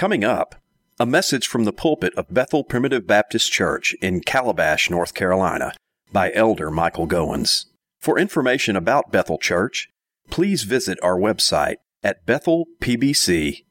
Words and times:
Coming 0.00 0.24
up, 0.24 0.54
a 0.98 1.04
message 1.04 1.46
from 1.46 1.64
the 1.64 1.74
pulpit 1.74 2.14
of 2.14 2.32
Bethel 2.32 2.64
Primitive 2.64 3.06
Baptist 3.06 3.52
Church 3.52 3.94
in 4.00 4.22
Calabash, 4.22 4.88
North 4.88 5.12
Carolina, 5.12 5.74
by 6.10 6.32
Elder 6.32 6.70
Michael 6.70 7.06
Goins. 7.06 7.66
For 7.98 8.18
information 8.18 8.76
about 8.76 9.12
Bethel 9.12 9.36
Church, 9.36 9.90
please 10.30 10.62
visit 10.62 10.98
our 11.02 11.18
website 11.18 11.74
at 12.02 12.24
bethelpbc.us. 12.24 13.62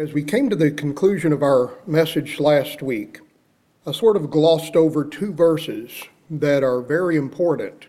As 0.00 0.12
we 0.14 0.24
came 0.24 0.48
to 0.48 0.56
the 0.56 0.70
conclusion 0.70 1.30
of 1.34 1.42
our 1.42 1.74
message 1.86 2.40
last 2.40 2.80
week, 2.80 3.20
I 3.86 3.92
sort 3.92 4.16
of 4.16 4.30
glossed 4.30 4.74
over 4.74 5.04
two 5.04 5.34
verses 5.34 6.02
that 6.30 6.64
are 6.64 6.80
very 6.80 7.18
important. 7.18 7.88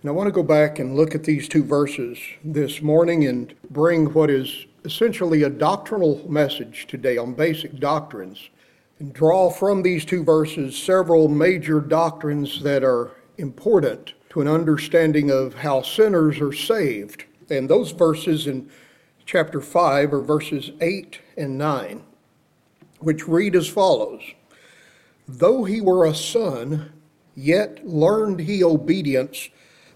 And 0.00 0.08
I 0.08 0.12
want 0.12 0.26
to 0.26 0.32
go 0.32 0.42
back 0.42 0.80
and 0.80 0.96
look 0.96 1.14
at 1.14 1.22
these 1.22 1.46
two 1.46 1.62
verses 1.62 2.18
this 2.42 2.82
morning 2.82 3.24
and 3.24 3.54
bring 3.70 4.12
what 4.12 4.28
is 4.28 4.66
essentially 4.84 5.42
a 5.42 5.50
doctrinal 5.50 6.28
message 6.28 6.86
today 6.88 7.16
on 7.16 7.34
basic 7.34 7.78
doctrines 7.78 8.50
and 8.98 9.12
draw 9.12 9.50
from 9.50 9.82
these 9.82 10.04
two 10.04 10.24
verses 10.24 10.76
several 10.76 11.28
major 11.28 11.80
doctrines 11.80 12.62
that 12.62 12.82
are 12.82 13.12
important 13.38 14.14
to 14.30 14.40
an 14.40 14.48
understanding 14.48 15.30
of 15.30 15.54
how 15.54 15.82
sinners 15.82 16.40
are 16.40 16.52
saved. 16.52 17.24
And 17.50 17.68
those 17.68 17.90
verses 17.92 18.46
in 18.46 18.70
chapter 19.24 19.60
5 19.60 20.12
are 20.14 20.20
verses 20.20 20.70
8 20.80 21.20
and 21.36 21.58
9, 21.58 22.02
which 23.00 23.28
read 23.28 23.54
as 23.54 23.68
follows 23.68 24.22
Though 25.28 25.64
he 25.64 25.80
were 25.80 26.04
a 26.04 26.14
son, 26.14 26.92
yet 27.34 27.86
learned 27.86 28.40
he 28.40 28.64
obedience 28.64 29.48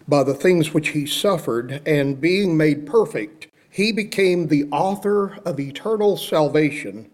by 0.07 0.23
the 0.23 0.35
things 0.35 0.73
which 0.73 0.91
he 0.91 1.05
suffered, 1.05 1.83
and 1.85 2.21
being 2.21 2.57
made 2.57 2.87
perfect, 2.87 3.49
he 3.77 3.93
became 3.93 4.47
the 4.47 4.65
author 4.73 5.35
of 5.45 5.61
eternal 5.61 6.17
salvation 6.17 7.11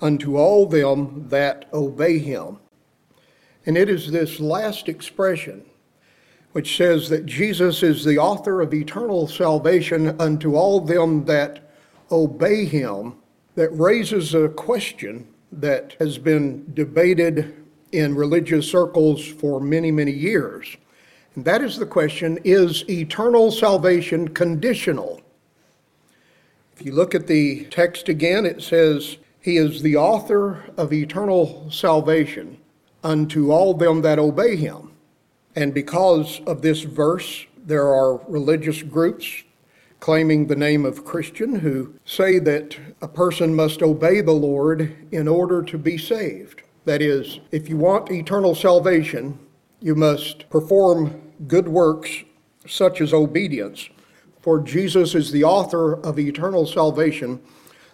unto 0.00 0.38
all 0.38 0.64
them 0.64 1.28
that 1.28 1.66
obey 1.74 2.18
him. 2.18 2.58
And 3.66 3.76
it 3.76 3.90
is 3.90 4.10
this 4.10 4.40
last 4.40 4.88
expression 4.88 5.62
which 6.52 6.74
says 6.74 7.10
that 7.10 7.26
Jesus 7.26 7.82
is 7.82 8.02
the 8.02 8.16
author 8.16 8.62
of 8.62 8.72
eternal 8.72 9.28
salvation 9.28 10.18
unto 10.18 10.54
all 10.54 10.80
them 10.80 11.26
that 11.26 11.70
obey 12.10 12.64
him 12.64 13.16
that 13.54 13.68
raises 13.68 14.32
a 14.32 14.48
question 14.48 15.28
that 15.52 15.96
has 15.98 16.16
been 16.16 16.64
debated 16.72 17.62
in 17.92 18.14
religious 18.14 18.66
circles 18.70 19.22
for 19.26 19.60
many, 19.60 19.90
many 19.90 20.12
years. 20.12 20.78
And 21.34 21.44
that 21.44 21.60
is 21.60 21.76
the 21.76 21.84
question 21.84 22.38
is 22.42 22.88
eternal 22.88 23.50
salvation 23.50 24.28
conditional? 24.28 25.20
If 26.80 26.86
you 26.86 26.92
look 26.92 27.14
at 27.14 27.26
the 27.26 27.66
text 27.66 28.08
again, 28.08 28.46
it 28.46 28.62
says, 28.62 29.18
He 29.38 29.58
is 29.58 29.82
the 29.82 29.96
author 29.96 30.64
of 30.78 30.94
eternal 30.94 31.70
salvation 31.70 32.56
unto 33.04 33.52
all 33.52 33.74
them 33.74 34.00
that 34.00 34.18
obey 34.18 34.56
Him. 34.56 34.92
And 35.54 35.74
because 35.74 36.40
of 36.46 36.62
this 36.62 36.80
verse, 36.80 37.44
there 37.58 37.86
are 37.86 38.24
religious 38.26 38.82
groups 38.82 39.42
claiming 40.00 40.46
the 40.46 40.56
name 40.56 40.86
of 40.86 41.04
Christian 41.04 41.56
who 41.56 41.92
say 42.06 42.38
that 42.38 42.78
a 43.02 43.08
person 43.08 43.54
must 43.54 43.82
obey 43.82 44.22
the 44.22 44.32
Lord 44.32 44.96
in 45.12 45.28
order 45.28 45.62
to 45.62 45.76
be 45.76 45.98
saved. 45.98 46.62
That 46.86 47.02
is, 47.02 47.40
if 47.52 47.68
you 47.68 47.76
want 47.76 48.10
eternal 48.10 48.54
salvation, 48.54 49.38
you 49.80 49.94
must 49.94 50.48
perform 50.48 51.20
good 51.46 51.68
works 51.68 52.24
such 52.66 53.02
as 53.02 53.12
obedience 53.12 53.90
for 54.40 54.60
Jesus 54.60 55.14
is 55.14 55.30
the 55.30 55.44
author 55.44 55.94
of 55.94 56.18
eternal 56.18 56.66
salvation 56.66 57.40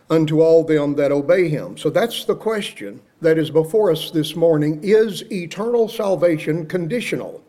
unto 0.08 0.40
all 0.40 0.64
them 0.64 0.94
that 0.94 1.12
obey 1.12 1.48
him. 1.48 1.76
So 1.76 1.90
that's 1.90 2.24
the 2.24 2.36
question 2.36 3.00
that 3.20 3.38
is 3.38 3.50
before 3.50 3.90
us 3.90 4.10
this 4.10 4.36
morning. 4.36 4.80
Is 4.82 5.24
eternal 5.32 5.88
salvation 5.88 6.66
conditional? 6.66 7.42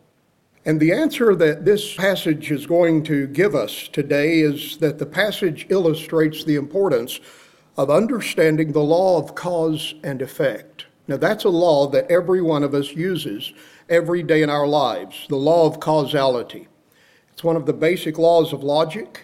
And 0.64 0.80
the 0.80 0.92
answer 0.92 1.34
that 1.36 1.64
this 1.64 1.94
passage 1.94 2.50
is 2.50 2.66
going 2.66 3.04
to 3.04 3.26
give 3.28 3.54
us 3.54 3.88
today 3.88 4.40
is 4.40 4.76
that 4.78 4.98
the 4.98 5.06
passage 5.06 5.66
illustrates 5.70 6.44
the 6.44 6.56
importance 6.56 7.20
of 7.76 7.90
understanding 7.90 8.72
the 8.72 8.80
law 8.80 9.18
of 9.18 9.34
cause 9.34 9.94
and 10.02 10.20
effect. 10.20 10.86
Now, 11.06 11.16
that's 11.16 11.44
a 11.44 11.48
law 11.48 11.86
that 11.88 12.10
every 12.10 12.42
one 12.42 12.64
of 12.64 12.74
us 12.74 12.92
uses 12.92 13.54
every 13.88 14.22
day 14.22 14.42
in 14.42 14.50
our 14.50 14.66
lives 14.66 15.26
the 15.28 15.36
law 15.36 15.66
of 15.66 15.80
causality. 15.80 16.68
It's 17.38 17.44
one 17.44 17.54
of 17.54 17.66
the 17.66 17.72
basic 17.72 18.18
laws 18.18 18.52
of 18.52 18.64
logic, 18.64 19.20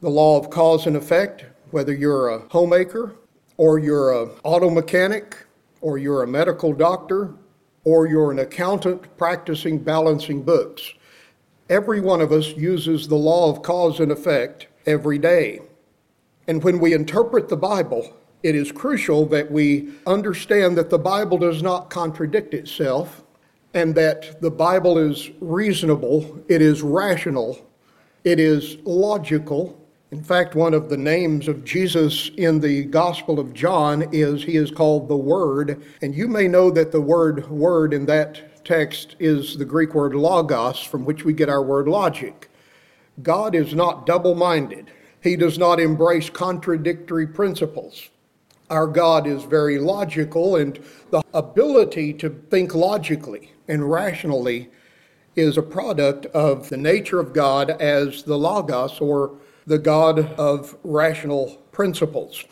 the 0.00 0.08
law 0.08 0.38
of 0.38 0.48
cause 0.48 0.86
and 0.86 0.96
effect, 0.96 1.44
whether 1.70 1.92
you're 1.92 2.30
a 2.30 2.48
homemaker 2.48 3.14
or 3.58 3.78
you're 3.78 4.22
an 4.22 4.30
auto 4.42 4.70
mechanic 4.70 5.36
or 5.82 5.98
you're 5.98 6.22
a 6.22 6.26
medical 6.26 6.72
doctor 6.72 7.34
or 7.84 8.06
you're 8.06 8.32
an 8.32 8.38
accountant 8.38 9.14
practicing 9.18 9.78
balancing 9.78 10.42
books. 10.42 10.94
Every 11.68 12.00
one 12.00 12.22
of 12.22 12.32
us 12.32 12.56
uses 12.56 13.06
the 13.06 13.16
law 13.16 13.50
of 13.50 13.62
cause 13.62 14.00
and 14.00 14.10
effect 14.10 14.68
every 14.86 15.18
day. 15.18 15.60
And 16.46 16.64
when 16.64 16.78
we 16.78 16.94
interpret 16.94 17.50
the 17.50 17.58
Bible, 17.58 18.16
it 18.42 18.54
is 18.54 18.72
crucial 18.72 19.26
that 19.26 19.52
we 19.52 19.90
understand 20.06 20.78
that 20.78 20.88
the 20.88 20.98
Bible 20.98 21.36
does 21.36 21.62
not 21.62 21.90
contradict 21.90 22.54
itself 22.54 23.24
and 23.74 23.94
that 23.94 24.40
the 24.40 24.50
Bible 24.50 24.98
is 24.98 25.30
reasonable, 25.40 26.42
it 26.48 26.62
is 26.62 26.82
rational, 26.82 27.66
it 28.24 28.40
is 28.40 28.78
logical. 28.84 29.78
In 30.10 30.22
fact, 30.22 30.54
one 30.54 30.72
of 30.72 30.88
the 30.88 30.96
names 30.96 31.48
of 31.48 31.64
Jesus 31.64 32.30
in 32.38 32.60
the 32.60 32.84
Gospel 32.84 33.38
of 33.38 33.52
John 33.52 34.08
is 34.10 34.42
he 34.42 34.56
is 34.56 34.70
called 34.70 35.06
the 35.06 35.16
Word. 35.16 35.82
And 36.00 36.14
you 36.14 36.28
may 36.28 36.48
know 36.48 36.70
that 36.70 36.92
the 36.92 37.00
word 37.00 37.48
word 37.50 37.92
in 37.92 38.06
that 38.06 38.64
text 38.64 39.16
is 39.18 39.58
the 39.58 39.66
Greek 39.66 39.94
word 39.94 40.14
logos, 40.14 40.80
from 40.80 41.04
which 41.04 41.24
we 41.24 41.34
get 41.34 41.50
our 41.50 41.62
word 41.62 41.88
logic. 41.88 42.50
God 43.22 43.54
is 43.54 43.74
not 43.74 44.06
double 44.06 44.34
minded, 44.34 44.90
He 45.22 45.36
does 45.36 45.58
not 45.58 45.78
embrace 45.78 46.30
contradictory 46.30 47.26
principles. 47.26 48.08
Our 48.70 48.86
God 48.86 49.26
is 49.26 49.44
very 49.44 49.78
logical, 49.78 50.56
and 50.56 50.78
the 51.10 51.22
ability 51.32 52.14
to 52.14 52.30
think 52.50 52.74
logically 52.74 53.52
and 53.68 53.90
rationally 53.90 54.70
is 55.36 55.56
a 55.56 55.62
product 55.62 56.26
of 56.26 56.68
the 56.68 56.76
nature 56.76 57.20
of 57.20 57.32
God 57.32 57.70
as 57.70 58.24
the 58.24 58.36
Logos, 58.36 59.00
or 59.00 59.38
the 59.66 59.78
God 59.78 60.32
of 60.32 60.76
rational 60.82 61.56
principles. 61.70 62.44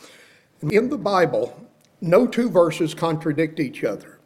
In 0.71 0.89
the 0.89 0.99
Bible, 0.99 1.69
no 2.01 2.27
two 2.27 2.51
verses 2.51 2.95
contradict 2.95 3.59
each 3.59 3.83
other. 3.83 4.17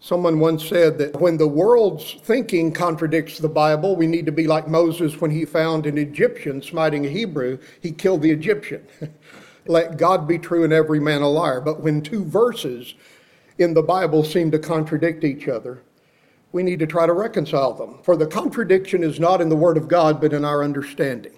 Someone 0.00 0.40
once 0.40 0.64
said 0.64 0.98
that 0.98 1.20
when 1.20 1.36
the 1.36 1.48
world's 1.48 2.14
thinking 2.14 2.72
contradicts 2.72 3.38
the 3.38 3.48
Bible, 3.48 3.96
we 3.96 4.06
need 4.06 4.26
to 4.26 4.32
be 4.32 4.46
like 4.46 4.68
Moses 4.68 5.20
when 5.20 5.30
he 5.30 5.44
found 5.44 5.86
an 5.86 5.98
Egyptian 5.98 6.62
smiting 6.62 7.06
a 7.06 7.08
Hebrew, 7.08 7.58
he 7.80 7.92
killed 7.92 8.22
the 8.22 8.30
Egyptian. 8.30 8.86
Let 9.66 9.96
God 9.96 10.28
be 10.28 10.38
true 10.38 10.64
and 10.64 10.72
every 10.72 11.00
man 11.00 11.22
a 11.22 11.28
liar. 11.28 11.60
But 11.60 11.80
when 11.80 12.02
two 12.02 12.24
verses 12.24 12.94
in 13.58 13.74
the 13.74 13.82
Bible 13.82 14.22
seem 14.22 14.50
to 14.50 14.58
contradict 14.58 15.24
each 15.24 15.48
other, 15.48 15.82
we 16.52 16.62
need 16.62 16.78
to 16.78 16.86
try 16.86 17.06
to 17.06 17.12
reconcile 17.12 17.72
them. 17.72 17.98
For 18.02 18.16
the 18.16 18.26
contradiction 18.26 19.02
is 19.02 19.20
not 19.20 19.40
in 19.40 19.48
the 19.48 19.56
Word 19.56 19.76
of 19.76 19.88
God, 19.88 20.20
but 20.20 20.32
in 20.32 20.44
our 20.44 20.62
understanding. 20.62 21.32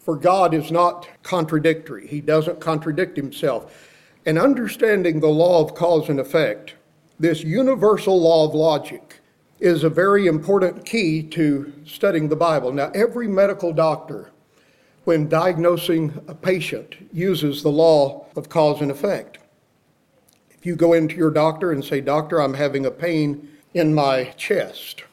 For 0.00 0.16
God 0.16 0.54
is 0.54 0.70
not 0.70 1.08
contradictory, 1.22 2.06
He 2.06 2.20
doesn't 2.20 2.60
contradict 2.60 3.16
Himself. 3.16 3.88
And 4.26 4.38
understanding 4.38 5.20
the 5.20 5.28
law 5.28 5.62
of 5.62 5.74
cause 5.74 6.08
and 6.08 6.20
effect, 6.20 6.74
this 7.18 7.42
universal 7.42 8.20
law 8.20 8.46
of 8.46 8.54
logic, 8.54 9.20
is 9.60 9.84
a 9.84 9.90
very 9.90 10.26
important 10.26 10.84
key 10.84 11.22
to 11.22 11.72
studying 11.84 12.28
the 12.28 12.36
Bible. 12.36 12.72
Now, 12.72 12.90
every 12.94 13.26
medical 13.26 13.72
doctor 13.72 14.30
when 15.04 15.26
diagnosing 15.26 16.12
a 16.28 16.34
patient 16.34 16.94
uses 17.14 17.62
the 17.62 17.70
law 17.70 18.26
of 18.36 18.50
cause 18.50 18.82
and 18.82 18.90
effect. 18.90 19.38
If 20.58 20.66
you 20.66 20.74
go 20.74 20.94
into 20.94 21.14
your 21.14 21.30
doctor 21.30 21.70
and 21.70 21.84
say, 21.84 22.00
Doctor, 22.00 22.42
I'm 22.42 22.54
having 22.54 22.86
a 22.86 22.90
pain 22.90 23.48
in 23.74 23.94
my 23.94 24.24
chest, 24.36 25.04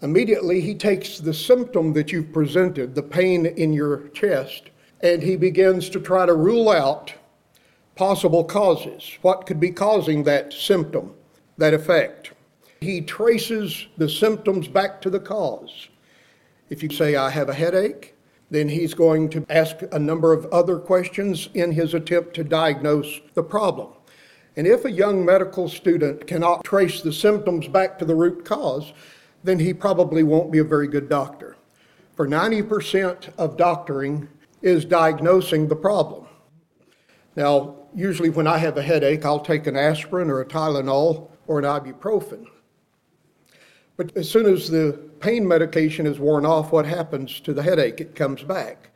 immediately 0.00 0.62
he 0.62 0.74
takes 0.74 1.18
the 1.18 1.34
symptom 1.34 1.92
that 1.92 2.10
you've 2.10 2.32
presented, 2.32 2.94
the 2.94 3.02
pain 3.02 3.44
in 3.44 3.74
your 3.74 4.08
chest, 4.08 4.70
and 5.02 5.22
he 5.22 5.36
begins 5.36 5.90
to 5.90 6.00
try 6.00 6.24
to 6.24 6.32
rule 6.32 6.70
out 6.70 7.12
possible 7.96 8.44
causes. 8.44 9.18
What 9.20 9.44
could 9.44 9.60
be 9.60 9.70
causing 9.70 10.24
that 10.24 10.54
symptom, 10.54 11.12
that 11.58 11.74
effect? 11.74 12.32
He 12.80 13.02
traces 13.02 13.88
the 13.98 14.08
symptoms 14.08 14.68
back 14.68 15.02
to 15.02 15.10
the 15.10 15.20
cause. 15.20 15.88
If 16.70 16.82
you 16.82 16.88
say, 16.88 17.14
I 17.14 17.28
have 17.28 17.50
a 17.50 17.54
headache, 17.54 18.14
then 18.50 18.70
he's 18.70 18.94
going 18.94 19.28
to 19.30 19.44
ask 19.50 19.76
a 19.92 19.98
number 19.98 20.32
of 20.32 20.46
other 20.46 20.78
questions 20.78 21.50
in 21.52 21.72
his 21.72 21.92
attempt 21.92 22.32
to 22.34 22.44
diagnose 22.44 23.20
the 23.34 23.42
problem. 23.42 23.88
And 24.56 24.66
if 24.66 24.84
a 24.84 24.92
young 24.92 25.24
medical 25.24 25.68
student 25.68 26.26
cannot 26.26 26.64
trace 26.64 27.00
the 27.00 27.12
symptoms 27.12 27.68
back 27.68 27.98
to 27.98 28.04
the 28.04 28.14
root 28.14 28.44
cause, 28.44 28.92
then 29.42 29.58
he 29.58 29.72
probably 29.72 30.22
won't 30.22 30.52
be 30.52 30.58
a 30.58 30.64
very 30.64 30.86
good 30.86 31.08
doctor. 31.08 31.56
For 32.14 32.28
90% 32.28 33.30
of 33.38 33.56
doctoring 33.56 34.28
is 34.60 34.84
diagnosing 34.84 35.68
the 35.68 35.76
problem. 35.76 36.26
Now, 37.34 37.76
usually 37.94 38.30
when 38.30 38.46
I 38.46 38.58
have 38.58 38.76
a 38.76 38.82
headache, 38.82 39.24
I'll 39.24 39.40
take 39.40 39.66
an 39.66 39.76
aspirin 39.76 40.30
or 40.30 40.40
a 40.40 40.46
Tylenol 40.46 41.30
or 41.46 41.58
an 41.58 41.64
ibuprofen. 41.64 42.46
But 43.96 44.16
as 44.16 44.30
soon 44.30 44.46
as 44.46 44.70
the 44.70 44.98
pain 45.20 45.48
medication 45.48 46.06
is 46.06 46.18
worn 46.18 46.44
off, 46.44 46.72
what 46.72 46.86
happens 46.86 47.40
to 47.40 47.54
the 47.54 47.62
headache? 47.62 48.00
It 48.00 48.14
comes 48.14 48.42
back. 48.42 48.90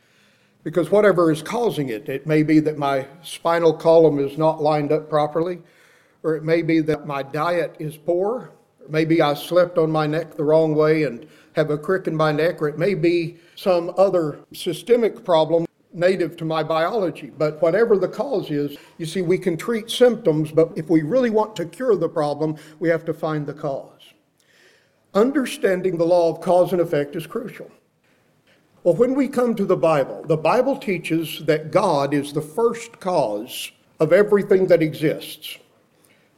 Because 0.66 0.90
whatever 0.90 1.30
is 1.30 1.42
causing 1.42 1.90
it, 1.90 2.08
it 2.08 2.26
may 2.26 2.42
be 2.42 2.58
that 2.58 2.76
my 2.76 3.06
spinal 3.22 3.72
column 3.72 4.18
is 4.18 4.36
not 4.36 4.60
lined 4.60 4.90
up 4.90 5.08
properly, 5.08 5.60
or 6.24 6.34
it 6.34 6.42
may 6.42 6.60
be 6.60 6.80
that 6.80 7.06
my 7.06 7.22
diet 7.22 7.76
is 7.78 7.96
poor, 7.96 8.50
or 8.80 8.88
maybe 8.88 9.22
I 9.22 9.34
slept 9.34 9.78
on 9.78 9.92
my 9.92 10.08
neck 10.08 10.34
the 10.34 10.42
wrong 10.42 10.74
way 10.74 11.04
and 11.04 11.24
have 11.54 11.70
a 11.70 11.78
crick 11.78 12.08
in 12.08 12.16
my 12.16 12.32
neck, 12.32 12.60
or 12.60 12.66
it 12.66 12.78
may 12.78 12.94
be 12.94 13.36
some 13.54 13.94
other 13.96 14.40
systemic 14.52 15.24
problem 15.24 15.66
native 15.92 16.36
to 16.38 16.44
my 16.44 16.64
biology. 16.64 17.30
But 17.38 17.62
whatever 17.62 17.96
the 17.96 18.08
cause 18.08 18.50
is, 18.50 18.76
you 18.98 19.06
see, 19.06 19.22
we 19.22 19.38
can 19.38 19.56
treat 19.56 19.88
symptoms, 19.88 20.50
but 20.50 20.72
if 20.74 20.90
we 20.90 21.02
really 21.02 21.30
want 21.30 21.54
to 21.54 21.66
cure 21.66 21.94
the 21.94 22.08
problem, 22.08 22.56
we 22.80 22.88
have 22.88 23.04
to 23.04 23.14
find 23.14 23.46
the 23.46 23.54
cause. 23.54 24.02
Understanding 25.14 25.96
the 25.96 26.04
law 26.04 26.28
of 26.28 26.40
cause 26.40 26.72
and 26.72 26.80
effect 26.80 27.14
is 27.14 27.24
crucial. 27.24 27.70
Well, 28.86 28.94
when 28.94 29.16
we 29.16 29.26
come 29.26 29.56
to 29.56 29.64
the 29.64 29.76
Bible, 29.76 30.22
the 30.28 30.36
Bible 30.36 30.76
teaches 30.76 31.44
that 31.46 31.72
God 31.72 32.14
is 32.14 32.32
the 32.32 32.40
first 32.40 33.00
cause 33.00 33.72
of 33.98 34.12
everything 34.12 34.68
that 34.68 34.80
exists. 34.80 35.58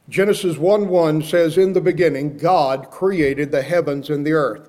Genesis 0.09 0.57
1 0.57 0.87
1 0.87 1.21
says, 1.21 1.59
In 1.59 1.73
the 1.73 1.79
beginning, 1.79 2.37
God 2.37 2.89
created 2.89 3.51
the 3.51 3.61
heavens 3.61 4.09
and 4.09 4.25
the 4.25 4.31
earth. 4.31 4.67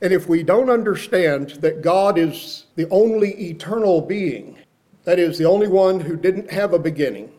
And 0.00 0.12
if 0.12 0.28
we 0.28 0.42
don't 0.42 0.68
understand 0.68 1.50
that 1.60 1.82
God 1.82 2.18
is 2.18 2.66
the 2.74 2.88
only 2.90 3.30
eternal 3.50 4.00
being, 4.00 4.58
that 5.04 5.20
is, 5.20 5.38
the 5.38 5.44
only 5.44 5.68
one 5.68 6.00
who 6.00 6.16
didn't 6.16 6.50
have 6.50 6.72
a 6.72 6.80
beginning, 6.80 7.30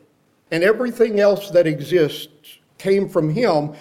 and 0.51 0.63
everything 0.63 1.19
else 1.19 1.49
that 1.49 1.67
exists 1.67 2.59
came 2.77 3.09
from 3.09 3.29
Him, 3.29 3.73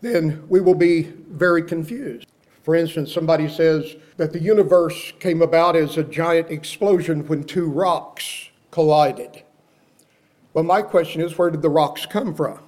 then 0.00 0.48
we 0.48 0.62
will 0.62 0.74
be 0.74 1.12
very 1.28 1.62
confused. 1.62 2.31
For 2.62 2.74
instance, 2.76 3.12
somebody 3.12 3.48
says 3.48 3.96
that 4.16 4.32
the 4.32 4.40
universe 4.40 5.12
came 5.18 5.42
about 5.42 5.74
as 5.74 5.96
a 5.96 6.04
giant 6.04 6.50
explosion 6.50 7.26
when 7.26 7.44
two 7.44 7.68
rocks 7.68 8.50
collided. 8.70 9.42
Well, 10.54 10.64
my 10.64 10.82
question 10.82 11.22
is 11.22 11.36
where 11.36 11.50
did 11.50 11.62
the 11.62 11.68
rocks 11.68 12.06
come 12.06 12.34
from? 12.34 12.60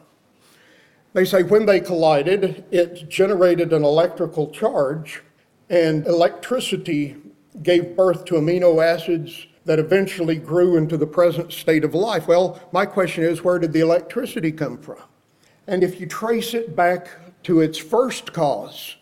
They 1.13 1.25
say 1.25 1.45
when 1.45 1.67
they 1.67 1.81
collided, 1.81 2.65
it 2.73 3.09
generated 3.09 3.73
an 3.73 3.85
electrical 3.85 4.51
charge, 4.51 5.23
and 5.71 6.05
electricity 6.07 7.17
gave 7.63 7.97
birth 7.97 8.25
to 8.25 8.35
amino 8.35 8.85
acids 8.85 9.47
that 9.65 9.79
eventually 9.79 10.37
grew 10.37 10.77
into 10.77 10.97
the 10.97 11.07
present 11.07 11.53
state 11.53 11.85
of 11.85 11.95
life. 11.95 12.27
Well, 12.27 12.61
my 12.73 12.85
question 12.85 13.23
is 13.23 13.45
where 13.45 13.61
did 13.61 13.73
the 13.73 13.81
electricity 13.81 14.51
come 14.51 14.77
from? 14.77 14.99
And 15.69 15.85
if 15.85 16.01
you 16.01 16.07
trace 16.07 16.53
it 16.53 16.75
back 16.75 17.09
to 17.45 17.61
its 17.61 17.79
first 17.79 18.33
cause. 18.33 18.97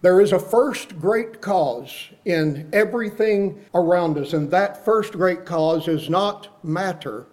There 0.00 0.20
is 0.20 0.32
a 0.32 0.38
first 0.38 1.00
great 1.00 1.40
cause 1.40 2.10
in 2.24 2.68
everything 2.72 3.64
around 3.74 4.16
us, 4.16 4.32
and 4.32 4.48
that 4.52 4.84
first 4.84 5.12
great 5.12 5.44
cause 5.44 5.88
is 5.88 6.08
not 6.08 6.64
matter, 6.64 7.26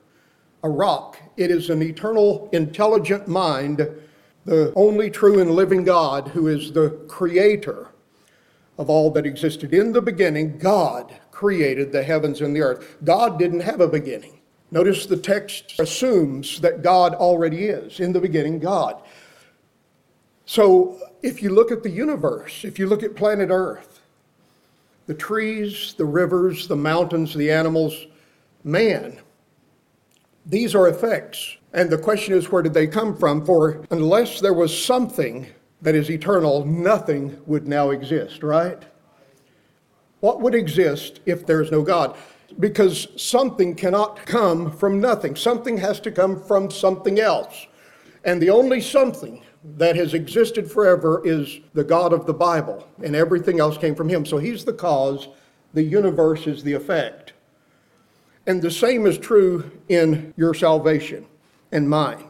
a 0.64 0.70
rock. 0.70 1.20
It 1.38 1.52
is 1.52 1.70
an 1.70 1.84
eternal, 1.84 2.50
intelligent 2.54 3.28
mind, 3.28 3.88
the 4.46 4.74
only 4.76 5.12
true 5.12 5.40
and 5.40 5.52
living 5.52 5.84
God 5.84 6.30
who 6.30 6.48
is 6.48 6.72
the 6.72 6.90
creator 7.08 7.90
of 8.80 8.90
all 8.90 9.12
that 9.12 9.28
existed. 9.28 9.72
In 9.74 9.92
the 9.92 10.02
beginning, 10.02 10.58
God 10.58 11.14
created 11.30 11.92
the 11.92 12.04
heavens 12.04 12.42
and 12.42 12.56
the 12.56 12.62
earth. 12.62 12.98
God 13.04 13.38
didn't 13.38 13.60
have 13.62 13.80
a 13.80 13.88
beginning. 13.88 14.42
Notice 14.72 15.06
the 15.06 15.18
text 15.18 15.80
assumes 15.80 16.60
that 16.62 16.82
God 16.82 17.14
already 17.14 17.66
is. 17.66 18.00
In 18.00 18.12
the 18.12 18.20
beginning, 18.20 18.60
God. 18.60 19.02
So 20.46 21.00
if 21.26 21.42
you 21.42 21.50
look 21.50 21.72
at 21.72 21.82
the 21.82 21.90
universe, 21.90 22.64
if 22.64 22.78
you 22.78 22.86
look 22.86 23.02
at 23.02 23.16
planet 23.16 23.50
Earth, 23.50 24.02
the 25.08 25.14
trees, 25.14 25.96
the 25.98 26.06
rivers, 26.06 26.68
the 26.68 26.76
mountains, 26.76 27.34
the 27.34 27.52
animals, 27.52 28.06
man, 28.64 29.18
these 30.46 30.76
are 30.76 30.88
effects. 30.88 31.58
And 31.74 31.90
the 31.90 31.98
question 31.98 32.36
is, 32.36 32.52
where 32.52 32.62
did 32.62 32.76
they 32.76 32.86
come 32.86 33.18
from? 33.18 33.44
For 33.44 33.84
unless 33.90 34.40
there 34.40 34.54
was 34.54 34.86
something 34.86 35.48
that 35.82 35.96
is 35.96 36.12
eternal, 36.12 36.64
nothing 36.64 37.42
would 37.48 37.68
now 37.68 37.90
exist, 37.90 38.44
right? 38.44 38.84
What 40.20 40.42
would 40.42 40.54
exist 40.54 41.22
if 41.26 41.48
there 41.48 41.62
is 41.62 41.72
no 41.72 41.82
God? 41.82 42.16
Because 42.60 43.08
something 43.16 43.74
cannot 43.74 44.28
come 44.28 44.72
from 44.72 45.02
nothing. 45.02 45.36
Something 45.36 45.78
has 45.78 46.00
to 46.02 46.12
come 46.12 46.40
from 46.40 46.70
something 46.70 47.20
else. 47.20 47.66
And 48.26 48.42
the 48.42 48.50
only 48.50 48.82
something 48.82 49.44
that 49.78 49.96
has 49.96 50.16
existed 50.16 50.70
forever 50.70 51.22
is 51.24 51.60
the 51.74 51.84
God 51.84 52.12
of 52.12 52.26
the 52.26 52.34
Bible, 52.34 52.88
and 53.04 53.16
everything 53.16 53.60
else 53.60 53.78
came 53.78 53.96
from 53.96 54.10
him. 54.10 54.26
So 54.26 54.40
he's 54.40 54.66
the 54.66 54.74
cause, 54.74 55.30
the 55.74 55.84
universe 55.84 56.48
is 56.48 56.64
the 56.64 56.74
effect. 56.74 57.34
And 58.48 58.62
the 58.62 58.72
same 58.72 59.06
is 59.06 59.18
true 59.18 59.72
in 59.90 60.34
your 60.36 60.54
salvation 60.54 61.28
and 61.72 61.90
mine. 61.90 62.26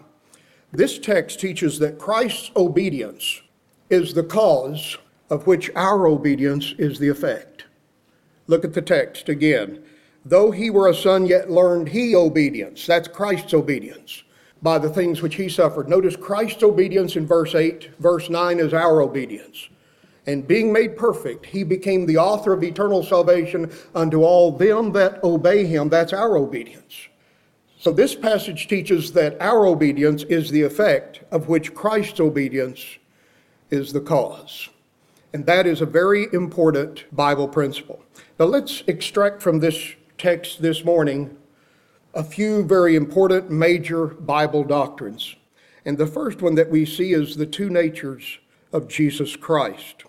This 0.71 1.00
text 1.00 1.39
teaches 1.39 1.80
that 1.80 1.97
Christ's 1.97 2.51
obedience 2.57 3.42
is 3.89 4.13
the 4.13 4.24
cause 4.24 4.97
of 5.30 5.47
which 5.47 5.71
our 5.75 6.07
obedience 6.07 6.74
is 6.77 7.00
the 7.00 7.07
effect. 7.07 7.65
Look 8.47 8.65
at 8.65 8.74
the 8.74 8.81
text 8.81 9.30
again. 9.30 9.83
Though 10.25 10.51
he 10.51 10.69
were 10.69 10.89
a 10.89 10.94
son, 10.94 11.25
yet 11.25 11.50
learned 11.50 11.89
he 11.89 12.15
obedience. 12.15 12.86
That's 12.86 13.07
Christ's 13.07 13.53
obedience 13.53 14.24
by 14.62 14.78
the 14.80 14.90
things 14.90 15.22
which 15.22 15.36
he 15.36 15.50
suffered. 15.50 15.88
Notice 15.90 16.16
Christ's 16.16 16.63
obedience 16.63 17.16
in 17.16 17.28
verse 17.28 17.56
8, 17.56 17.92
verse 18.00 18.30
9 18.30 18.60
is 18.60 18.74
our 18.74 19.02
obedience. 19.02 19.69
And 20.28 20.48
being 20.48 20.74
made 20.74 20.98
perfect, 20.98 21.46
he 21.46 21.63
became 21.63 22.06
the 22.06 22.18
author 22.18 22.54
of 22.54 22.63
eternal 22.63 23.04
salvation 23.04 23.72
unto 23.94 24.24
all 24.24 24.52
them 24.52 24.92
that 24.94 25.24
obey 25.24 25.66
him. 25.66 25.90
That's 25.90 26.13
our 26.13 26.38
obedience. 26.38 27.07
So 27.80 27.92
this 27.92 28.16
passage 28.16 28.68
teaches 28.68 29.13
that 29.13 29.40
our 29.40 29.68
obedience 29.68 30.24
is 30.24 30.50
the 30.50 30.63
effect 30.63 31.22
of 31.30 31.48
which 31.48 31.75
Christ's 31.75 32.19
obedience 32.19 32.84
is 33.69 33.94
the 33.94 34.02
cause. 34.02 34.69
And 35.34 35.46
that 35.46 35.68
is 35.68 35.81
a 35.81 35.86
very 35.86 36.28
important 36.34 37.04
Bible 37.16 37.48
principle. 37.48 38.02
Now 38.40 38.46
let's 38.46 38.84
extract 38.88 39.44
from 39.44 39.60
this 39.60 39.94
text 40.18 40.62
this 40.62 40.84
morning 40.84 41.38
a 42.15 42.23
few 42.23 42.63
very 42.63 42.95
important 42.95 43.51
major 43.51 44.07
Bible 44.07 44.63
doctrines. 44.63 45.35
And 45.83 45.97
the 45.97 46.07
first 46.07 46.42
one 46.42 46.56
that 46.56 46.71
we 46.71 46.85
see 46.85 47.11
is 47.11 47.35
the 47.35 47.45
two 47.45 47.69
natures 47.69 48.40
of 48.71 48.87
Jesus 48.87 49.35
Christ. 49.35 50.06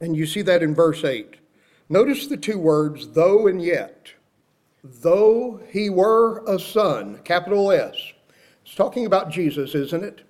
And 0.00 0.16
you 0.16 0.26
see 0.26 0.42
that 0.42 0.64
in 0.64 0.74
verse 0.74 1.04
8. 1.04 1.36
Notice 1.88 2.26
the 2.26 2.36
two 2.36 2.58
words, 2.58 3.10
though 3.10 3.46
and 3.46 3.62
yet. 3.62 4.14
Though 4.82 5.60
he 5.70 5.88
were 5.88 6.44
a 6.44 6.58
son, 6.58 7.20
capital 7.22 7.70
S. 7.70 7.94
It's 8.64 8.74
talking 8.74 9.06
about 9.06 9.30
Jesus, 9.30 9.76
isn't 9.76 10.04
it? 10.04 10.22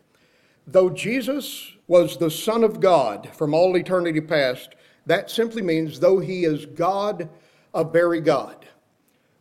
Though 0.67 0.91
Jesus 0.91 1.73
was 1.87 2.19
the 2.19 2.31
Son 2.31 2.63
of 2.63 2.81
God 2.81 3.31
from 3.33 3.55
all 3.55 3.77
eternity 3.77 4.21
past, 4.21 4.75
that 5.07 5.31
simply 5.31 5.63
means 5.63 6.01
though 6.01 6.19
he 6.19 6.45
is 6.45 6.67
God, 6.67 7.31
a 7.73 7.83
very 7.83 8.21
God. 8.21 8.67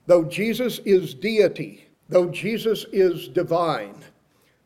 Though 0.07 0.23
Jesus 0.23 0.79
is 0.79 1.13
deity, 1.13 1.87
though 2.09 2.29
Jesus 2.29 2.85
is 2.91 3.27
divine, 3.27 4.03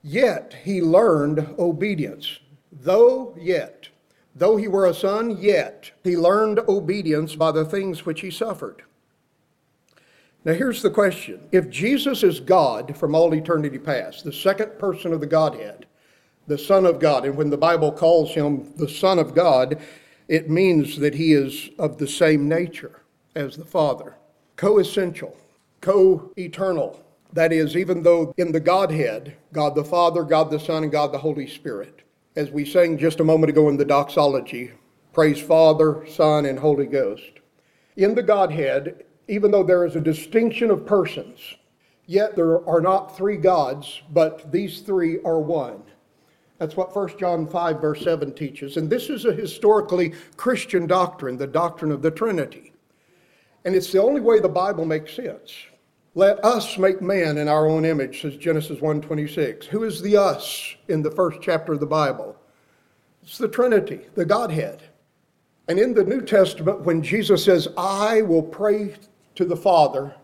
yet 0.03 0.55
he 0.63 0.81
learned 0.81 1.55
obedience. 1.57 2.39
Though 2.71 3.35
yet, 3.39 3.87
though 4.35 4.57
he 4.57 4.67
were 4.67 4.85
a 4.85 4.93
son, 4.93 5.37
yet 5.39 5.91
he 6.03 6.17
learned 6.17 6.59
obedience 6.67 7.35
by 7.35 7.51
the 7.51 7.65
things 7.65 8.05
which 8.05 8.21
he 8.21 8.31
suffered. 8.31 8.83
Now, 10.43 10.53
here's 10.53 10.81
the 10.81 10.89
question 10.89 11.41
If 11.51 11.69
Jesus 11.69 12.23
is 12.23 12.39
God 12.39 12.97
from 12.97 13.15
all 13.15 13.33
eternity 13.33 13.79
past, 13.79 14.23
the 14.23 14.33
second 14.33 14.77
person 14.77 15.13
of 15.13 15.21
the 15.21 15.27
Godhead, 15.27 15.85
the 16.47 16.57
Son 16.57 16.85
of 16.85 16.99
God, 16.99 17.25
and 17.25 17.35
when 17.35 17.49
the 17.49 17.57
Bible 17.57 17.91
calls 17.91 18.33
him 18.33 18.73
the 18.75 18.89
Son 18.89 19.19
of 19.19 19.35
God, 19.35 19.79
it 20.27 20.49
means 20.49 20.97
that 20.99 21.15
he 21.15 21.33
is 21.33 21.69
of 21.77 21.97
the 21.97 22.07
same 22.07 22.47
nature 22.49 23.01
as 23.35 23.55
the 23.55 23.65
Father 23.65 24.15
co 24.59 24.79
essential, 24.79 25.37
co 25.79 26.33
eternal. 26.37 27.01
That 27.31 27.53
is, 27.53 27.77
even 27.77 28.03
though 28.03 28.33
in 28.37 28.51
the 28.51 28.59
Godhead, 28.59 29.37
God 29.53 29.73
the 29.73 29.85
Father, 29.85 30.23
God 30.23 30.51
the 30.51 30.59
Son, 30.59 30.83
and 30.83 30.91
God 30.91 31.13
the 31.13 31.17
Holy 31.17 31.47
Spirit, 31.47 32.01
as 32.35 32.51
we 32.51 32.65
sang 32.65 32.97
just 32.97 33.21
a 33.21 33.23
moment 33.23 33.51
ago 33.51 33.69
in 33.69 33.77
the 33.77 33.85
doxology, 33.85 34.71
praise 35.13 35.39
Father, 35.39 36.05
Son, 36.07 36.45
and 36.45 36.59
Holy 36.59 36.87
Ghost. 36.87 37.39
In 37.95 38.13
the 38.13 38.21
Godhead, 38.21 39.05
even 39.29 39.49
though 39.49 39.63
there 39.63 39.85
is 39.85 39.95
a 39.95 40.01
distinction 40.01 40.71
of 40.71 40.85
persons, 40.85 41.39
yet 42.05 42.35
there 42.35 42.67
are 42.67 42.81
not 42.81 43.15
three 43.15 43.37
gods, 43.37 44.01
but 44.11 44.51
these 44.51 44.81
three 44.81 45.21
are 45.23 45.39
one. 45.39 45.81
That's 46.57 46.75
what 46.75 46.93
1 46.93 47.17
John 47.17 47.47
5, 47.47 47.79
verse 47.79 48.03
7 48.03 48.33
teaches. 48.33 48.75
And 48.75 48.89
this 48.89 49.09
is 49.09 49.23
a 49.23 49.31
historically 49.31 50.15
Christian 50.35 50.85
doctrine, 50.85 51.37
the 51.37 51.47
doctrine 51.47 51.93
of 51.93 52.01
the 52.01 52.11
Trinity. 52.11 52.68
And 53.65 53.75
it's 53.75 53.91
the 53.91 54.01
only 54.01 54.21
way 54.21 54.39
the 54.39 54.49
Bible 54.49 54.85
makes 54.85 55.13
sense. 55.13 55.53
Let 56.15 56.43
us 56.43 56.77
make 56.77 57.01
man 57.01 57.37
in 57.37 57.47
our 57.47 57.67
own 57.67 57.85
image, 57.85 58.21
says 58.21 58.35
Genesis 58.37 58.79
1:26. 58.79 59.65
Who 59.67 59.83
is 59.83 60.01
the 60.01 60.17
us 60.17 60.75
in 60.87 61.01
the 61.01 61.11
first 61.11 61.39
chapter 61.41 61.73
of 61.73 61.79
the 61.79 61.85
Bible? 61.85 62.35
It's 63.21 63.37
the 63.37 63.47
Trinity, 63.47 64.01
the 64.15 64.25
Godhead. 64.25 64.81
And 65.67 65.77
in 65.77 65.93
the 65.93 66.03
New 66.03 66.21
Testament, 66.21 66.81
when 66.81 67.03
Jesus 67.03 67.45
says, 67.45 67.67
I 67.77 68.23
will 68.23 68.41
pray 68.41 68.95
to 69.35 69.45
the 69.45 69.55
Father, 69.55 70.15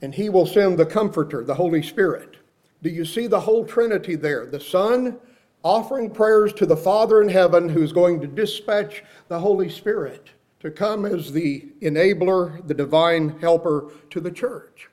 and 0.00 0.14
he 0.14 0.28
will 0.28 0.46
send 0.46 0.78
the 0.78 0.86
Comforter, 0.86 1.42
the 1.42 1.54
Holy 1.54 1.82
Spirit. 1.82 2.36
Do 2.82 2.90
you 2.90 3.04
see 3.04 3.26
the 3.26 3.40
whole 3.40 3.64
Trinity 3.64 4.14
there? 4.14 4.46
The 4.46 4.60
Son 4.60 5.18
offering 5.64 6.08
prayers 6.08 6.52
to 6.52 6.66
the 6.66 6.76
Father 6.76 7.20
in 7.20 7.28
heaven 7.28 7.68
who's 7.68 7.92
going 7.92 8.20
to 8.20 8.28
dispatch 8.28 9.02
the 9.26 9.40
Holy 9.40 9.68
Spirit 9.68 10.30
to 10.66 10.72
come 10.72 11.06
as 11.06 11.30
the 11.30 11.64
enabler, 11.80 12.66
the 12.66 12.74
divine 12.74 13.38
helper 13.38 13.92
to 14.10 14.20
the 14.20 14.32
church. 14.32 14.88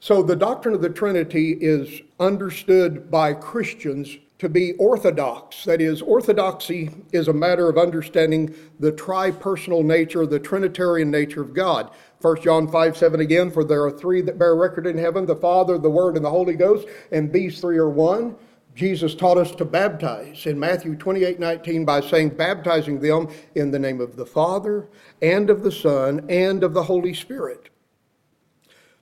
So 0.00 0.20
the 0.20 0.34
doctrine 0.34 0.74
of 0.74 0.82
the 0.82 0.90
Trinity 0.90 1.52
is 1.52 2.00
understood 2.18 3.08
by 3.08 3.34
Christians 3.34 4.16
to 4.38 4.48
be 4.48 4.72
orthodox. 4.78 5.64
That 5.64 5.80
is, 5.80 6.02
orthodoxy 6.02 6.90
is 7.12 7.28
a 7.28 7.32
matter 7.32 7.68
of 7.68 7.78
understanding 7.78 8.52
the 8.80 8.90
tri-personal 8.90 9.84
nature, 9.84 10.26
the 10.26 10.40
Trinitarian 10.40 11.10
nature 11.10 11.42
of 11.42 11.54
God. 11.54 11.90
1 12.22 12.42
John 12.42 12.66
5 12.66 12.96
7 12.96 13.20
again, 13.20 13.50
for 13.50 13.62
there 13.62 13.84
are 13.84 13.92
three 13.92 14.22
that 14.22 14.38
bear 14.38 14.56
record 14.56 14.86
in 14.88 14.98
heaven 14.98 15.24
the 15.24 15.36
Father, 15.36 15.78
the 15.78 15.90
Word, 15.90 16.16
and 16.16 16.24
the 16.24 16.30
Holy 16.30 16.54
Ghost, 16.54 16.88
and 17.12 17.32
these 17.32 17.60
three 17.60 17.78
are 17.78 17.90
one. 17.90 18.34
Jesus 18.80 19.14
taught 19.14 19.36
us 19.36 19.54
to 19.56 19.66
baptize 19.66 20.46
in 20.46 20.58
Matthew 20.58 20.96
28 20.96 21.38
19 21.38 21.84
by 21.84 22.00
saying, 22.00 22.30
baptizing 22.30 22.98
them 22.98 23.28
in 23.54 23.70
the 23.70 23.78
name 23.78 24.00
of 24.00 24.16
the 24.16 24.24
Father, 24.24 24.88
and 25.20 25.50
of 25.50 25.62
the 25.62 25.70
Son, 25.70 26.24
and 26.30 26.64
of 26.64 26.72
the 26.72 26.84
Holy 26.84 27.12
Spirit. 27.12 27.68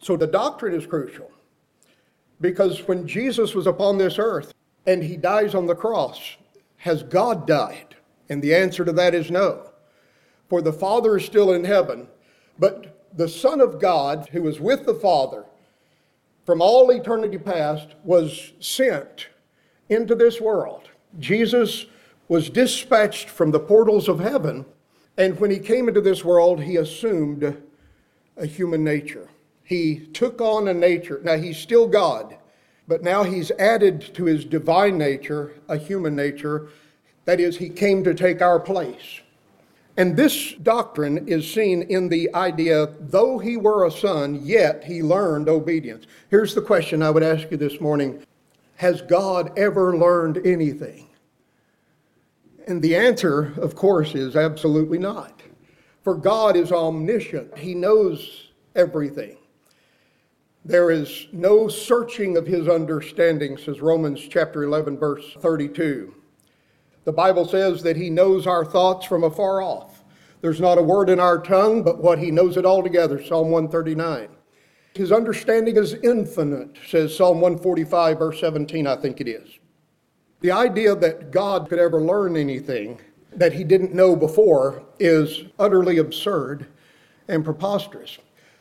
So 0.00 0.16
the 0.16 0.26
doctrine 0.26 0.74
is 0.74 0.84
crucial 0.84 1.30
because 2.40 2.88
when 2.88 3.06
Jesus 3.06 3.54
was 3.54 3.68
upon 3.68 3.98
this 3.98 4.18
earth 4.18 4.52
and 4.84 5.00
he 5.00 5.16
dies 5.16 5.54
on 5.54 5.66
the 5.66 5.76
cross, 5.76 6.36
has 6.78 7.04
God 7.04 7.46
died? 7.46 7.94
And 8.28 8.42
the 8.42 8.56
answer 8.56 8.84
to 8.84 8.92
that 8.94 9.14
is 9.14 9.30
no. 9.30 9.70
For 10.48 10.60
the 10.60 10.72
Father 10.72 11.18
is 11.18 11.24
still 11.24 11.52
in 11.52 11.62
heaven, 11.62 12.08
but 12.58 13.06
the 13.16 13.28
Son 13.28 13.60
of 13.60 13.80
God, 13.80 14.28
who 14.32 14.42
was 14.42 14.58
with 14.58 14.86
the 14.86 14.94
Father 14.94 15.44
from 16.44 16.60
all 16.60 16.90
eternity 16.90 17.38
past, 17.38 17.94
was 18.02 18.54
sent 18.58 19.28
into 19.88 20.14
this 20.14 20.40
world. 20.40 20.88
Jesus 21.18 21.86
was 22.28 22.50
dispatched 22.50 23.28
from 23.28 23.50
the 23.50 23.60
portals 23.60 24.08
of 24.08 24.20
heaven, 24.20 24.66
and 25.16 25.38
when 25.40 25.50
he 25.50 25.58
came 25.58 25.88
into 25.88 26.00
this 26.00 26.24
world, 26.24 26.62
he 26.62 26.76
assumed 26.76 27.56
a 28.36 28.46
human 28.46 28.84
nature. 28.84 29.28
He 29.64 30.06
took 30.12 30.40
on 30.40 30.68
a 30.68 30.74
nature. 30.74 31.20
Now, 31.22 31.36
he's 31.36 31.58
still 31.58 31.86
God, 31.86 32.36
but 32.86 33.02
now 33.02 33.22
he's 33.22 33.50
added 33.58 34.14
to 34.14 34.24
his 34.24 34.44
divine 34.44 34.96
nature 34.96 35.52
a 35.68 35.76
human 35.76 36.14
nature. 36.14 36.68
That 37.24 37.40
is, 37.40 37.56
he 37.58 37.68
came 37.68 38.04
to 38.04 38.14
take 38.14 38.40
our 38.40 38.60
place. 38.60 39.20
And 39.98 40.16
this 40.16 40.52
doctrine 40.62 41.26
is 41.26 41.52
seen 41.52 41.82
in 41.82 42.08
the 42.08 42.32
idea 42.32 42.94
though 43.00 43.38
he 43.38 43.56
were 43.56 43.84
a 43.84 43.90
son, 43.90 44.40
yet 44.44 44.84
he 44.84 45.02
learned 45.02 45.48
obedience. 45.48 46.06
Here's 46.30 46.54
the 46.54 46.62
question 46.62 47.02
I 47.02 47.10
would 47.10 47.24
ask 47.24 47.50
you 47.50 47.56
this 47.56 47.80
morning 47.80 48.22
Has 48.78 49.02
God 49.02 49.58
ever 49.58 49.96
learned 49.96 50.46
anything? 50.46 51.08
And 52.68 52.80
the 52.80 52.94
answer, 52.94 53.52
of 53.60 53.74
course, 53.74 54.14
is 54.14 54.36
absolutely 54.36 54.98
not. 54.98 55.42
For 56.04 56.14
God 56.14 56.54
is 56.54 56.70
omniscient, 56.70 57.58
He 57.58 57.74
knows 57.74 58.52
everything. 58.76 59.36
There 60.64 60.92
is 60.92 61.26
no 61.32 61.66
searching 61.66 62.36
of 62.36 62.46
his 62.46 62.68
understanding, 62.68 63.56
says 63.56 63.80
Romans 63.80 64.20
chapter 64.28 64.62
11, 64.62 64.96
verse 64.96 65.24
32. 65.40 66.14
The 67.02 67.12
Bible 67.12 67.48
says 67.48 67.82
that 67.82 67.96
he 67.96 68.10
knows 68.10 68.46
our 68.46 68.64
thoughts 68.64 69.06
from 69.06 69.24
afar 69.24 69.60
off. 69.60 70.04
There's 70.40 70.60
not 70.60 70.78
a 70.78 70.82
word 70.82 71.10
in 71.10 71.18
our 71.18 71.40
tongue, 71.40 71.82
but 71.82 72.00
what 72.00 72.20
he 72.20 72.30
knows 72.30 72.56
it 72.56 72.66
altogether, 72.66 73.24
Psalm 73.24 73.50
139. 73.50 74.28
His 74.94 75.12
understanding 75.12 75.76
is 75.76 75.94
infinite, 75.94 76.76
says 76.88 77.16
Psalm 77.16 77.40
145, 77.40 78.18
verse 78.18 78.40
17, 78.40 78.86
I 78.86 78.96
think 78.96 79.20
it 79.20 79.28
is. 79.28 79.58
The 80.40 80.50
idea 80.52 80.94
that 80.94 81.30
God 81.30 81.68
could 81.68 81.78
ever 81.78 82.00
learn 82.00 82.36
anything 82.36 83.00
that 83.32 83.52
he 83.52 83.64
didn't 83.64 83.94
know 83.94 84.16
before 84.16 84.82
is 84.98 85.44
utterly 85.58 85.98
absurd 85.98 86.66
and 87.28 87.44
preposterous. 87.44 88.18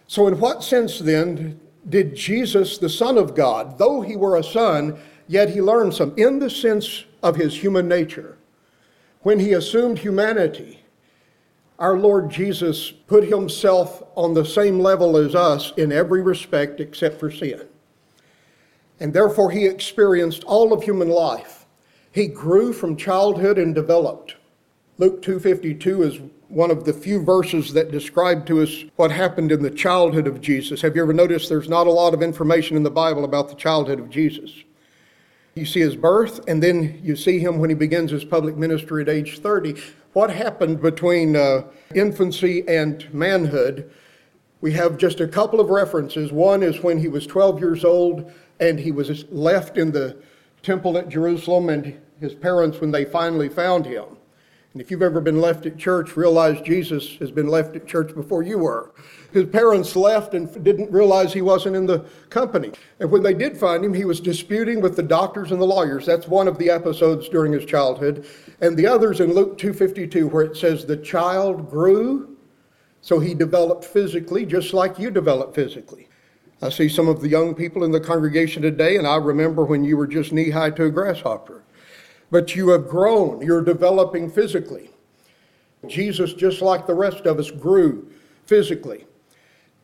So, 0.07 0.27
in 0.27 0.39
what 0.39 0.63
sense 0.63 1.00
then 1.00 1.60
did 1.89 2.15
Jesus, 2.15 2.77
the 2.77 2.89
Son 2.89 3.17
of 3.17 3.36
God, 3.36 3.77
though 3.77 4.01
he 4.01 4.15
were 4.15 4.38
a 4.38 4.43
son, 4.43 5.00
yet 5.27 5.50
he 5.50 5.62
learned 5.62 5.93
some 5.93 6.13
in 6.17 6.39
the 6.39 6.50
sense 6.50 7.05
of 7.24 7.36
his 7.36 7.55
human 7.55 7.88
nature. 7.88 8.38
When 9.22 9.39
he 9.39 9.53
assumed 9.53 10.00
humanity, 10.00 10.76
our 11.79 11.98
Lord 11.98 12.29
Jesus 12.29 12.91
put 12.91 13.24
himself 13.24 14.03
on 14.15 14.34
the 14.34 14.46
same 14.46 14.79
level 14.79 15.15
as 15.15 15.36
us 15.36 15.74
in 15.77 15.91
every 15.91 16.22
respect 16.22 16.79
except 16.79 17.19
for 17.19 17.29
sin. 17.29 17.62
And 19.00 19.13
therefore, 19.13 19.51
he 19.51 19.67
experienced 19.67 20.43
all 20.46 20.74
of 20.74 20.84
human 20.84 21.10
life. 21.10 21.65
He 22.12 22.27
grew 22.27 22.74
from 22.74 22.96
childhood 22.96 23.60
and 23.60 23.75
developed. 23.75 24.36
Luke 24.98 25.22
2:52 25.22 26.01
is 26.01 26.19
one 26.50 26.72
of 26.72 26.86
the 26.86 26.93
few 26.93 27.22
verses 27.22 27.74
that 27.74 27.91
describe 27.91 28.46
to 28.48 28.62
us 28.62 28.86
what 28.96 29.12
happened 29.12 29.51
in 29.51 29.62
the 29.62 29.69
childhood 29.69 30.25
of 30.25 30.41
Jesus. 30.41 30.81
Have 30.81 30.96
you 30.96 31.03
ever 31.03 31.13
noticed 31.13 31.50
there's 31.50 31.69
not 31.69 31.86
a 31.86 31.91
lot 31.91 32.13
of 32.15 32.24
information 32.24 32.75
in 32.75 32.84
the 32.84 32.89
Bible 32.89 33.24
about 33.24 33.50
the 33.50 33.55
childhood 33.55 34.00
of 34.00 34.10
Jesus? 34.10 34.51
You 35.53 35.65
see 35.65 35.81
his 35.81 35.96
birth, 35.96 36.39
and 36.48 36.63
then 36.63 37.00
you 37.03 37.15
see 37.15 37.39
him 37.39 37.60
when 37.60 37.69
he 37.69 37.75
begins 37.75 38.12
his 38.12 38.24
public 38.24 38.55
ministry 38.57 39.01
at 39.01 39.10
age 39.10 39.39
30. 39.39 39.75
What 40.17 40.31
happened 40.31 40.81
between 40.81 41.36
uh, 41.36 41.62
infancy 41.93 42.67
and 42.67 43.07
manhood? 43.13 43.91
We 44.62 44.71
have 44.71 44.97
just 44.97 45.19
a 45.19 45.27
couple 45.27 45.59
of 45.59 45.69
references. 45.69 46.31
One 46.31 46.63
is 46.63 46.81
when 46.81 46.97
he 46.97 47.07
was 47.07 47.27
12 47.27 47.59
years 47.59 47.86
old 47.86 48.31
and 48.59 48.79
he 48.79 48.91
was 48.91 49.25
left 49.29 49.77
in 49.77 49.91
the 49.91 50.17
temple 50.63 50.97
at 50.97 51.07
Jerusalem, 51.07 51.69
and 51.69 52.01
his 52.19 52.33
parents, 52.33 52.81
when 52.81 52.89
they 52.89 53.05
finally 53.05 53.47
found 53.47 53.86
him, 53.86 54.16
and 54.77 54.81
if 54.84 54.91
you've 54.91 55.01
ever 55.01 55.22
been 55.22 55.41
left 55.41 55.65
at 55.65 55.75
church, 55.75 56.15
realize 56.15 56.62
Jesus 56.62 57.15
has 57.15 57.31
been 57.31 57.48
left 57.48 57.75
at 57.75 57.88
church 57.88 58.13
before 58.13 58.43
you 58.43 58.60
were. 58.60 58.93
His 59.34 59.46
parents 59.46 59.96
left 59.96 60.36
and 60.36 60.63
didn't 60.63 60.91
realize 60.91 61.34
he 61.34 61.41
wasn't 61.41 61.75
in 61.75 61.88
the 61.88 62.05
company. 62.29 62.74
And 63.00 63.10
when 63.10 63.24
they 63.24 63.34
did 63.34 63.57
find 63.57 63.84
him, 63.84 63.91
he 63.91 64.05
was 64.05 64.19
disputing 64.19 64.79
with 64.79 64.96
the 64.96 65.01
doctors 65.01 65.51
and 65.51 65.60
the 65.60 65.65
lawyers. 65.65 66.05
That's 66.05 66.27
one 66.27 66.48
of 66.48 66.60
the 66.60 66.69
episodes 66.69 67.27
during 67.27 67.53
his 67.53 67.65
childhood. 67.65 68.27
And 68.62 68.77
the 68.77 68.86
others 68.86 69.19
in 69.19 69.34
Luke 69.34 69.57
2:52 69.57 70.27
where 70.27 70.43
it 70.43 70.55
says 70.55 70.86
the 70.86 70.98
child 70.98 71.72
grew, 71.72 72.38
so 73.01 73.17
he 73.17 73.34
developed 73.34 73.84
physically 73.84 74.46
just 74.46 74.75
like 74.75 75.00
you 75.00 75.10
develop 75.10 75.55
physically. 75.55 76.07
I 76.62 76.69
see 76.69 76.88
some 76.88 77.07
of 77.07 77.22
the 77.22 77.29
young 77.29 77.55
people 77.55 77.84
in 77.84 77.91
the 77.91 78.00
congregation 78.00 78.62
today 78.62 78.98
and 78.98 79.07
I 79.07 79.15
remember 79.15 79.65
when 79.65 79.84
you 79.84 79.98
were 79.98 80.05
just 80.05 80.31
knee 80.31 80.51
high 80.51 80.69
to 80.69 80.84
a 80.84 80.91
grasshopper 80.91 81.63
but 82.31 82.55
you 82.55 82.69
have 82.69 82.88
grown. 82.88 83.41
You're 83.41 83.63
developing 83.63 84.29
physically. 84.29 84.91
Jesus, 85.88 86.34
just 86.34 86.62
like 86.62 86.88
the 86.88 86.93
rest 86.93 87.25
of 87.25 87.39
us, 87.39 87.51
grew 87.51 88.10
physically. 88.46 89.05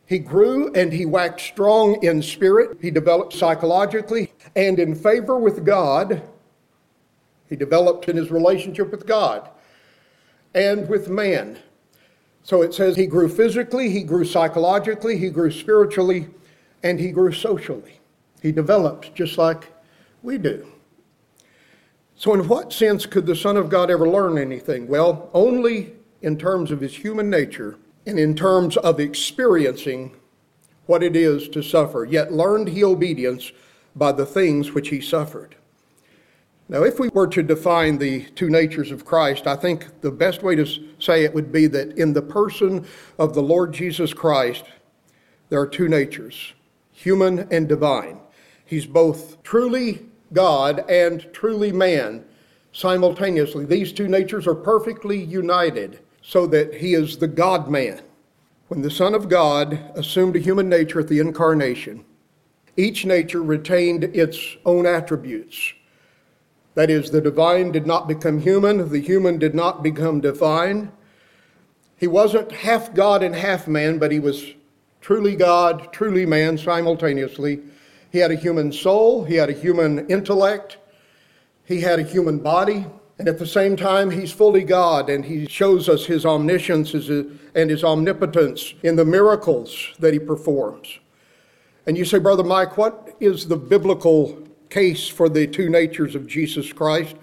He 0.06 0.18
grew 0.18 0.72
and 0.74 0.92
he 0.92 1.06
waxed 1.06 1.46
strong 1.46 2.02
in 2.02 2.20
spirit. 2.20 2.76
He 2.80 2.90
developed 2.90 3.32
psychologically 3.32 4.32
and 4.54 4.78
in 4.78 4.94
favor 4.94 5.38
with 5.38 5.64
God. 5.64 6.22
He 7.48 7.56
developed 7.56 8.08
in 8.08 8.16
his 8.16 8.30
relationship 8.30 8.90
with 8.90 9.06
God 9.06 9.48
and 10.54 10.88
with 10.88 11.08
man. 11.08 11.58
So 12.42 12.60
it 12.60 12.74
says 12.74 12.96
he 12.96 13.06
grew 13.06 13.28
physically, 13.28 13.88
he 13.88 14.02
grew 14.02 14.24
psychologically, 14.24 15.16
he 15.16 15.30
grew 15.30 15.50
spiritually, 15.50 16.28
and 16.82 17.00
he 17.00 17.10
grew 17.10 17.32
socially. 17.32 18.00
He 18.42 18.52
developed 18.52 19.14
just 19.14 19.38
like 19.38 19.72
we 20.22 20.36
do. 20.36 20.73
So, 22.16 22.32
in 22.32 22.46
what 22.46 22.72
sense 22.72 23.06
could 23.06 23.26
the 23.26 23.36
Son 23.36 23.56
of 23.56 23.68
God 23.68 23.90
ever 23.90 24.08
learn 24.08 24.38
anything? 24.38 24.86
Well, 24.86 25.30
only 25.34 25.94
in 26.22 26.38
terms 26.38 26.70
of 26.70 26.80
his 26.80 26.96
human 26.96 27.28
nature 27.28 27.76
and 28.06 28.18
in 28.18 28.34
terms 28.34 28.76
of 28.76 29.00
experiencing 29.00 30.14
what 30.86 31.02
it 31.02 31.16
is 31.16 31.48
to 31.48 31.62
suffer, 31.62 32.04
yet 32.04 32.32
learned 32.32 32.68
he 32.68 32.84
obedience 32.84 33.52
by 33.96 34.12
the 34.12 34.26
things 34.26 34.72
which 34.72 34.88
he 34.88 35.00
suffered. 35.00 35.56
Now, 36.68 36.82
if 36.82 36.98
we 36.98 37.08
were 37.08 37.26
to 37.26 37.42
define 37.42 37.98
the 37.98 38.24
two 38.30 38.48
natures 38.48 38.90
of 38.90 39.04
Christ, 39.04 39.46
I 39.46 39.56
think 39.56 40.00
the 40.00 40.10
best 40.10 40.42
way 40.42 40.54
to 40.56 40.66
say 40.98 41.24
it 41.24 41.34
would 41.34 41.52
be 41.52 41.66
that 41.66 41.98
in 41.98 42.12
the 42.12 42.22
person 42.22 42.86
of 43.18 43.34
the 43.34 43.42
Lord 43.42 43.72
Jesus 43.72 44.14
Christ, 44.14 44.64
there 45.50 45.60
are 45.60 45.66
two 45.66 45.88
natures 45.88 46.54
human 46.90 47.48
and 47.50 47.68
divine. 47.68 48.18
He's 48.64 48.86
both 48.86 49.42
truly 49.42 50.06
God 50.34 50.84
and 50.90 51.26
truly 51.32 51.72
man 51.72 52.24
simultaneously. 52.72 53.64
These 53.64 53.92
two 53.92 54.08
natures 54.08 54.46
are 54.46 54.54
perfectly 54.54 55.22
united 55.22 56.00
so 56.20 56.46
that 56.48 56.74
he 56.74 56.94
is 56.94 57.16
the 57.16 57.28
God 57.28 57.70
man. 57.70 58.02
When 58.68 58.82
the 58.82 58.90
Son 58.90 59.14
of 59.14 59.28
God 59.28 59.78
assumed 59.94 60.36
a 60.36 60.40
human 60.40 60.68
nature 60.68 61.00
at 61.00 61.08
the 61.08 61.20
incarnation, 61.20 62.04
each 62.76 63.06
nature 63.06 63.42
retained 63.42 64.04
its 64.04 64.56
own 64.66 64.86
attributes. 64.86 65.74
That 66.74 66.90
is, 66.90 67.10
the 67.10 67.20
divine 67.20 67.70
did 67.70 67.86
not 67.86 68.08
become 68.08 68.40
human, 68.40 68.88
the 68.88 69.00
human 69.00 69.38
did 69.38 69.54
not 69.54 69.82
become 69.82 70.20
divine. 70.20 70.90
He 71.96 72.08
wasn't 72.08 72.50
half 72.50 72.92
God 72.92 73.22
and 73.22 73.34
half 73.36 73.68
man, 73.68 73.98
but 73.98 74.10
he 74.10 74.18
was 74.18 74.54
truly 75.00 75.36
God, 75.36 75.92
truly 75.92 76.26
man 76.26 76.58
simultaneously. 76.58 77.60
He 78.14 78.20
had 78.20 78.30
a 78.30 78.36
human 78.36 78.70
soul, 78.70 79.24
he 79.24 79.34
had 79.34 79.50
a 79.50 79.52
human 79.52 80.08
intellect, 80.08 80.76
he 81.64 81.80
had 81.80 81.98
a 81.98 82.04
human 82.04 82.38
body, 82.38 82.86
and 83.18 83.26
at 83.26 83.40
the 83.40 83.46
same 83.46 83.74
time, 83.74 84.08
he's 84.08 84.30
fully 84.30 84.62
God, 84.62 85.10
and 85.10 85.24
he 85.24 85.46
shows 85.46 85.88
us 85.88 86.06
his 86.06 86.24
omniscience 86.24 86.94
and 86.94 87.70
his 87.70 87.82
omnipotence 87.82 88.74
in 88.84 88.94
the 88.94 89.04
miracles 89.04 89.88
that 89.98 90.12
he 90.12 90.20
performs. 90.20 91.00
And 91.86 91.98
you 91.98 92.04
say, 92.04 92.20
Brother 92.20 92.44
Mike, 92.44 92.78
what 92.78 93.16
is 93.18 93.48
the 93.48 93.56
biblical 93.56 94.46
case 94.70 95.08
for 95.08 95.28
the 95.28 95.48
two 95.48 95.68
natures 95.68 96.14
of 96.14 96.28
Jesus 96.28 96.72
Christ? 96.72 97.16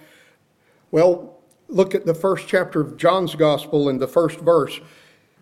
Well, 0.92 1.38
look 1.70 1.96
at 1.96 2.06
the 2.06 2.14
first 2.14 2.50
chapter 2.50 2.82
of 2.82 2.98
John's 2.98 3.36
Gospel 3.36 3.88
in 3.88 3.98
the 3.98 4.10
first 4.10 4.42
verse. 4.42 4.82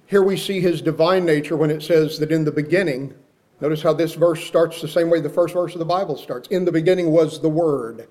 Here 0.05 0.21
we 0.21 0.37
see 0.37 0.61
his 0.61 0.79
divine 0.79 1.25
nature 1.25 1.57
when 1.57 1.71
it 1.71 1.81
says 1.81 2.19
that 2.19 2.31
in 2.31 2.45
the 2.45 2.51
beginning, 2.51 3.15
notice 3.61 3.81
how 3.81 3.93
this 3.93 4.15
verse 4.15 4.43
starts 4.43 4.81
the 4.81 4.87
same 4.87 5.09
way 5.09 5.21
the 5.21 5.29
first 5.29 5.53
verse 5.53 5.73
of 5.73 5.79
the 5.79 5.85
Bible 5.85 6.17
starts. 6.17 6.47
In 6.49 6.65
the 6.65 6.71
beginning 6.71 7.11
was 7.11 7.41
the 7.41 7.49
Word, 7.49 8.07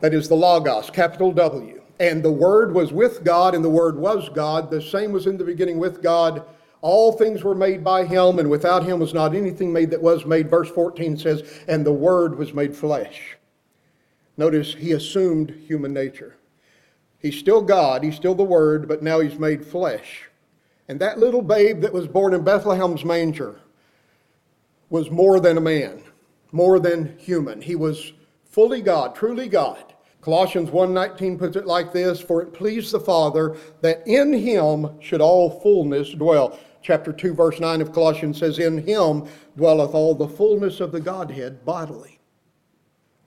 that 0.00 0.14
is 0.14 0.28
the 0.28 0.34
Logos, 0.34 0.90
capital 0.90 1.32
W. 1.32 1.82
And 2.00 2.22
the 2.22 2.32
Word 2.32 2.74
was 2.74 2.92
with 2.92 3.24
God, 3.24 3.54
and 3.54 3.64
the 3.64 3.70
Word 3.70 3.96
was 3.96 4.28
God. 4.28 4.70
The 4.70 4.80
same 4.80 5.12
was 5.12 5.26
in 5.26 5.36
the 5.36 5.44
beginning 5.44 5.78
with 5.78 6.02
God. 6.02 6.44
All 6.80 7.12
things 7.12 7.42
were 7.42 7.56
made 7.56 7.82
by 7.82 8.04
him, 8.04 8.38
and 8.38 8.48
without 8.48 8.84
him 8.84 9.00
was 9.00 9.12
not 9.12 9.34
anything 9.34 9.72
made 9.72 9.90
that 9.90 10.00
was 10.00 10.24
made. 10.24 10.48
Verse 10.48 10.70
14 10.70 11.16
says, 11.16 11.42
And 11.66 11.84
the 11.84 11.92
Word 11.92 12.38
was 12.38 12.54
made 12.54 12.76
flesh. 12.76 13.36
Notice 14.36 14.74
he 14.74 14.92
assumed 14.92 15.50
human 15.66 15.92
nature. 15.92 16.36
He's 17.18 17.36
still 17.36 17.62
God, 17.62 18.04
he's 18.04 18.14
still 18.14 18.36
the 18.36 18.44
Word, 18.44 18.86
but 18.86 19.02
now 19.02 19.18
he's 19.18 19.38
made 19.38 19.66
flesh. 19.66 20.28
And 20.86 21.00
that 21.00 21.18
little 21.18 21.42
babe 21.42 21.80
that 21.80 21.92
was 21.92 22.06
born 22.06 22.32
in 22.32 22.44
Bethlehem's 22.44 23.04
manger 23.04 23.60
was 24.90 25.10
more 25.10 25.40
than 25.40 25.58
a 25.58 25.60
man, 25.60 26.02
more 26.52 26.78
than 26.78 27.16
human. 27.18 27.60
He 27.60 27.74
was 27.74 28.12
fully 28.44 28.80
God, 28.80 29.14
truly 29.14 29.48
God. 29.48 29.94
Colossians 30.20 30.70
1:19 30.70 31.38
puts 31.38 31.56
it 31.56 31.66
like 31.66 31.92
this, 31.92 32.20
for 32.20 32.42
it 32.42 32.52
pleased 32.52 32.92
the 32.92 33.00
Father 33.00 33.56
that 33.80 34.02
in 34.06 34.32
him 34.32 34.98
should 35.00 35.20
all 35.20 35.60
fullness 35.60 36.10
dwell. 36.10 36.58
Chapter 36.82 37.12
2 37.12 37.34
verse 37.34 37.60
9 37.60 37.80
of 37.80 37.92
Colossians 37.92 38.38
says 38.38 38.58
in 38.58 38.78
him 38.78 39.24
dwelleth 39.56 39.94
all 39.94 40.14
the 40.14 40.28
fullness 40.28 40.80
of 40.80 40.92
the 40.92 41.00
Godhead 41.00 41.64
bodily. 41.64 42.18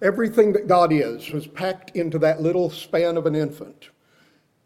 Everything 0.01 0.51
that 0.53 0.67
God 0.67 0.91
is 0.91 1.31
was 1.31 1.47
packed 1.47 1.95
into 1.95 2.17
that 2.19 2.41
little 2.41 2.69
span 2.69 3.17
of 3.17 3.25
an 3.25 3.35
infant. 3.35 3.89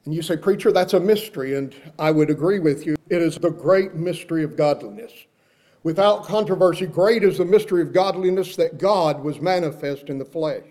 And 0.06 0.14
you 0.14 0.22
say, 0.22 0.38
Preacher, 0.38 0.72
that's 0.72 0.94
a 0.94 1.00
mystery, 1.00 1.56
and 1.56 1.76
I 2.00 2.12
would 2.12 2.30
agree 2.30 2.60
with 2.60 2.86
you. 2.86 2.96
It 3.10 3.22
is 3.22 3.38
the 3.38 3.50
great 3.50 3.96
mystery 3.96 4.44
of 4.44 4.56
godliness. 4.56 5.12
Without 5.86 6.26
controversy, 6.26 6.88
great 6.88 7.24
is 7.24 7.38
the 7.38 7.46
mystery 7.46 7.80
of 7.80 7.94
godliness 7.94 8.56
that 8.56 8.80
God 8.80 9.24
was 9.24 9.40
manifest 9.40 10.10
in 10.10 10.18
the 10.18 10.26
flesh. 10.26 10.66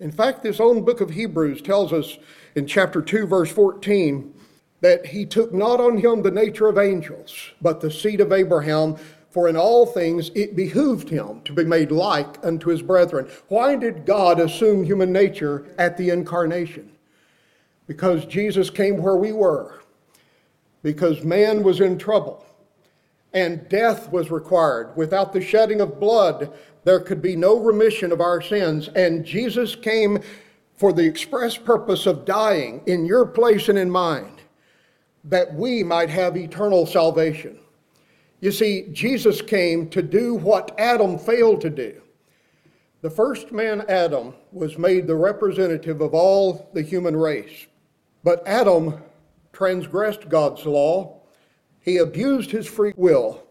In 0.00 0.12
fact, 0.12 0.42
this 0.42 0.60
own 0.60 0.84
book 0.84 1.00
of 1.00 1.08
Hebrews 1.08 1.62
tells 1.62 1.94
us 1.94 2.18
in 2.54 2.66
chapter 2.66 3.00
2, 3.00 3.26
verse 3.26 3.50
14, 3.50 4.34
that 4.82 5.06
he 5.06 5.24
took 5.24 5.54
not 5.54 5.80
on 5.80 5.96
him 5.96 6.20
the 6.20 6.30
nature 6.30 6.68
of 6.68 6.76
angels, 6.76 7.52
but 7.62 7.80
the 7.80 7.90
seed 7.90 8.20
of 8.20 8.34
Abraham, 8.34 8.96
for 9.30 9.48
in 9.48 9.56
all 9.56 9.86
things 9.86 10.30
it 10.34 10.54
behooved 10.54 11.08
him 11.08 11.40
to 11.46 11.54
be 11.54 11.64
made 11.64 11.90
like 11.90 12.36
unto 12.44 12.68
his 12.68 12.82
brethren. 12.82 13.26
Why 13.48 13.76
did 13.76 14.04
God 14.04 14.38
assume 14.38 14.84
human 14.84 15.10
nature 15.10 15.64
at 15.78 15.96
the 15.96 16.10
incarnation? 16.10 16.92
Because 17.86 18.26
Jesus 18.26 18.68
came 18.68 18.98
where 18.98 19.16
we 19.16 19.32
were, 19.32 19.80
because 20.82 21.24
man 21.24 21.62
was 21.62 21.80
in 21.80 21.96
trouble, 21.96 22.43
and 23.34 23.68
death 23.68 24.10
was 24.10 24.30
required. 24.30 24.96
Without 24.96 25.32
the 25.32 25.40
shedding 25.40 25.80
of 25.80 26.00
blood, 26.00 26.52
there 26.84 27.00
could 27.00 27.20
be 27.20 27.36
no 27.36 27.58
remission 27.58 28.12
of 28.12 28.20
our 28.20 28.40
sins. 28.40 28.88
And 28.88 29.24
Jesus 29.24 29.74
came 29.74 30.20
for 30.76 30.92
the 30.92 31.04
express 31.04 31.56
purpose 31.56 32.06
of 32.06 32.24
dying 32.24 32.82
in 32.86 33.04
your 33.04 33.26
place 33.26 33.68
and 33.68 33.78
in 33.78 33.90
mine, 33.90 34.40
that 35.24 35.52
we 35.54 35.82
might 35.82 36.10
have 36.10 36.36
eternal 36.36 36.86
salvation. 36.86 37.58
You 38.40 38.52
see, 38.52 38.88
Jesus 38.92 39.40
came 39.40 39.88
to 39.90 40.02
do 40.02 40.34
what 40.34 40.74
Adam 40.78 41.18
failed 41.18 41.60
to 41.62 41.70
do. 41.70 42.00
The 43.00 43.10
first 43.10 43.52
man, 43.52 43.84
Adam, 43.88 44.34
was 44.52 44.78
made 44.78 45.06
the 45.06 45.14
representative 45.14 46.00
of 46.00 46.14
all 46.14 46.70
the 46.72 46.82
human 46.82 47.16
race. 47.16 47.66
But 48.22 48.46
Adam 48.46 49.02
transgressed 49.52 50.28
God's 50.28 50.64
law. 50.66 51.13
He 51.84 51.98
abused 51.98 52.50
his 52.50 52.66
free 52.66 52.94
will 52.96 53.42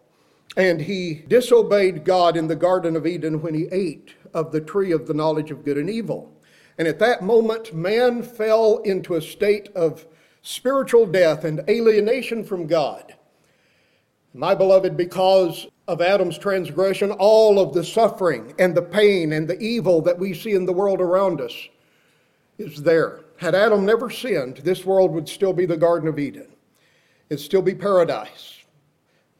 and 0.56 0.80
he 0.80 1.22
disobeyed 1.28 2.04
God 2.04 2.36
in 2.36 2.48
the 2.48 2.56
Garden 2.56 2.96
of 2.96 3.06
Eden 3.06 3.40
when 3.40 3.54
he 3.54 3.68
ate 3.70 4.14
of 4.34 4.50
the 4.50 4.60
tree 4.60 4.90
of 4.90 5.06
the 5.06 5.14
knowledge 5.14 5.52
of 5.52 5.64
good 5.64 5.78
and 5.78 5.88
evil. 5.88 6.32
And 6.76 6.88
at 6.88 6.98
that 6.98 7.22
moment, 7.22 7.72
man 7.72 8.22
fell 8.22 8.78
into 8.78 9.14
a 9.14 9.22
state 9.22 9.68
of 9.76 10.06
spiritual 10.42 11.06
death 11.06 11.44
and 11.44 11.62
alienation 11.68 12.42
from 12.44 12.66
God. 12.66 13.14
My 14.32 14.54
beloved, 14.54 14.96
because 14.96 15.68
of 15.86 16.00
Adam's 16.00 16.36
transgression, 16.36 17.12
all 17.12 17.60
of 17.60 17.72
the 17.72 17.84
suffering 17.84 18.52
and 18.58 18.74
the 18.74 18.82
pain 18.82 19.32
and 19.32 19.46
the 19.46 19.60
evil 19.60 20.00
that 20.02 20.18
we 20.18 20.34
see 20.34 20.54
in 20.54 20.66
the 20.66 20.72
world 20.72 21.00
around 21.00 21.40
us 21.40 21.54
is 22.58 22.82
there. 22.82 23.20
Had 23.36 23.54
Adam 23.54 23.86
never 23.86 24.10
sinned, 24.10 24.58
this 24.58 24.84
world 24.84 25.12
would 25.12 25.28
still 25.28 25.52
be 25.52 25.66
the 25.66 25.76
Garden 25.76 26.08
of 26.08 26.18
Eden. 26.18 26.48
It'd 27.30 27.44
still 27.44 27.62
be 27.62 27.74
paradise 27.74 28.64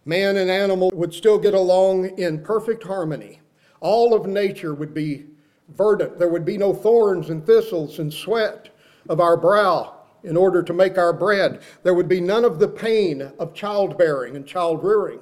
man 0.04 0.36
and 0.36 0.50
animal 0.50 0.90
would 0.94 1.14
still 1.14 1.38
get 1.38 1.54
along 1.54 2.18
in 2.18 2.42
perfect 2.42 2.82
harmony. 2.84 3.40
All 3.80 4.14
of 4.14 4.26
nature 4.26 4.74
would 4.74 4.94
be 4.94 5.26
verdant. 5.68 6.18
There 6.18 6.28
would 6.28 6.44
be 6.44 6.58
no 6.58 6.74
thorns 6.74 7.30
and 7.30 7.44
thistles 7.44 7.98
and 7.98 8.12
sweat 8.12 8.68
of 9.08 9.20
our 9.20 9.36
brow 9.36 9.94
in 10.22 10.36
order 10.36 10.62
to 10.62 10.72
make 10.72 10.98
our 10.98 11.12
bread. 11.12 11.60
There 11.82 11.94
would 11.94 12.08
be 12.08 12.20
none 12.20 12.44
of 12.44 12.58
the 12.58 12.68
pain 12.68 13.32
of 13.38 13.54
childbearing 13.54 14.36
and 14.36 14.46
child 14.46 14.82
rearing. 14.82 15.20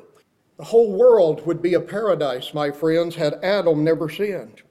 The 0.57 0.64
whole 0.64 0.92
world 0.92 1.44
would 1.46 1.61
be 1.61 1.75
a 1.75 1.81
paradise, 1.81 2.55
my 2.55 2.70
friends, 2.70 3.16
had 3.16 3.42
Adam 3.42 3.83
never 3.83 4.09
sinned. 4.09 4.62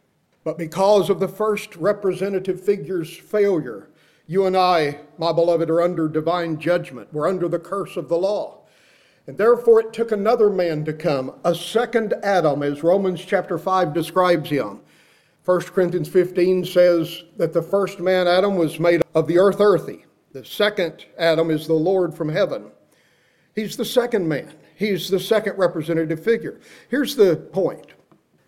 But 0.43 0.57
because 0.57 1.09
of 1.09 1.19
the 1.19 1.27
first 1.27 1.75
representative 1.75 2.61
figure's 2.61 3.15
failure, 3.15 3.89
you 4.31 4.45
and 4.45 4.55
I, 4.55 4.97
my 5.17 5.33
beloved, 5.33 5.69
are 5.69 5.81
under 5.81 6.07
divine 6.07 6.57
judgment. 6.57 7.09
We're 7.11 7.27
under 7.27 7.49
the 7.49 7.59
curse 7.59 7.97
of 7.97 8.07
the 8.07 8.15
law. 8.15 8.61
And 9.27 9.37
therefore 9.37 9.81
it 9.81 9.91
took 9.91 10.13
another 10.13 10.49
man 10.49 10.85
to 10.85 10.93
come, 10.93 11.33
a 11.43 11.53
second 11.53 12.13
Adam, 12.23 12.63
as 12.63 12.81
Romans 12.81 13.25
chapter 13.25 13.57
5 13.57 13.93
describes 13.93 14.49
him. 14.49 14.79
1 15.43 15.61
Corinthians 15.63 16.07
15 16.07 16.63
says 16.63 17.25
that 17.35 17.51
the 17.51 17.61
first 17.61 17.99
man, 17.99 18.25
Adam, 18.25 18.55
was 18.55 18.79
made 18.79 19.01
of 19.13 19.27
the 19.27 19.37
earth 19.37 19.59
earthy. 19.59 20.05
The 20.31 20.45
second 20.45 21.07
Adam 21.17 21.51
is 21.51 21.67
the 21.67 21.73
Lord 21.73 22.15
from 22.15 22.29
heaven. 22.29 22.71
He's 23.53 23.75
the 23.75 23.83
second 23.83 24.29
man. 24.29 24.53
He's 24.75 25.09
the 25.09 25.19
second 25.19 25.57
representative 25.57 26.23
figure. 26.23 26.61
Here's 26.87 27.17
the 27.17 27.35
point. 27.35 27.87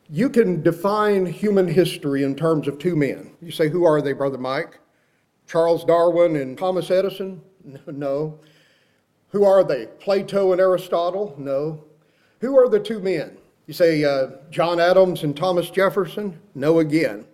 You 0.09 0.29
can 0.29 0.63
define 0.63 1.25
human 1.25 1.67
history 1.67 2.23
in 2.23 2.35
terms 2.35 2.69
of 2.69 2.79
two 2.79 2.95
men. 2.95 3.35
You 3.41 3.51
say, 3.51 3.67
who 3.67 3.83
are 3.83 4.01
they, 4.01 4.13
Brother 4.13 4.37
Mike? 4.37 4.79
Charles 5.47 5.83
Darwin 5.83 6.35
and 6.35 6.57
Thomas 6.57 6.89
Edison? 6.89 7.41
No. 7.87 8.39
Who 9.29 9.43
are 9.43 9.63
they? 9.63 9.87
Plato 9.99 10.51
and 10.51 10.61
Aristotle? 10.61 11.35
No. 11.37 11.83
Who 12.39 12.57
are 12.57 12.69
the 12.69 12.79
two 12.79 12.99
men? 12.99 13.37
You 13.67 13.73
say 13.73 14.03
uh, 14.03 14.31
John 14.49 14.79
Adams 14.79 15.23
and 15.23 15.35
Thomas 15.35 15.69
Jefferson? 15.69 16.39
No, 16.53 16.79
again. 16.79 17.25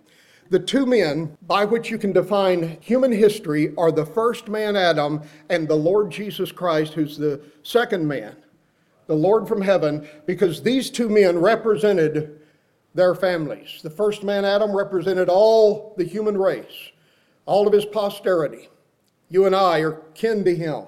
The 0.50 0.60
two 0.60 0.86
men 0.86 1.38
by 1.44 1.66
which 1.66 1.92
you 1.92 1.98
can 1.98 2.12
define 2.12 2.78
human 2.82 3.12
history 3.12 3.74
are 3.78 3.92
the 3.92 4.06
first 4.06 4.48
man, 4.48 4.76
Adam, 4.76 5.22
and 5.50 5.68
the 5.68 5.76
Lord 5.76 6.12
Jesus 6.12 6.52
Christ, 6.52 6.94
who's 6.94 7.18
the 7.18 7.42
second 7.64 8.08
man, 8.08 8.36
the 9.08 9.16
Lord 9.16 9.48
from 9.48 9.62
heaven, 9.62 10.08
because 10.26 10.62
these 10.62 10.90
two 10.90 11.10
men 11.10 11.38
represented 11.38 12.40
their 12.96 13.14
families. 13.14 13.82
The 13.84 13.90
first 13.92 14.24
man, 14.24 14.44
Adam, 14.44 14.76
represented 14.76 15.30
all 15.30 15.94
the 15.98 16.04
human 16.04 16.38
race, 16.38 16.92
all 17.50 17.66
of 17.66 17.74
his 17.74 17.86
posterity. 17.86 18.70
You 19.30 19.48
and 19.48 19.56
I 19.56 19.80
are 19.80 20.04
kin 20.14 20.44
to 20.44 20.56
him. 20.56 20.84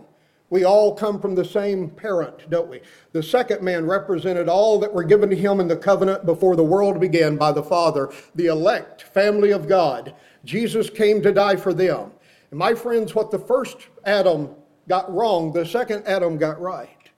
We 0.52 0.64
all 0.64 0.94
come 0.94 1.20
from 1.20 1.34
the 1.34 1.44
same 1.44 1.90
parent, 1.90 2.48
don't 2.52 2.70
we? 2.70 2.82
The 3.14 3.24
second 3.24 3.64
man 3.64 3.88
represented 3.88 4.48
all 4.48 4.78
that 4.80 4.94
were 4.94 5.04
given 5.04 5.32
to 5.32 5.36
him 5.36 5.60
in 5.60 5.68
the 5.68 5.76
covenant 5.76 6.24
before 6.24 6.56
the 6.56 6.64
world 6.64 7.00
began 7.00 7.36
by 7.36 7.52
the 7.52 7.64
Father, 7.64 8.12
the 8.36 8.46
elect 8.46 9.02
family 9.02 9.50
of 9.50 9.68
God. 9.68 10.14
Jesus 10.46 10.88
came 10.88 11.20
to 11.24 11.32
die 11.32 11.56
for 11.56 11.74
them. 11.74 12.12
And 12.52 12.60
my 12.60 12.76
friends, 12.76 13.16
what 13.16 13.32
the 13.32 13.40
first 13.40 13.88
Adam 14.06 14.54
got 14.88 15.12
wrong, 15.12 15.52
the 15.52 15.66
second 15.66 16.06
Adam 16.06 16.38
got 16.38 16.62
right. 16.62 17.10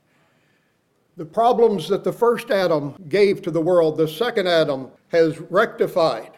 The 1.17 1.25
problems 1.25 1.89
that 1.89 2.05
the 2.05 2.13
first 2.13 2.49
Adam 2.49 2.95
gave 3.09 3.41
to 3.41 3.51
the 3.51 3.61
world, 3.61 3.97
the 3.97 4.07
second 4.07 4.47
Adam 4.47 4.89
has 5.09 5.41
rectified. 5.41 6.31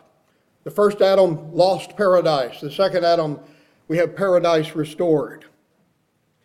The 0.65 0.71
first 0.71 1.01
Adam 1.01 1.53
lost 1.53 1.95
paradise. 1.95 2.59
The 2.59 2.71
second 2.71 3.05
Adam, 3.05 3.39
we 3.87 3.97
have 3.97 4.15
paradise 4.15 4.75
restored. 4.75 5.45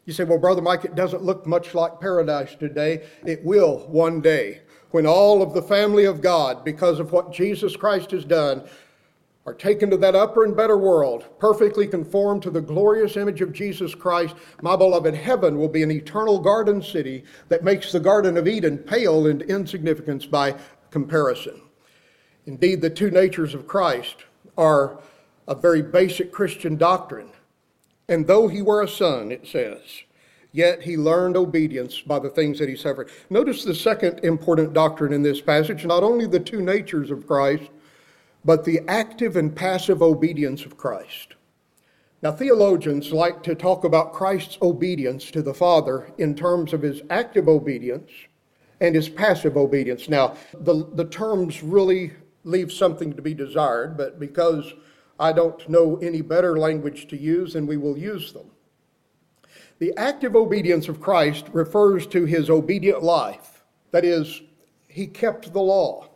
You 0.05 0.13
say, 0.13 0.25
well, 0.25 0.39
Brother 0.39 0.61
Mike, 0.61 0.85
it 0.85 0.95
doesn't 0.95 1.23
look 1.23 1.47
much 1.47 1.75
like 1.75 2.01
paradise 2.01 2.55
today. 2.55 3.09
It 3.25 3.43
will 3.45 3.87
one 3.89 4.21
day 4.21 4.61
when 4.91 5.07
all 5.07 5.41
of 5.41 5.55
the 5.55 5.63
family 5.63 6.05
of 6.05 6.21
God, 6.21 6.65
because 6.65 7.01
of 7.01 7.13
what 7.13 7.33
Jesus 7.33 7.77
Christ 7.77 8.11
has 8.11 8.27
done, 8.27 8.69
are 9.47 9.55
taken 9.55 9.89
to 9.89 9.97
that 9.97 10.15
upper 10.15 10.45
and 10.45 10.55
better 10.55 10.77
world, 10.77 11.25
perfectly 11.39 11.87
conformed 11.87 12.43
to 12.43 12.51
the 12.51 12.61
glorious 12.61 13.17
image 13.17 13.41
of 13.41 13.55
Jesus 13.55 13.95
Christ, 13.95 14.35
my 14.61 14.77
beloved, 14.77 15.15
heaven 15.15 15.57
will 15.57 15.69
be 15.69 15.83
an 15.83 15.91
eternal 15.91 16.39
garden 16.39 16.83
city 16.83 17.25
that 17.49 17.65
makes 17.65 17.91
the 17.91 18.01
Garden 18.01 18.37
of 18.37 18.47
Eden 18.47 18.77
pale 18.77 19.29
in 19.29 19.41
insignificance 19.43 20.27
by 20.27 20.55
comparison. 20.91 21.63
Indeed, 22.47 22.81
the 22.81 22.91
two 22.91 23.11
natures 23.11 23.55
of 23.55 23.67
Christ 23.67 24.25
are 24.57 24.99
a 25.47 25.55
very 25.55 25.83
basic 25.83 26.33
Christian 26.33 26.77
doctrine. 26.77 27.31
And 28.09 28.27
though 28.27 28.49
he 28.49 28.63
were 28.63 28.83
a 28.83 28.89
son, 28.89 29.31
it 29.31 29.47
says, 29.47 29.81
yet 30.53 30.83
he 30.83 30.97
learned 30.97 31.37
obedience 31.37 32.01
by 32.01 32.19
the 32.19 32.31
things 32.31 32.59
that 32.59 32.69
he 32.69 32.77
suffered. 32.77 33.11
Notice 33.31 33.65
the 33.65 33.75
second 33.75 34.21
important 34.25 34.73
doctrine 34.73 35.13
in 35.13 35.23
this 35.23 35.41
passage 35.41 35.85
not 35.85 36.03
only 36.03 36.27
the 36.27 36.41
two 36.41 36.61
natures 36.61 37.11
of 37.11 37.27
Christ, 37.27 37.71
but 38.45 38.65
the 38.65 38.81
active 38.89 39.37
and 39.37 39.55
passive 39.55 40.03
obedience 40.03 40.65
of 40.65 40.77
Christ. 40.77 41.35
Now, 42.23 42.33
theologians 42.33 43.13
like 43.13 43.43
to 43.45 43.55
talk 43.55 43.85
about 43.85 44.13
Christ's 44.13 44.59
obedience 44.61 45.31
to 45.31 45.43
the 45.43 45.55
Father 45.55 46.11
in 46.19 46.35
terms 46.35 46.73
of 46.73 46.83
his 46.83 47.03
active 47.11 47.49
obedience 47.49 48.11
and 48.81 48.95
his 48.95 49.09
passive 49.09 49.57
obedience. 49.57 50.09
Now, 50.09 50.37
the, 50.53 50.87
the 50.95 51.07
terms 51.07 51.63
really 51.63 52.13
leave 52.45 52.73
something 52.73 53.13
to 53.15 53.23
be 53.23 53.35
desired, 53.35 53.97
but 53.97 54.19
because 54.19 54.75
I 55.19 55.33
don't 55.33 55.69
know 55.69 55.97
any 55.97 56.23
better 56.23 56.59
language 56.59 57.09
to 57.09 57.17
use, 57.17 57.53
then 57.53 57.67
we 57.67 57.77
will 57.77 57.99
use 57.99 58.33
them. 58.33 58.51
The 59.79 59.95
active 59.97 60.37
obedience 60.37 60.89
of 60.89 61.01
Christ 61.01 61.47
refers 61.53 62.07
to 62.09 62.25
his 62.25 62.51
obedient 62.51 63.03
life. 63.03 63.65
That 63.91 64.05
is, 64.05 64.43
he 64.89 65.07
kept 65.07 65.53
the 65.53 65.61
law. 65.61 66.09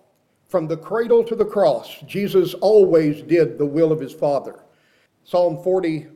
From 0.48 0.68
the 0.68 0.76
cradle 0.76 1.24
to 1.24 1.34
the 1.34 1.44
cross, 1.44 1.96
Jesus 2.06 2.54
always 2.54 3.22
did 3.22 3.58
the 3.58 3.66
will 3.66 3.90
of 3.92 4.00
his 4.00 4.12
Father. 4.12 4.64
Psalm 5.24 5.62
40 5.62 6.06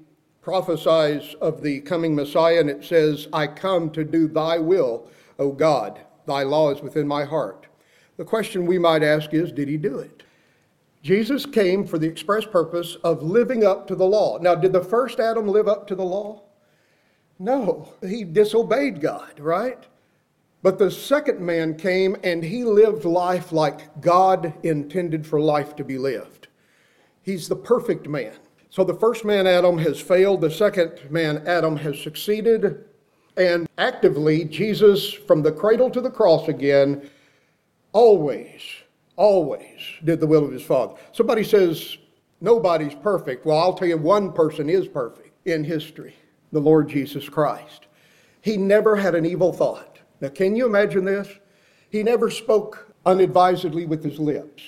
prophesies 0.42 1.34
of 1.40 1.62
the 1.62 1.80
coming 1.80 2.14
Messiah, 2.14 2.60
and 2.60 2.70
it 2.70 2.84
says, 2.84 3.28
I 3.32 3.46
come 3.46 3.90
to 3.90 4.04
do 4.04 4.28
thy 4.28 4.58
will, 4.58 5.08
O 5.38 5.52
God. 5.52 6.00
Thy 6.26 6.42
law 6.42 6.70
is 6.70 6.82
within 6.82 7.08
my 7.08 7.24
heart. 7.24 7.67
The 8.18 8.24
question 8.24 8.66
we 8.66 8.78
might 8.78 9.02
ask 9.02 9.32
is, 9.32 9.52
did 9.52 9.68
he 9.68 9.78
do 9.78 10.00
it? 10.00 10.24
Jesus 11.02 11.46
came 11.46 11.86
for 11.86 11.98
the 11.98 12.08
express 12.08 12.44
purpose 12.44 12.96
of 13.04 13.22
living 13.22 13.64
up 13.64 13.86
to 13.86 13.94
the 13.94 14.04
law. 14.04 14.38
Now, 14.38 14.56
did 14.56 14.72
the 14.72 14.84
first 14.84 15.20
Adam 15.20 15.48
live 15.48 15.68
up 15.68 15.86
to 15.86 15.94
the 15.94 16.04
law? 16.04 16.42
No, 17.38 17.94
he 18.06 18.24
disobeyed 18.24 19.00
God, 19.00 19.38
right? 19.38 19.86
But 20.62 20.78
the 20.78 20.90
second 20.90 21.40
man 21.40 21.76
came 21.76 22.16
and 22.24 22.42
he 22.42 22.64
lived 22.64 23.04
life 23.04 23.52
like 23.52 24.00
God 24.00 24.52
intended 24.64 25.24
for 25.24 25.40
life 25.40 25.76
to 25.76 25.84
be 25.84 25.96
lived. 25.96 26.48
He's 27.22 27.48
the 27.48 27.56
perfect 27.56 28.08
man. 28.08 28.34
So 28.70 28.82
the 28.82 28.94
first 28.94 29.24
man, 29.24 29.46
Adam, 29.46 29.78
has 29.78 30.00
failed. 30.00 30.40
The 30.40 30.50
second 30.50 31.08
man, 31.10 31.46
Adam, 31.46 31.76
has 31.76 32.00
succeeded. 32.00 32.84
And 33.36 33.68
actively, 33.78 34.44
Jesus, 34.44 35.12
from 35.12 35.42
the 35.42 35.52
cradle 35.52 35.90
to 35.90 36.00
the 36.00 36.10
cross 36.10 36.48
again, 36.48 37.08
always, 37.92 38.62
always 39.16 39.80
did 40.04 40.20
the 40.20 40.26
will 40.26 40.44
of 40.44 40.52
his 40.52 40.62
Father. 40.62 40.94
Somebody 41.12 41.44
says, 41.44 41.98
nobody's 42.40 42.94
perfect. 42.94 43.44
Well, 43.44 43.58
I'll 43.58 43.74
tell 43.74 43.88
you, 43.88 43.96
one 43.96 44.32
person 44.32 44.68
is 44.68 44.86
perfect 44.86 45.30
in 45.46 45.64
history 45.64 46.14
the 46.52 46.60
Lord 46.60 46.88
Jesus 46.88 47.28
Christ. 47.28 47.86
He 48.40 48.56
never 48.56 48.96
had 48.96 49.14
an 49.14 49.26
evil 49.26 49.52
thought. 49.52 49.98
Now, 50.20 50.28
can 50.28 50.56
you 50.56 50.66
imagine 50.66 51.04
this? 51.04 51.28
He 51.90 52.02
never 52.02 52.30
spoke 52.30 52.92
unadvisedly 53.04 53.86
with 53.86 54.02
his 54.02 54.18
lips. 54.18 54.62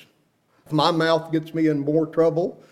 My 0.70 0.90
mouth 0.90 1.32
gets 1.32 1.52
me 1.54 1.68
in 1.68 1.80
more 1.80 2.06
trouble, 2.06 2.62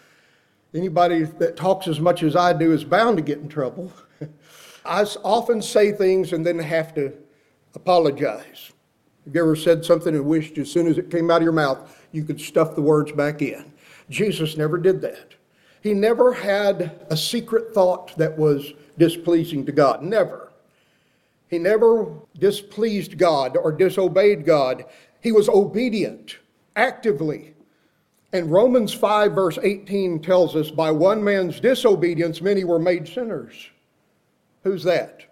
anybody 0.75 1.25
that 1.25 1.57
talks 1.57 1.89
as 1.89 2.01
much 2.01 2.23
as 2.23 2.37
I 2.37 2.53
do 2.53 2.73
is 2.73 2.85
bound 2.85 3.17
to 3.17 3.23
get 3.23 3.39
in 3.39 3.49
trouble. 3.49 3.93
I 4.85 5.03
often 5.25 5.61
say 5.61 5.93
things 5.93 6.33
and 6.33 6.47
then 6.47 6.59
have 6.59 6.95
to 6.95 7.13
apologize. 7.75 8.73
Have 9.29 9.35
you 9.35 9.43
ever 9.43 9.57
said 9.57 9.85
something 9.85 10.15
and 10.15 10.25
wished 10.25 10.57
as 10.57 10.73
soon 10.73 10.87
as 10.87 10.97
it 10.97 11.11
came 11.11 11.31
out 11.31 11.37
of 11.37 11.43
your 11.43 11.53
mouth 11.53 12.07
you 12.13 12.25
could 12.25 12.41
stuff 12.41 12.75
the 12.75 12.81
words 12.81 13.13
back 13.13 13.43
in? 13.43 13.71
Jesus 14.09 14.57
never 14.57 14.79
did 14.79 15.03
that. 15.03 15.35
He 15.83 15.93
never 15.93 16.33
had 16.33 17.05
a 17.11 17.17
secret 17.17 17.75
thought 17.75 18.17
that 18.17 18.39
was 18.39 18.73
displeasing 18.97 19.67
to 19.67 19.73
God. 19.73 20.03
Never. 20.03 20.51
He 21.51 21.59
never 21.59 22.07
displeased 22.39 23.19
God 23.19 23.59
or 23.59 23.71
disobeyed 23.71 24.47
God. 24.47 24.87
He 25.21 25.33
was 25.33 25.51
obedient 25.51 26.39
actively. 26.75 27.53
And 28.33 28.51
Romans 28.51 28.95
5, 28.95 29.33
verse 29.33 29.59
18 29.63 30.23
tells 30.23 30.57
us 30.57 30.71
by 30.71 30.91
one 30.91 31.23
man's 31.23 31.61
disobedience, 31.61 32.41
many 32.41 32.65
were 32.65 32.79
made 32.79 33.07
sinners. 33.07 33.53
Who's 34.65 34.85
that? 34.85 35.27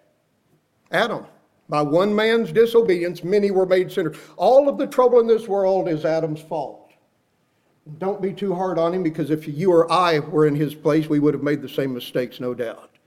Adam. 0.91 1.25
By 1.69 1.81
one 1.81 2.15
man's 2.15 2.51
disobedience, 2.51 3.23
many 3.23 3.51
were 3.51 3.65
made 3.65 3.91
sinners. 3.91 4.17
All 4.37 4.69
of 4.69 4.77
the 4.77 4.87
trouble 4.87 5.19
in 5.19 5.27
this 5.27 5.47
world 5.47 5.89
is 5.89 6.05
Adam's 6.05 6.41
fault. 6.41 6.91
Don't 7.97 8.21
be 8.21 8.33
too 8.33 8.53
hard 8.53 8.79
on 8.79 8.93
him 8.93 9.03
because 9.03 9.31
if 9.31 9.47
you 9.47 9.71
or 9.71 9.91
I 9.91 10.19
were 10.19 10.45
in 10.45 10.55
his 10.55 10.75
place, 10.75 11.07
we 11.07 11.19
would 11.19 11.33
have 11.33 11.43
made 11.43 11.61
the 11.61 11.69
same 11.69 11.93
mistakes, 11.93 12.39
no 12.39 12.53
doubt 12.53 12.97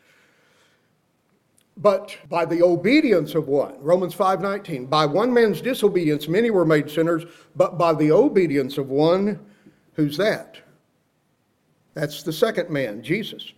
but 1.81 2.17
by 2.29 2.45
the 2.45 2.63
obedience 2.63 3.35
of 3.35 3.49
one 3.49 3.75
romans 3.81 4.15
5.19 4.15 4.89
by 4.89 5.07
one 5.07 5.33
man's 5.33 5.61
disobedience 5.61 6.29
many 6.29 6.51
were 6.51 6.65
made 6.65 6.91
sinners 6.91 7.25
but 7.57 7.79
by 7.79 7.93
the 7.93 8.13
obedience 8.13 8.79
of 8.79 8.91
one 8.91 9.39
who's 9.95 10.17
that 10.17 10.59
that's 11.95 12.23
the 12.23 12.33
second 12.33 12.71
man 12.71 13.03
jesus 13.03 13.53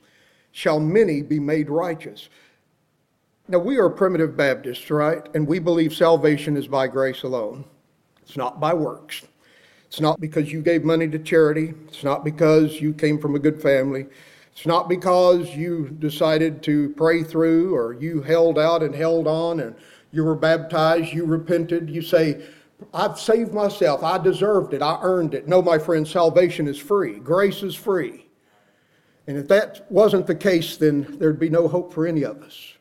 shall 0.53 0.79
many 0.79 1.23
be 1.23 1.41
made 1.41 1.69
righteous 1.69 2.29
now 3.49 3.59
we 3.59 3.79
are 3.79 3.91
primitive 3.91 4.37
baptists 4.37 4.91
right 4.91 5.29
and 5.35 5.47
we 5.47 5.59
believe 5.59 5.95
salvation 5.95 6.57
is 6.57 6.67
by 6.67 6.87
grace 6.87 7.23
alone 7.23 7.65
it's 8.23 8.37
not 8.37 8.61
by 8.61 8.73
works 8.73 9.23
it's 9.87 10.01
not 10.01 10.21
because 10.21 10.51
you 10.51 10.63
gave 10.63 10.85
money 10.85 11.09
to 11.09 11.19
charity 11.19 11.75
it's 11.89 12.05
not 12.05 12.25
because 12.25 12.81
you 12.81 12.93
came 12.93 13.19
from 13.19 13.35
a 13.35 13.39
good 13.39 13.61
family 13.61 14.07
it's 14.53 14.67
not 14.67 14.89
because 14.89 15.55
you 15.57 15.89
decided 15.99 16.63
to 16.63 16.91
pray 16.91 17.23
through 17.23 17.75
or 17.75 17.95
you 17.95 18.21
held 18.21 18.59
out 18.59 18.83
and 18.83 18.95
held 18.95 19.27
on 19.27 19.61
and 19.61 19.75
you 20.13 20.25
were 20.25 20.35
baptized, 20.35 21.13
you 21.13 21.25
repented. 21.25 21.89
You 21.89 22.03
say, 22.03 22.45
I've 22.93 23.19
saved 23.19 23.55
myself. 23.55 24.05
I 24.05 24.19
deserved 24.19 24.75
it. 24.75 24.83
I 24.83 24.99
earned 25.03 25.35
it. 25.35 25.49
No, 25.49 25.63
my 25.63 25.79
friend, 25.79 26.07
salvation 26.07 26.69
is 26.69 26.79
free. 26.79 27.19
Grace 27.19 27.63
is 27.63 27.75
free. 27.75 28.27
And 29.27 29.39
if 29.39 29.49
that 29.49 29.91
wasn't 29.91 30.27
the 30.27 30.35
case, 30.35 30.77
then 30.77 31.17
there'd 31.19 31.41
be 31.41 31.49
no 31.49 31.67
hope 31.67 31.95
for 31.95 32.07
any 32.07 32.25
of 32.25 32.43
us. 32.43 32.75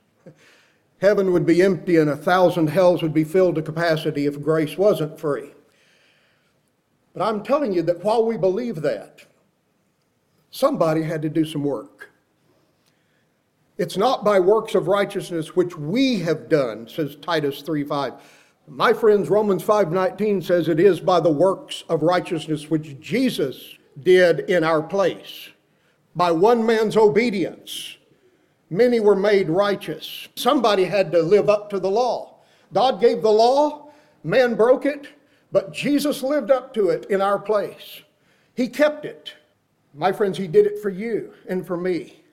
Heaven 1.02 1.34
would 1.34 1.46
be 1.46 1.62
empty 1.62 1.98
and 1.98 2.10
a 2.10 2.16
thousand 2.16 2.68
hells 2.68 3.02
would 3.02 3.14
be 3.14 3.24
filled 3.24 3.56
to 3.56 3.62
capacity 3.62 4.26
if 4.26 4.42
grace 4.42 4.78
wasn't 4.78 5.20
free. 5.20 5.52
But 7.14 7.24
I'm 7.24 7.44
telling 7.44 7.74
you 7.74 7.82
that 7.84 8.04
while 8.04 8.26
we 8.26 8.38
believe 8.38 8.82
that, 8.84 9.26
Somebody 10.52 11.04
had 11.04 11.22
to 11.22 11.30
do 11.30 11.46
some 11.46 11.64
work. 11.64 12.12
It's 13.78 13.96
not 13.96 14.26
by 14.26 14.40
works 14.40 14.76
of 14.76 14.90
righteousness 14.90 15.56
which 15.56 15.78
we 15.78 16.20
have 16.20 16.50
done, 16.50 16.88
says 16.90 17.16
Titus 17.16 17.62
3:5. 17.62 18.22
My 18.68 18.92
friends, 18.94 19.30
Romans 19.30 19.64
5:19 19.64 20.42
says 20.42 20.68
it 20.68 20.80
is 20.80 21.00
by 21.00 21.22
the 21.22 21.32
works 21.32 21.86
of 21.88 22.04
righteousness 22.04 22.70
which 22.70 23.00
Jesus 23.00 23.78
did 24.04 24.42
in 24.42 24.64
our 24.64 24.84
place. 24.84 25.50
By 26.16 26.32
one 26.32 26.66
man's 26.66 26.98
obedience, 26.98 27.98
many 28.72 29.00
were 29.00 29.16
made 29.16 29.50
righteous. 29.50 30.28
Somebody 30.36 30.86
had 30.86 31.12
to 31.12 31.22
live 31.22 31.50
up 31.50 31.70
to 31.70 31.80
the 31.80 31.92
law. 31.92 32.38
God 32.74 33.00
gave 33.00 33.22
the 33.22 33.30
law, 33.30 33.92
man 34.24 34.56
broke 34.56 34.86
it, 34.86 35.10
but 35.52 35.74
Jesus 35.74 36.24
lived 36.24 36.50
up 36.50 36.74
to 36.74 36.90
it 36.90 37.06
in 37.10 37.22
our 37.22 37.38
place. 37.38 38.02
He 38.56 38.68
kept 38.68 39.06
it. 39.06 39.34
My 39.94 40.14
friends, 40.14 40.38
he 40.38 40.48
did 40.48 40.66
it 40.66 40.82
for 40.82 40.90
you 40.90 41.34
and 41.50 41.68
for 41.68 41.76
me. 41.76 42.24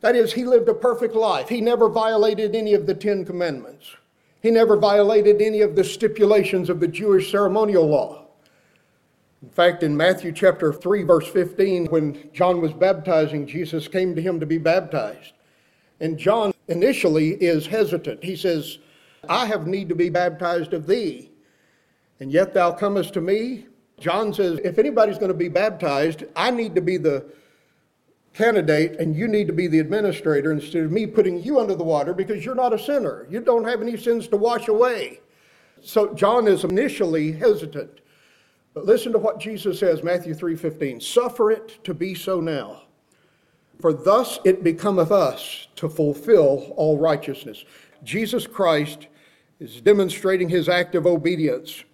That 0.00 0.14
is, 0.14 0.32
he 0.32 0.44
lived 0.44 0.68
a 0.68 0.74
perfect 0.74 1.14
life. 1.14 1.48
He 1.48 1.60
never 1.60 1.88
violated 1.88 2.54
any 2.54 2.72
of 2.72 2.86
the 2.86 2.94
Ten 2.94 3.24
Commandments. 3.24 3.96
He 4.42 4.50
never 4.50 4.76
violated 4.76 5.42
any 5.42 5.60
of 5.60 5.74
the 5.74 5.84
stipulations 5.84 6.70
of 6.70 6.80
the 6.80 6.88
Jewish 6.88 7.30
ceremonial 7.30 7.86
law. 7.86 8.24
In 9.42 9.50
fact, 9.50 9.82
in 9.82 9.96
Matthew 9.96 10.32
chapter 10.32 10.72
3, 10.72 11.02
verse 11.02 11.26
15, 11.28 11.86
when 11.86 12.30
John 12.32 12.60
was 12.60 12.72
baptizing, 12.72 13.46
Jesus 13.46 13.88
came 13.88 14.14
to 14.14 14.22
him 14.22 14.38
to 14.38 14.46
be 14.46 14.58
baptized. 14.58 15.32
And 16.00 16.18
John 16.18 16.52
initially 16.68 17.30
is 17.34 17.66
hesitant. 17.66 18.24
He 18.24 18.36
says, 18.36 18.78
I 19.28 19.46
have 19.46 19.66
need 19.66 19.88
to 19.90 19.94
be 19.94 20.08
baptized 20.08 20.72
of 20.72 20.86
thee. 20.86 21.30
And 22.20 22.32
yet 22.32 22.54
thou 22.54 22.72
comest 22.72 23.14
to 23.14 23.20
me. 23.20 23.66
John 23.98 24.32
says, 24.32 24.58
if 24.64 24.78
anybody's 24.78 25.18
going 25.18 25.28
to 25.32 25.34
be 25.34 25.48
baptized, 25.48 26.24
I 26.34 26.50
need 26.50 26.74
to 26.74 26.80
be 26.80 26.96
the 26.96 27.26
candidate 28.32 28.98
and 29.00 29.16
you 29.16 29.26
need 29.28 29.46
to 29.48 29.52
be 29.52 29.66
the 29.66 29.80
administrator 29.80 30.52
instead 30.52 30.84
of 30.84 30.92
me 30.92 31.06
putting 31.06 31.42
you 31.42 31.58
under 31.58 31.74
the 31.74 31.84
water 31.84 32.14
because 32.14 32.44
you're 32.44 32.54
not 32.54 32.72
a 32.72 32.78
sinner. 32.78 33.26
You 33.28 33.40
don't 33.40 33.64
have 33.66 33.82
any 33.82 33.96
sins 33.96 34.28
to 34.28 34.36
wash 34.36 34.68
away. 34.68 35.20
So 35.82 36.14
John 36.14 36.46
is 36.46 36.64
initially 36.64 37.32
hesitant. 37.32 38.00
But 38.72 38.86
listen 38.86 39.12
to 39.12 39.18
what 39.18 39.40
Jesus 39.40 39.80
says, 39.80 40.02
Matthew 40.02 40.34
3:15. 40.34 41.02
Suffer 41.02 41.50
it 41.50 41.82
to 41.84 41.92
be 41.92 42.14
so 42.14 42.40
now. 42.40 42.82
For 43.80 43.92
thus 43.92 44.38
it 44.44 44.62
becometh 44.62 45.10
us 45.10 45.68
to 45.76 45.88
fulfill 45.88 46.72
all 46.76 46.98
righteousness. 46.98 47.64
Jesus 48.02 48.46
Christ 48.46 49.08
is 49.58 49.80
demonstrating 49.80 50.48
his 50.48 50.68
act 50.68 50.94
of 50.94 51.06
obedience 51.06 51.84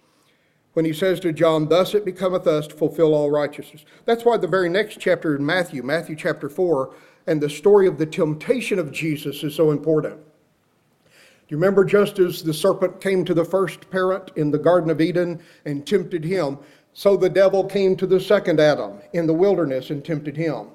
when 0.73 0.85
he 0.85 0.93
says 0.93 1.19
to 1.21 1.33
John, 1.33 1.67
Thus 1.67 1.95
it 1.95 2.05
becometh 2.05 2.45
us 2.45 2.67
to 2.67 2.75
fulfill 2.75 3.15
all 3.15 3.31
righteousness. 3.31 3.83
That's 4.05 4.23
why 4.23 4.37
the 4.37 4.47
very 4.47 4.69
next 4.69 4.99
chapter 4.99 5.35
in 5.35 5.45
Matthew, 5.45 5.81
Matthew 5.81 6.15
chapter 6.15 6.49
4, 6.49 6.93
and 7.25 7.41
the 7.41 7.49
story 7.49 7.87
of 7.87 7.97
the 7.97 8.05
temptation 8.05 8.79
of 8.79 8.91
Jesus 8.91 9.43
is 9.43 9.55
so 9.55 9.71
important. 9.71 10.17
Do 10.17 11.55
you 11.55 11.57
remember 11.57 11.83
just 11.83 12.19
as 12.19 12.43
the 12.43 12.53
serpent 12.53 13.01
came 13.01 13.25
to 13.25 13.33
the 13.33 13.45
first 13.45 13.89
parent 13.89 14.31
in 14.35 14.51
the 14.51 14.59
Garden 14.59 14.89
of 14.89 15.01
Eden 15.01 15.41
and 15.65 15.87
tempted 15.87 16.23
him, 16.23 16.59
so 16.93 17.15
the 17.15 17.29
devil 17.29 17.63
came 17.63 17.95
to 17.95 18.07
the 18.07 18.19
second 18.19 18.59
Adam 18.59 18.99
in 19.13 19.27
the 19.27 19.33
wilderness 19.33 19.89
and 19.89 20.03
tempted 20.03 20.35
him. 20.35 20.67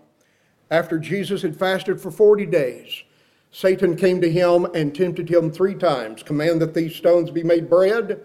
After 0.72 0.98
Jesus 0.98 1.42
had 1.42 1.56
fasted 1.56 2.00
for 2.00 2.10
40 2.10 2.46
days, 2.46 3.04
Satan 3.52 3.94
came 3.94 4.20
to 4.22 4.30
him 4.30 4.64
and 4.74 4.92
tempted 4.92 5.28
him 5.28 5.52
three 5.52 5.74
times 5.74 6.24
Command 6.24 6.60
that 6.62 6.74
these 6.74 6.96
stones 6.96 7.30
be 7.30 7.44
made 7.44 7.70
bread 7.70 8.24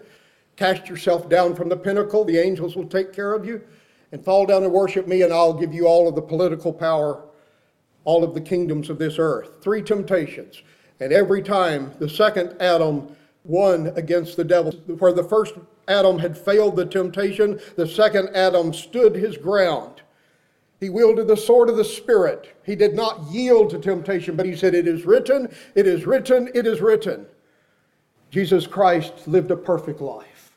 Cast 0.58 0.88
yourself 0.88 1.28
down 1.28 1.54
from 1.54 1.68
the 1.68 1.76
pinnacle, 1.76 2.24
the 2.24 2.36
angels 2.36 2.74
will 2.74 2.88
take 2.88 3.12
care 3.12 3.32
of 3.32 3.46
you, 3.46 3.62
and 4.10 4.24
fall 4.24 4.44
down 4.44 4.64
and 4.64 4.72
worship 4.72 5.06
me, 5.06 5.22
and 5.22 5.32
I'll 5.32 5.52
give 5.52 5.72
you 5.72 5.86
all 5.86 6.08
of 6.08 6.16
the 6.16 6.20
political 6.20 6.72
power, 6.72 7.22
all 8.02 8.24
of 8.24 8.34
the 8.34 8.40
kingdoms 8.40 8.90
of 8.90 8.98
this 8.98 9.20
earth. 9.20 9.62
Three 9.62 9.82
temptations. 9.82 10.60
And 10.98 11.12
every 11.12 11.42
time 11.42 11.92
the 12.00 12.08
second 12.08 12.56
Adam 12.60 13.14
won 13.44 13.92
against 13.94 14.36
the 14.36 14.42
devil, 14.42 14.72
where 14.72 15.12
the 15.12 15.22
first 15.22 15.54
Adam 15.86 16.18
had 16.18 16.36
failed 16.36 16.74
the 16.74 16.86
temptation, 16.86 17.60
the 17.76 17.86
second 17.86 18.30
Adam 18.34 18.74
stood 18.74 19.14
his 19.14 19.36
ground. 19.36 19.97
He 20.80 20.90
wielded 20.90 21.26
the 21.26 21.36
sword 21.36 21.68
of 21.68 21.76
the 21.76 21.84
Spirit. 21.84 22.56
He 22.64 22.76
did 22.76 22.94
not 22.94 23.22
yield 23.30 23.70
to 23.70 23.78
temptation, 23.78 24.36
but 24.36 24.46
he 24.46 24.54
said, 24.54 24.74
It 24.74 24.86
is 24.86 25.04
written, 25.04 25.52
it 25.74 25.86
is 25.86 26.06
written, 26.06 26.50
it 26.54 26.66
is 26.66 26.80
written. 26.80 27.26
Jesus 28.30 28.66
Christ 28.66 29.26
lived 29.26 29.50
a 29.50 29.56
perfect 29.56 30.00
life. 30.00 30.52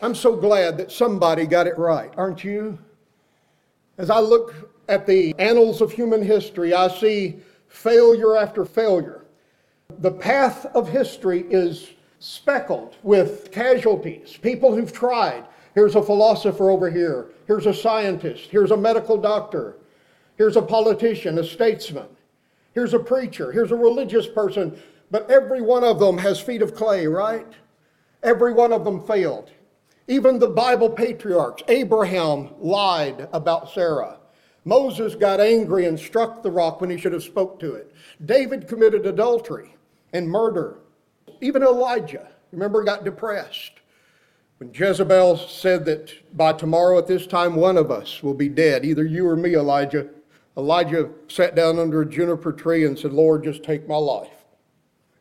I'm 0.00 0.14
so 0.14 0.36
glad 0.36 0.76
that 0.78 0.92
somebody 0.92 1.46
got 1.46 1.66
it 1.66 1.78
right, 1.78 2.12
aren't 2.16 2.44
you? 2.44 2.78
As 3.96 4.10
I 4.10 4.18
look 4.18 4.70
at 4.88 5.06
the 5.06 5.34
annals 5.38 5.80
of 5.80 5.92
human 5.92 6.22
history, 6.22 6.74
I 6.74 6.88
see 6.88 7.38
failure 7.68 8.36
after 8.36 8.64
failure. 8.64 9.24
The 9.98 10.10
path 10.10 10.66
of 10.66 10.88
history 10.88 11.46
is 11.50 11.90
speckled 12.18 12.96
with 13.02 13.50
casualties, 13.50 14.36
people 14.40 14.74
who've 14.74 14.92
tried. 14.92 15.44
Here's 15.74 15.94
a 15.94 16.02
philosopher 16.02 16.70
over 16.70 16.90
here, 16.90 17.30
here's 17.46 17.66
a 17.66 17.74
scientist, 17.74 18.50
here's 18.50 18.70
a 18.70 18.76
medical 18.76 19.16
doctor, 19.16 19.76
here's 20.36 20.56
a 20.56 20.62
politician, 20.62 21.38
a 21.38 21.44
statesman, 21.44 22.08
here's 22.72 22.94
a 22.94 22.98
preacher, 22.98 23.52
here's 23.52 23.70
a 23.70 23.76
religious 23.76 24.26
person, 24.26 24.80
but 25.10 25.30
every 25.30 25.60
one 25.60 25.84
of 25.84 25.98
them 25.98 26.18
has 26.18 26.40
feet 26.40 26.62
of 26.62 26.74
clay, 26.74 27.06
right? 27.06 27.52
Every 28.22 28.52
one 28.52 28.72
of 28.72 28.84
them 28.84 29.06
failed. 29.06 29.50
Even 30.08 30.38
the 30.38 30.48
Bible 30.48 30.90
patriarchs, 30.90 31.62
Abraham 31.68 32.50
lied 32.60 33.28
about 33.32 33.70
Sarah. 33.70 34.18
Moses 34.64 35.14
got 35.14 35.40
angry 35.40 35.86
and 35.86 35.98
struck 35.98 36.42
the 36.42 36.50
rock 36.50 36.80
when 36.80 36.90
he 36.90 36.98
should 36.98 37.12
have 37.12 37.22
spoke 37.22 37.60
to 37.60 37.74
it. 37.74 37.92
David 38.24 38.66
committed 38.66 39.06
adultery 39.06 39.76
and 40.12 40.28
murder. 40.28 40.78
Even 41.40 41.62
Elijah, 41.62 42.28
remember, 42.50 42.82
got 42.82 43.04
depressed. 43.04 43.80
When 44.58 44.70
Jezebel 44.72 45.36
said 45.36 45.84
that 45.86 46.36
by 46.36 46.52
tomorrow 46.52 46.98
at 46.98 47.08
this 47.08 47.26
time 47.26 47.56
one 47.56 47.76
of 47.76 47.90
us 47.90 48.22
will 48.22 48.34
be 48.34 48.48
dead, 48.48 48.84
either 48.84 49.04
you 49.04 49.26
or 49.26 49.36
me, 49.36 49.54
Elijah, 49.54 50.08
Elijah 50.56 51.10
sat 51.28 51.56
down 51.56 51.78
under 51.78 52.02
a 52.02 52.08
juniper 52.08 52.52
tree 52.52 52.84
and 52.84 52.96
said, 52.96 53.12
Lord, 53.12 53.42
just 53.44 53.64
take 53.64 53.88
my 53.88 53.96
life. 53.96 54.44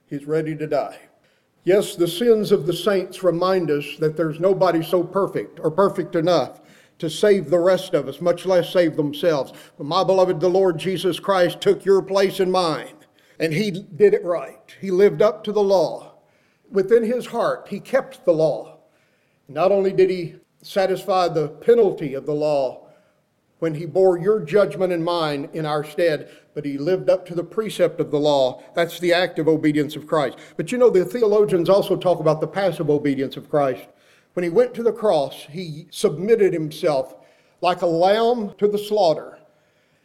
He's 0.06 0.26
ready 0.26 0.56
to 0.56 0.68
die. 0.68 1.00
Yes, 1.64 1.96
the 1.96 2.08
sins 2.08 2.52
of 2.52 2.68
the 2.68 2.74
saints 2.74 3.24
remind 3.24 3.72
us 3.72 3.86
that 4.00 4.16
there's 4.16 4.40
nobody 4.40 4.84
so 4.84 5.04
perfect 5.04 5.60
or 5.60 5.72
perfect 5.72 6.16
enough 6.16 6.62
to 7.00 7.10
save 7.10 7.50
the 7.50 7.60
rest 7.60 7.94
of 7.94 8.08
us, 8.08 8.22
much 8.22 8.46
less 8.46 8.72
save 8.72 8.96
themselves. 8.96 9.54
But 9.78 9.88
my 9.88 10.04
beloved, 10.04 10.40
the 10.40 10.50
Lord 10.50 10.78
Jesus 10.78 11.20
Christ 11.20 11.60
took 11.60 11.84
your 11.84 12.02
place 12.02 12.40
and 12.40 12.52
mine, 12.52 12.96
and 13.40 13.52
he 13.52 13.72
did 13.72 14.14
it 14.14 14.24
right. 14.24 14.76
He 14.80 14.92
lived 14.92 15.22
up 15.22 15.44
to 15.46 15.52
the 15.52 15.64
law. 15.64 16.14
Within 16.70 17.04
his 17.04 17.26
heart, 17.26 17.68
he 17.70 17.80
kept 17.80 18.26
the 18.26 18.34
law. 18.34 18.73
Not 19.54 19.72
only 19.72 19.94
did 19.94 20.10
he 20.10 20.36
satisfy 20.64 21.28
the 21.28 21.48
penalty 21.48 22.16
of 22.16 22.26
the 22.26 22.34
law, 22.34 22.88
when 23.60 23.76
he 23.76 23.86
bore 23.86 24.18
your 24.18 24.42
judgment 24.42 24.92
and 24.92 25.06
mine 25.06 25.48
in 25.54 25.66
our 25.66 25.86
stead, 25.86 26.30
but 26.54 26.66
he 26.66 26.78
lived 26.78 27.10
up 27.10 27.26
to 27.26 27.36
the 27.36 27.44
precept 27.44 28.02
of 28.02 28.12
the 28.12 28.20
law. 28.20 28.62
That's 28.76 29.00
the 29.00 29.14
active 29.14 29.48
obedience 29.48 29.96
of 29.96 30.06
Christ. 30.06 30.38
But 30.58 30.72
you 30.72 30.78
know, 30.78 30.90
the 30.90 31.06
theologians 31.06 31.70
also 31.70 31.96
talk 31.96 32.20
about 32.20 32.42
the 32.42 32.48
passive 32.48 32.90
obedience 32.90 33.38
of 33.38 33.50
Christ. 33.50 33.88
When 34.34 34.44
he 34.44 34.50
went 34.50 34.74
to 34.74 34.84
the 34.84 34.92
cross, 34.92 35.46
he 35.50 35.88
submitted 35.92 36.52
himself 36.52 37.16
like 37.62 37.84
a 37.84 37.88
lamb 37.88 38.54
to 38.58 38.68
the 38.68 38.78
slaughter. 38.78 39.40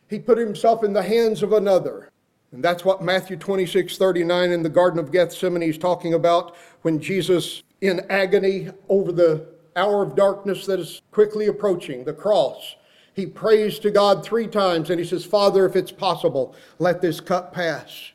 He 0.09 0.21
put 0.21 0.39
himself 0.39 0.85
in 0.85 0.93
the 0.93 1.03
hands 1.03 1.43
of 1.43 1.53
another. 1.53 2.13
And 2.53 2.63
that's 2.63 2.85
what 2.85 3.03
Matthew 3.03 3.37
26, 3.37 3.99
39 3.99 4.53
in 4.53 4.63
the 4.63 4.69
Garden 4.69 5.01
of 5.01 5.11
Gethsemane 5.11 5.63
is 5.63 5.79
talking 5.79 6.15
about 6.15 6.55
when 6.83 7.01
Jesus, 7.01 7.65
in 7.81 8.01
agony 8.11 8.71
over 8.89 9.13
the 9.13 9.47
hour 9.77 10.03
of 10.03 10.17
darkness 10.17 10.67
that 10.67 10.81
is 10.81 11.01
quickly 11.13 11.47
approaching, 11.47 12.05
the 12.05 12.13
cross, 12.13 12.77
he 13.15 13.27
prays 13.27 13.79
to 13.81 13.91
God 13.91 14.25
three 14.25 14.47
times 14.47 14.91
and 14.91 15.01
he 15.01 15.07
says, 15.07 15.25
Father, 15.25 15.67
if 15.67 15.77
it's 15.77 15.93
possible, 15.93 16.55
let 16.79 17.01
this 17.01 17.21
cup 17.21 17.53
pass. 17.53 18.13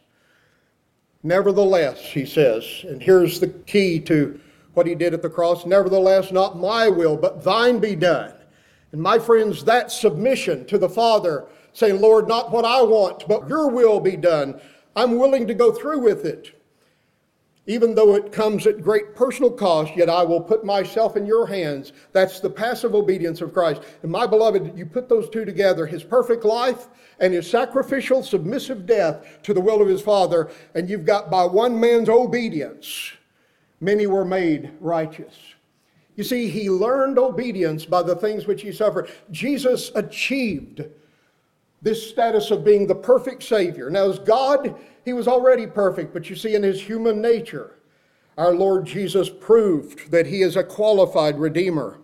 Nevertheless, 1.24 2.00
he 2.00 2.26
says, 2.26 2.64
and 2.84 3.02
here's 3.02 3.40
the 3.40 3.48
key 3.48 4.00
to 4.02 4.40
what 4.74 4.88
he 4.88 4.96
did 4.96 5.14
at 5.14 5.22
the 5.22 5.30
cross 5.30 5.66
nevertheless, 5.66 6.32
not 6.32 6.58
my 6.58 6.90
will, 6.90 7.16
but 7.16 7.44
thine 7.44 7.80
be 7.80 7.96
done. 7.96 8.34
And 8.92 9.02
my 9.02 9.20
friends, 9.20 9.64
that 9.64 9.92
submission 9.92 10.66
to 10.66 10.78
the 10.78 10.90
Father, 10.90 11.48
saying, 11.74 12.00
Lord, 12.00 12.28
not 12.28 12.52
what 12.52 12.66
I 12.66 12.82
want, 12.82 13.28
but 13.28 13.48
your 13.50 13.70
will 13.70 14.00
be 14.00 14.16
done, 14.16 14.60
I'm 14.96 15.18
willing 15.18 15.48
to 15.48 15.54
go 15.54 15.72
through 15.72 16.00
with 16.00 16.26
it. 16.26 16.63
Even 17.66 17.96
though 17.96 18.16
it 18.16 18.34
comes 18.34 18.68
at 18.68 18.82
great 18.82 19.16
personal 19.16 19.50
cost, 19.50 19.96
yet 19.96 20.10
I 20.10 20.24
will 20.24 20.42
put 20.42 20.66
myself 20.66 21.16
in 21.16 21.26
your 21.26 21.48
hands. 21.48 21.94
That's 22.12 22.42
the 22.42 22.50
passive 22.50 22.94
obedience 22.94 23.40
of 23.40 23.54
Christ. 23.54 23.84
And 24.02 24.12
my 24.12 24.28
beloved, 24.28 24.78
you 24.78 24.86
put 24.86 25.08
those 25.08 25.30
two 25.30 25.46
together 25.46 25.86
his 25.86 26.04
perfect 26.04 26.44
life 26.44 26.90
and 27.20 27.34
his 27.34 27.50
sacrificial, 27.50 28.22
submissive 28.22 28.86
death 28.86 29.42
to 29.44 29.54
the 29.54 29.62
will 29.62 29.82
of 29.82 29.88
his 29.88 30.02
Father, 30.02 30.52
and 30.76 30.90
you've 30.90 31.06
got 31.06 31.32
by 31.32 31.46
one 31.46 31.80
man's 31.80 32.10
obedience, 32.10 33.14
many 33.80 34.08
were 34.08 34.26
made 34.26 34.72
righteous. 34.82 35.36
You 36.16 36.24
see, 36.26 36.50
he 36.50 36.70
learned 36.70 37.18
obedience 37.18 37.86
by 37.86 38.04
the 38.04 38.16
things 38.16 38.46
which 38.46 38.62
he 38.62 38.74
suffered. 38.74 39.10
Jesus 39.32 39.90
achieved 39.96 40.84
this 41.82 42.10
status 42.10 42.52
of 42.52 42.64
being 42.64 42.88
the 42.88 42.96
perfect 42.96 43.44
Savior. 43.44 43.90
Now, 43.90 44.10
as 44.10 44.20
God, 44.20 44.76
he 45.04 45.14
was 45.14 45.28
already 45.28 45.68
perfect, 45.68 46.14
but 46.14 46.30
you 46.30 46.36
see, 46.36 46.56
in 46.56 46.64
his 46.64 46.82
human 46.82 47.22
nature, 47.22 47.80
our 48.38 48.54
Lord 48.54 48.86
Jesus 48.86 49.30
proved 49.30 50.12
that 50.12 50.28
he 50.28 50.42
is 50.42 50.56
a 50.56 50.64
qualified 50.64 51.40
Redeemer. 51.40 52.00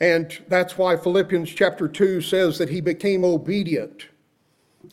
And 0.00 0.38
that's 0.48 0.78
why 0.78 0.96
Philippians 0.96 1.50
chapter 1.50 1.88
2 1.88 2.20
says 2.20 2.58
that 2.58 2.68
he 2.68 2.80
became 2.80 3.24
obedient 3.24 4.08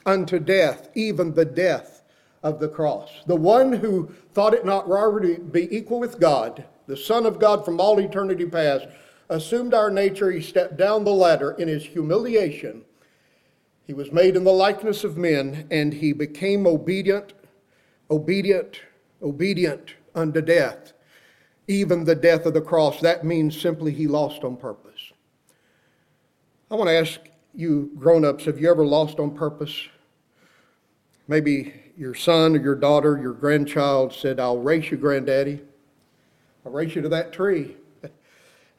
unto 0.06 0.40
death, 0.40 0.90
even 0.96 1.34
the 1.34 1.46
death 1.46 2.04
of 2.44 2.60
the 2.60 2.68
cross. 2.68 3.12
The 3.28 3.36
one 3.36 3.74
who 3.74 4.12
thought 4.34 4.54
it 4.54 4.66
not 4.66 4.88
robbery 4.88 5.36
to 5.36 5.42
be 5.42 5.76
equal 5.76 6.00
with 6.00 6.20
God, 6.20 6.66
the 6.88 6.98
Son 6.98 7.26
of 7.26 7.40
God 7.40 7.64
from 7.64 7.80
all 7.80 8.00
eternity 8.00 8.46
past, 8.46 8.88
assumed 9.30 9.74
our 9.74 9.90
nature. 9.90 10.32
He 10.32 10.42
stepped 10.42 10.78
down 10.78 11.04
the 11.04 11.12
ladder 11.12 11.52
in 11.52 11.68
his 11.68 11.86
humiliation 11.86 12.84
he 13.86 13.94
was 13.94 14.12
made 14.12 14.36
in 14.36 14.44
the 14.44 14.52
likeness 14.52 15.04
of 15.04 15.18
men, 15.18 15.68
and 15.72 15.94
he 15.94 16.14
became 16.14 16.66
obedient, 16.66 17.34
obedient, 18.10 18.82
obedient 19.22 19.96
unto 20.16 20.42
death, 20.42 20.94
even 21.68 22.04
the 22.04 22.16
death 22.16 22.46
of 22.46 22.54
the 22.54 22.62
cross. 22.62 23.00
That 23.02 23.26
means 23.26 23.60
simply 23.60 23.92
he 23.92 24.08
lost 24.08 24.44
on 24.44 24.58
purpose. 24.58 25.12
I 26.70 26.76
want 26.76 26.88
to 26.90 26.98
ask 26.98 27.20
you, 27.54 27.92
grown 27.98 28.24
ups, 28.24 28.46
have 28.46 28.60
you 28.60 28.70
ever 28.72 28.86
lost 28.86 29.20
on 29.20 29.36
purpose? 29.36 29.88
Maybe 31.28 31.74
your 31.98 32.14
son 32.14 32.56
or 32.56 32.60
your 32.60 32.76
daughter, 32.76 33.20
your 33.22 33.34
grandchild 33.34 34.14
said, 34.14 34.40
I'll 34.40 34.60
race 34.60 34.90
you, 34.92 34.98
granddaddy. 34.98 35.62
I'll 36.66 36.72
race 36.72 36.96
you 36.96 37.02
to 37.02 37.10
that 37.10 37.34
tree. 37.34 37.78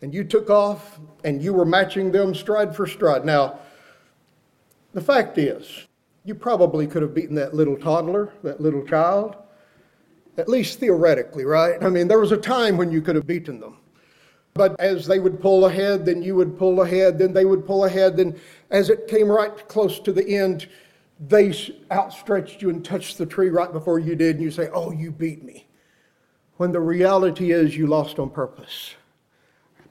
And 0.02 0.12
you 0.12 0.24
took 0.24 0.50
off 0.50 0.98
and 1.22 1.40
you 1.40 1.52
were 1.52 1.64
matching 1.64 2.10
them 2.10 2.34
stride 2.34 2.74
for 2.74 2.88
stride. 2.88 3.24
Now, 3.24 3.60
the 4.92 5.00
fact 5.00 5.38
is, 5.38 5.86
you 6.24 6.34
probably 6.34 6.86
could 6.86 7.02
have 7.02 7.14
beaten 7.14 7.34
that 7.36 7.54
little 7.54 7.76
toddler, 7.76 8.32
that 8.42 8.60
little 8.60 8.86
child, 8.86 9.36
at 10.38 10.48
least 10.48 10.78
theoretically, 10.78 11.44
right? 11.44 11.82
I 11.82 11.88
mean, 11.88 12.08
there 12.08 12.20
was 12.20 12.32
a 12.32 12.36
time 12.36 12.76
when 12.76 12.90
you 12.90 13.02
could 13.02 13.16
have 13.16 13.26
beaten 13.26 13.60
them. 13.60 13.78
But 14.54 14.78
as 14.78 15.06
they 15.06 15.18
would 15.18 15.40
pull 15.40 15.64
ahead, 15.66 16.04
then 16.04 16.22
you 16.22 16.34
would 16.36 16.58
pull 16.58 16.82
ahead, 16.82 17.18
then 17.18 17.32
they 17.32 17.44
would 17.44 17.66
pull 17.66 17.86
ahead, 17.86 18.16
then 18.16 18.38
as 18.70 18.90
it 18.90 19.08
came 19.08 19.30
right 19.30 19.66
close 19.68 19.98
to 20.00 20.12
the 20.12 20.26
end, 20.26 20.68
they 21.18 21.54
outstretched 21.90 22.60
you 22.60 22.70
and 22.70 22.84
touched 22.84 23.16
the 23.16 23.26
tree 23.26 23.48
right 23.48 23.72
before 23.72 23.98
you 23.98 24.14
did, 24.14 24.36
and 24.36 24.44
you 24.44 24.50
say, 24.50 24.68
Oh, 24.72 24.90
you 24.90 25.10
beat 25.10 25.42
me. 25.42 25.66
When 26.56 26.72
the 26.72 26.80
reality 26.80 27.52
is 27.52 27.76
you 27.76 27.86
lost 27.86 28.18
on 28.18 28.30
purpose. 28.30 28.94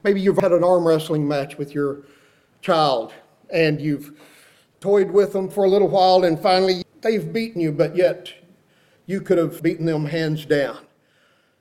Maybe 0.04 0.20
you've 0.20 0.38
had 0.38 0.52
an 0.52 0.64
arm 0.64 0.86
wrestling 0.86 1.26
match 1.26 1.58
with 1.58 1.74
your 1.74 2.02
child, 2.60 3.12
and 3.50 3.80
you've 3.80 4.18
toyed 4.82 5.10
with 5.10 5.32
them 5.32 5.48
for 5.48 5.64
a 5.64 5.68
little 5.68 5.88
while, 5.88 6.24
and 6.24 6.38
finally 6.38 6.82
they've 7.00 7.32
beaten 7.32 7.60
you, 7.60 7.72
but 7.72 7.96
yet 7.96 8.32
you 9.06 9.20
could 9.20 9.38
have 9.38 9.62
beaten 9.62 9.86
them 9.86 10.04
hands 10.04 10.44
down. 10.44 10.78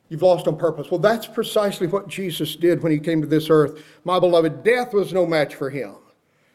You've 0.10 0.24
lost 0.24 0.48
on 0.48 0.58
purpose. 0.58 0.92
Well, 0.92 1.00
that's 1.00 1.28
precisely 1.28 1.88
what 1.88 2.10
Jesus 2.10 2.58
did 2.58 2.84
when 2.84 2.92
he 2.92 3.00
came 3.00 3.22
to 3.22 3.28
this 3.28 3.50
earth. 3.50 3.82
My 4.04 4.20
beloved, 4.20 4.64
death 4.64 4.94
was 4.94 5.14
no 5.14 5.26
match 5.26 5.56
for 5.56 5.70
him. 5.70 5.96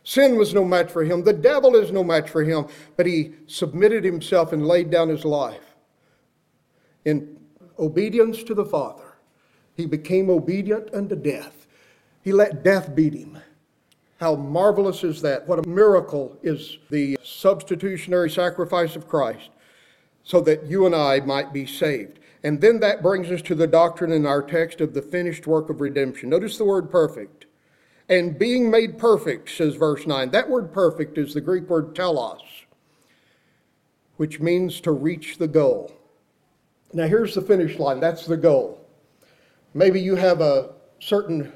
Sin 0.05 0.37
was 0.37 0.53
no 0.53 0.65
match 0.65 0.91
for 0.91 1.03
him. 1.03 1.25
The 1.25 1.33
devil 1.33 1.75
is 1.75 1.91
no 1.91 2.05
match 2.05 2.29
for 2.29 2.45
him. 2.45 2.67
But 2.97 3.07
he 3.07 3.33
submitted 3.47 4.05
himself 4.05 4.53
and 4.53 4.67
laid 4.67 4.91
down 4.91 5.09
his 5.09 5.25
life 5.25 5.75
in 7.07 7.39
obedience 7.79 8.43
to 8.43 8.55
the 8.55 8.65
Father. 8.65 9.17
He 9.75 9.87
became 9.87 10.29
obedient 10.29 10.93
unto 10.93 11.17
death. 11.17 11.67
He 12.23 12.33
let 12.33 12.63
death 12.63 12.95
beat 12.95 13.15
him. 13.15 13.39
How 14.19 14.35
marvelous 14.35 15.05
is 15.05 15.21
that? 15.23 15.47
What 15.47 15.65
a 15.65 15.69
miracle 15.69 16.39
is 16.43 16.79
the 16.91 17.19
substitutionary 17.23 18.31
sacrifice 18.31 18.97
of 18.97 19.09
Christ 19.09 19.51
so 20.25 20.41
that 20.41 20.65
you 20.65 20.87
and 20.87 20.95
I 20.95 21.21
might 21.21 21.53
be 21.53 21.67
saved. 21.67 22.19
And 22.43 22.61
then 22.61 22.81
that 22.81 23.03
brings 23.03 23.31
us 23.31 23.43
to 23.43 23.55
the 23.55 23.67
doctrine 23.67 24.13
in 24.13 24.27
our 24.27 24.43
text 24.43 24.81
of 24.81 24.95
the 24.95 25.03
finished 25.03 25.47
work 25.47 25.69
of 25.69 25.81
redemption. 25.81 26.31
Notice 26.31 26.59
the 26.59 26.65
word 26.65 26.91
perfect. 26.91 27.47
And 28.09 28.39
being 28.39 28.71
made 28.71 28.99
perfect, 28.99 29.51
says 29.51 29.75
verse 29.75 30.07
9. 30.07 30.31
That 30.31 30.49
word 30.49 30.73
perfect 30.73 31.19
is 31.19 31.35
the 31.35 31.41
Greek 31.41 31.69
word 31.69 31.95
telos, 31.95 32.41
which 34.17 34.41
means 34.41 34.81
to 34.83 34.93
reach 34.93 35.39
the 35.39 35.49
goal. 35.49 35.93
Now, 36.93 37.09
here's 37.09 37.35
the 37.35 37.43
finish 37.43 37.79
line. 37.79 38.01
That's 38.01 38.27
the 38.27 38.37
goal. 38.37 38.87
Maybe 39.75 40.01
you 40.01 40.15
have 40.15 40.41
a 40.41 40.71
certain 41.01 41.53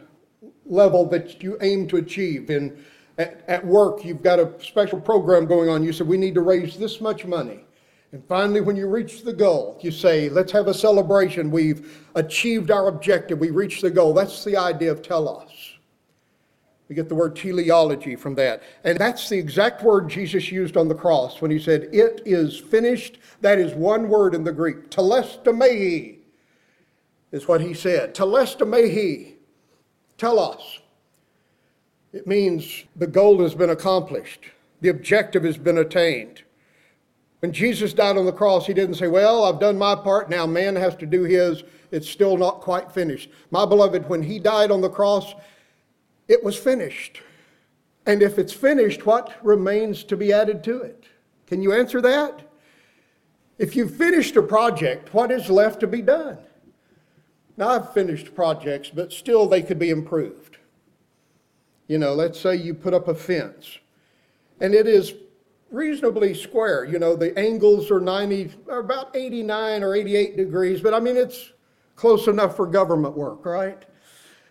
level 0.71 1.05
that 1.07 1.43
you 1.43 1.59
aim 1.61 1.87
to 1.89 1.97
achieve. 1.97 2.51
In, 2.51 2.83
at, 3.19 3.45
at 3.49 3.67
work, 3.67 4.05
you've 4.05 4.23
got 4.23 4.39
a 4.39 4.53
special 4.63 5.01
program 5.01 5.47
going 5.47 5.69
on. 5.69 5.83
You 5.83 5.93
said, 5.93 6.07
We 6.07 6.17
need 6.17 6.35
to 6.35 6.41
raise 6.41 6.79
this 6.79 7.01
much 7.01 7.27
money. 7.27 7.65
And 8.13 8.25
finally, 8.27 8.61
when 8.61 8.77
you 8.77 8.89
reach 8.89 9.23
the 9.23 9.33
goal, 9.33 9.79
you 9.83 9.93
say, 9.93 10.29
let's 10.29 10.51
have 10.51 10.67
a 10.67 10.75
celebration. 10.75 11.51
We've 11.51 12.05
achieved 12.17 12.73
our 12.73 12.89
objective. 12.89 13.39
We 13.39 13.51
reached 13.51 13.83
the 13.83 13.91
goal. 13.91 14.13
That's 14.13 14.43
the 14.43 14.57
idea 14.57 14.91
of 14.91 15.01
telos. 15.01 15.79
We 16.89 16.97
get 16.97 17.09
the 17.09 17.15
word 17.15 17.37
teleology 17.37 18.17
from 18.17 18.35
that. 18.35 18.65
And 18.83 18.99
that's 18.99 19.29
the 19.29 19.39
exact 19.39 19.85
word 19.85 20.09
Jesus 20.09 20.51
used 20.51 20.77
on 20.77 20.89
the 20.89 20.95
cross 20.95 21.41
when 21.41 21.53
he 21.53 21.61
said, 21.61 21.89
It 21.93 22.23
is 22.25 22.59
finished. 22.59 23.19
That 23.43 23.61
is 23.61 23.75
one 23.75 24.09
word 24.09 24.35
in 24.35 24.43
the 24.43 24.53
Greek. 24.53 24.91
Telestomai 24.91 26.19
is 27.31 27.47
what 27.47 27.61
he 27.61 27.75
said. 27.75 28.13
Telestomai. 28.13 29.35
Telos. 30.21 30.81
It 32.13 32.27
means 32.27 32.85
the 32.95 33.07
goal 33.07 33.41
has 33.43 33.55
been 33.55 33.71
accomplished, 33.71 34.45
the 34.83 34.91
objective 34.91 35.45
has 35.45 35.57
been 35.57 35.79
attained. 35.79 36.43
When 37.39 37.53
Jesus 37.53 37.95
died 37.95 38.19
on 38.19 38.27
the 38.27 38.33
cross, 38.33 38.67
he 38.67 38.75
didn't 38.75 38.97
say, 38.97 39.09
Well, 39.09 39.45
I've 39.45 39.59
done 39.59 39.79
my 39.79 39.95
part, 39.95 40.29
now 40.29 40.47
man 40.47 40.77
has 40.77 40.95
to 40.97 41.07
do 41.07 41.23
his. 41.23 41.63
It's 41.91 42.09
still 42.09 42.37
not 42.37 42.61
quite 42.61 42.93
finished. 42.93 43.31
My 43.51 43.65
beloved, 43.65 44.11
when 44.11 44.23
he 44.23 44.39
died 44.39 44.71
on 44.71 44.83
the 44.83 44.91
cross, 44.91 45.35
it 46.29 46.45
was 46.45 46.57
finished. 46.57 47.23
And 48.05 48.23
if 48.23 48.39
it's 48.39 48.53
finished, 48.53 49.07
what 49.07 49.35
remains 49.43 50.05
to 50.05 50.19
be 50.19 50.35
added 50.35 50.63
to 50.65 50.83
it? 50.83 51.05
Can 51.47 51.63
you 51.63 51.73
answer 51.73 52.03
that? 52.03 52.43
If 53.59 53.75
you've 53.75 53.97
finished 53.97 54.37
a 54.37 54.43
project, 54.43 55.15
what 55.15 55.31
is 55.31 55.49
left 55.49 55.81
to 55.81 55.87
be 55.87 56.03
done? 56.03 56.39
Now, 57.61 57.69
I've 57.69 57.93
finished 57.93 58.35
projects, 58.35 58.89
but 58.89 59.13
still 59.13 59.47
they 59.47 59.61
could 59.61 59.79
be 59.79 59.91
improved. 59.91 60.57
You 61.89 61.99
know, 61.99 62.15
let's 62.15 62.41
say 62.41 62.57
you 62.57 62.73
put 62.73 62.95
up 62.95 63.07
a 63.07 63.15
fence, 63.15 63.79
and 64.61 64.75
it 64.75 64.87
is 64.87 65.13
reasonably 65.71 66.33
square. 66.33 66.87
You 66.87 66.99
know, 66.99 67.15
the 67.15 67.39
angles 67.39 67.91
are 67.91 68.01
90, 68.01 68.53
are 68.71 68.79
about 68.79 69.15
89 69.15 69.83
or 69.83 69.95
88 69.95 70.39
degrees, 70.39 70.81
but 70.81 70.95
I 70.95 71.01
mean, 71.01 71.19
it's 71.19 71.53
close 71.97 72.29
enough 72.29 72.57
for 72.57 72.67
government 72.67 73.15
work, 73.15 73.45
right? 73.45 73.85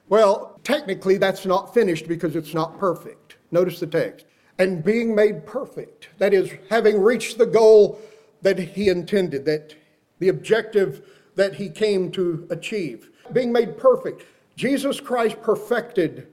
Well, 0.08 0.60
technically, 0.64 1.18
that's 1.18 1.48
not 1.48 1.74
finished 1.74 2.08
because 2.08 2.36
it's 2.36 2.54
not 2.54 2.78
perfect. 2.78 3.38
Notice 3.50 3.80
the 3.80 3.88
text. 3.88 4.28
And 4.60 4.84
being 4.84 5.16
made 5.16 5.48
perfect, 5.48 6.10
that 6.20 6.32
is, 6.32 6.52
having 6.70 7.02
reached 7.02 7.40
the 7.40 7.48
goal 7.48 8.00
that 8.44 8.60
he 8.60 8.88
intended, 8.88 9.46
that 9.46 9.74
the 10.20 10.28
objective 10.28 11.08
that 11.40 11.56
he 11.56 11.70
came 11.70 12.12
to 12.12 12.46
achieve. 12.50 13.12
Being 13.32 13.54
made 13.54 13.78
perfect. 13.78 14.26
Jesus 14.58 15.00
Christ 15.00 15.42
perfected 15.42 16.28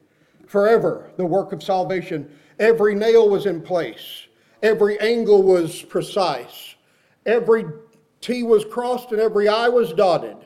forever 0.49 1.13
the 1.17 1.25
work 1.25 1.53
of 1.53 1.63
salvation. 1.63 2.29
Every 2.59 2.93
nail 2.93 3.31
was 3.31 3.47
in 3.47 3.61
place. 3.61 4.27
Every 4.65 4.99
angle 4.99 5.45
was 5.45 5.81
precise. 5.81 6.75
Every 7.25 7.67
T 8.21 8.43
was 8.43 8.65
crossed 8.65 9.13
and 9.13 9.21
every 9.21 9.47
I 9.47 9.69
was 9.69 9.93
dotted. 9.93 10.39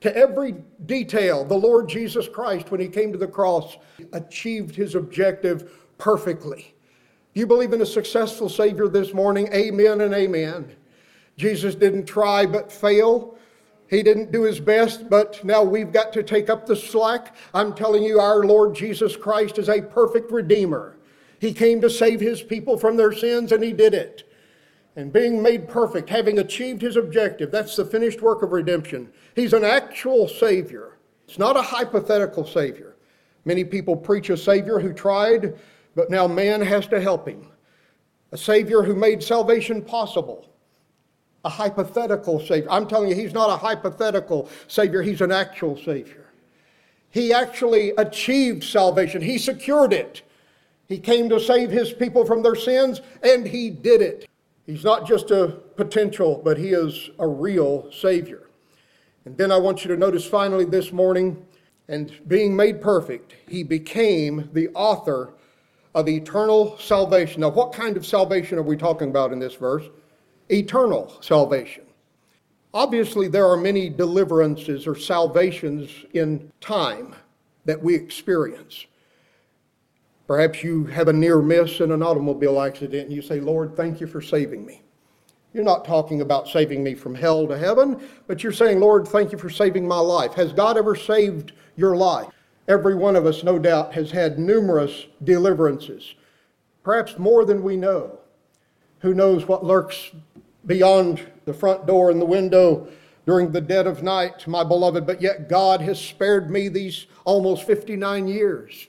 To 0.00 0.16
every 0.16 0.54
detail, 0.86 1.44
the 1.44 1.54
Lord 1.54 1.86
Jesus 1.86 2.26
Christ, 2.26 2.70
when 2.70 2.80
he 2.80 2.88
came 2.88 3.12
to 3.12 3.18
the 3.18 3.28
cross, 3.28 3.76
achieved 4.14 4.74
his 4.74 4.94
objective 4.94 5.70
perfectly. 5.98 6.74
You 7.34 7.46
believe 7.46 7.74
in 7.74 7.82
a 7.82 7.86
successful 7.86 8.48
Savior 8.48 8.88
this 8.88 9.12
morning? 9.12 9.52
Amen 9.52 10.00
and 10.00 10.14
amen. 10.14 10.74
Jesus 11.36 11.74
didn't 11.74 12.06
try 12.06 12.46
but 12.46 12.72
fail. 12.72 13.36
He 13.90 14.04
didn't 14.04 14.30
do 14.30 14.44
his 14.44 14.60
best, 14.60 15.10
but 15.10 15.44
now 15.44 15.64
we've 15.64 15.92
got 15.92 16.12
to 16.12 16.22
take 16.22 16.48
up 16.48 16.64
the 16.64 16.76
slack. 16.76 17.34
I'm 17.52 17.74
telling 17.74 18.04
you, 18.04 18.20
our 18.20 18.44
Lord 18.44 18.72
Jesus 18.72 19.16
Christ 19.16 19.58
is 19.58 19.68
a 19.68 19.82
perfect 19.82 20.30
Redeemer. 20.30 20.96
He 21.40 21.52
came 21.52 21.80
to 21.80 21.90
save 21.90 22.20
his 22.20 22.40
people 22.40 22.78
from 22.78 22.96
their 22.96 23.12
sins, 23.12 23.50
and 23.50 23.64
he 23.64 23.72
did 23.72 23.92
it. 23.92 24.30
And 24.94 25.12
being 25.12 25.42
made 25.42 25.68
perfect, 25.68 26.08
having 26.08 26.38
achieved 26.38 26.82
his 26.82 26.96
objective, 26.96 27.50
that's 27.50 27.74
the 27.74 27.84
finished 27.84 28.22
work 28.22 28.42
of 28.42 28.52
redemption. 28.52 29.12
He's 29.34 29.52
an 29.52 29.64
actual 29.64 30.28
Savior. 30.28 30.98
It's 31.26 31.38
not 31.38 31.56
a 31.56 31.62
hypothetical 31.62 32.46
Savior. 32.46 32.94
Many 33.44 33.64
people 33.64 33.96
preach 33.96 34.30
a 34.30 34.36
Savior 34.36 34.78
who 34.78 34.92
tried, 34.92 35.58
but 35.96 36.10
now 36.10 36.28
man 36.28 36.60
has 36.60 36.86
to 36.88 37.00
help 37.00 37.26
him. 37.26 37.48
A 38.30 38.38
Savior 38.38 38.82
who 38.82 38.94
made 38.94 39.20
salvation 39.20 39.82
possible. 39.82 40.49
A 41.44 41.48
hypothetical 41.48 42.40
Savior. 42.40 42.70
I'm 42.70 42.86
telling 42.86 43.08
you, 43.08 43.14
he's 43.14 43.32
not 43.32 43.50
a 43.50 43.56
hypothetical 43.56 44.48
Savior, 44.68 45.02
he's 45.02 45.20
an 45.20 45.32
actual 45.32 45.76
Savior. 45.76 46.26
He 47.10 47.32
actually 47.32 47.90
achieved 47.98 48.62
salvation, 48.62 49.22
he 49.22 49.38
secured 49.38 49.92
it. 49.92 50.22
He 50.86 50.98
came 50.98 51.28
to 51.28 51.38
save 51.38 51.70
his 51.70 51.92
people 51.92 52.24
from 52.24 52.42
their 52.42 52.56
sins, 52.56 53.00
and 53.22 53.46
he 53.46 53.70
did 53.70 54.02
it. 54.02 54.28
He's 54.66 54.84
not 54.84 55.06
just 55.06 55.30
a 55.30 55.48
potential, 55.76 56.40
but 56.44 56.58
he 56.58 56.70
is 56.70 57.10
a 57.18 57.26
real 57.26 57.90
Savior. 57.92 58.48
And 59.24 59.36
then 59.36 59.52
I 59.52 59.58
want 59.58 59.84
you 59.84 59.88
to 59.88 59.96
notice 59.96 60.26
finally 60.26 60.64
this 60.64 60.92
morning, 60.92 61.46
and 61.88 62.12
being 62.28 62.54
made 62.54 62.80
perfect, 62.80 63.34
he 63.48 63.62
became 63.62 64.48
the 64.52 64.68
author 64.70 65.32
of 65.94 66.08
eternal 66.08 66.78
salvation. 66.78 67.40
Now, 67.40 67.48
what 67.48 67.72
kind 67.72 67.96
of 67.96 68.06
salvation 68.06 68.58
are 68.58 68.62
we 68.62 68.76
talking 68.76 69.08
about 69.08 69.32
in 69.32 69.38
this 69.38 69.54
verse? 69.54 69.84
Eternal 70.52 71.16
salvation. 71.20 71.84
Obviously, 72.72 73.28
there 73.28 73.48
are 73.48 73.56
many 73.56 73.88
deliverances 73.88 74.86
or 74.86 74.94
salvations 74.94 75.90
in 76.12 76.52
time 76.60 77.14
that 77.64 77.82
we 77.82 77.94
experience. 77.94 78.86
Perhaps 80.26 80.62
you 80.62 80.84
have 80.84 81.08
a 81.08 81.12
near 81.12 81.42
miss 81.42 81.80
in 81.80 81.90
an 81.90 82.02
automobile 82.02 82.60
accident 82.60 83.06
and 83.06 83.12
you 83.12 83.22
say, 83.22 83.40
Lord, 83.40 83.76
thank 83.76 84.00
you 84.00 84.06
for 84.06 84.20
saving 84.20 84.64
me. 84.64 84.82
You're 85.52 85.64
not 85.64 85.84
talking 85.84 86.20
about 86.20 86.46
saving 86.46 86.84
me 86.84 86.94
from 86.94 87.14
hell 87.14 87.48
to 87.48 87.58
heaven, 87.58 88.00
but 88.28 88.42
you're 88.42 88.52
saying, 88.52 88.78
Lord, 88.78 89.08
thank 89.08 89.32
you 89.32 89.38
for 89.38 89.50
saving 89.50 89.86
my 89.86 89.98
life. 89.98 90.34
Has 90.34 90.52
God 90.52 90.78
ever 90.78 90.94
saved 90.94 91.52
your 91.76 91.96
life? 91.96 92.28
Every 92.68 92.94
one 92.94 93.16
of 93.16 93.26
us, 93.26 93.42
no 93.42 93.58
doubt, 93.58 93.92
has 93.94 94.12
had 94.12 94.38
numerous 94.38 95.06
deliverances, 95.24 96.14
perhaps 96.84 97.18
more 97.18 97.44
than 97.44 97.64
we 97.64 97.76
know. 97.76 98.20
Who 99.00 99.12
knows 99.12 99.48
what 99.48 99.64
lurks 99.64 100.12
beyond 100.66 101.26
the 101.44 101.54
front 101.54 101.86
door 101.86 102.10
and 102.10 102.20
the 102.20 102.26
window 102.26 102.88
during 103.26 103.52
the 103.52 103.60
dead 103.60 103.86
of 103.86 104.02
night, 104.02 104.46
my 104.46 104.64
beloved, 104.64 105.06
but 105.06 105.20
yet 105.20 105.48
God 105.48 105.80
has 105.80 106.00
spared 106.00 106.50
me 106.50 106.68
these 106.68 107.06
almost 107.24 107.64
59 107.64 108.26
years. 108.26 108.88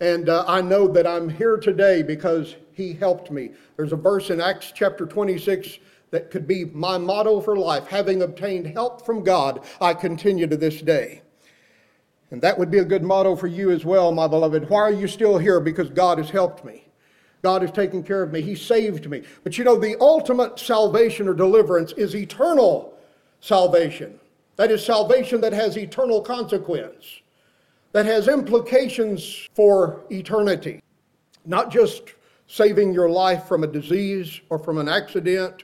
And 0.00 0.28
uh, 0.28 0.44
I 0.46 0.60
know 0.60 0.86
that 0.88 1.06
I'm 1.06 1.28
here 1.28 1.56
today 1.56 2.02
because 2.02 2.54
He 2.72 2.92
helped 2.92 3.30
me. 3.30 3.50
There's 3.76 3.92
a 3.92 3.96
verse 3.96 4.30
in 4.30 4.40
Acts 4.40 4.72
chapter 4.72 5.06
26 5.06 5.78
that 6.10 6.30
could 6.30 6.46
be 6.46 6.66
my 6.66 6.98
motto 6.98 7.40
for 7.40 7.56
life. 7.56 7.86
Having 7.88 8.22
obtained 8.22 8.66
help 8.66 9.04
from 9.04 9.24
God, 9.24 9.64
I 9.80 9.94
continue 9.94 10.46
to 10.46 10.56
this 10.56 10.80
day. 10.80 11.22
And 12.30 12.42
that 12.42 12.58
would 12.58 12.70
be 12.70 12.78
a 12.78 12.84
good 12.84 13.02
motto 13.02 13.36
for 13.36 13.46
you 13.46 13.70
as 13.70 13.84
well, 13.84 14.12
my 14.12 14.28
beloved. 14.28 14.68
Why 14.68 14.80
are 14.80 14.92
you 14.92 15.08
still 15.08 15.38
here? 15.38 15.60
Because 15.60 15.90
God 15.90 16.18
has 16.18 16.30
helped 16.30 16.64
me. 16.64 16.87
God 17.42 17.62
has 17.62 17.70
taken 17.70 18.02
care 18.02 18.22
of 18.22 18.32
me. 18.32 18.40
He 18.40 18.54
saved 18.54 19.08
me. 19.08 19.22
But 19.44 19.58
you 19.58 19.64
know, 19.64 19.78
the 19.78 19.96
ultimate 20.00 20.58
salvation 20.58 21.28
or 21.28 21.34
deliverance 21.34 21.92
is 21.92 22.14
eternal 22.14 22.98
salvation. 23.40 24.18
That 24.56 24.70
is 24.70 24.84
salvation 24.84 25.40
that 25.42 25.52
has 25.52 25.76
eternal 25.76 26.20
consequence, 26.20 27.20
that 27.92 28.06
has 28.06 28.26
implications 28.26 29.48
for 29.54 30.04
eternity. 30.10 30.80
Not 31.46 31.70
just 31.70 32.14
saving 32.48 32.92
your 32.92 33.08
life 33.08 33.44
from 33.44 33.62
a 33.62 33.68
disease 33.68 34.40
or 34.50 34.58
from 34.58 34.78
an 34.78 34.88
accident 34.88 35.62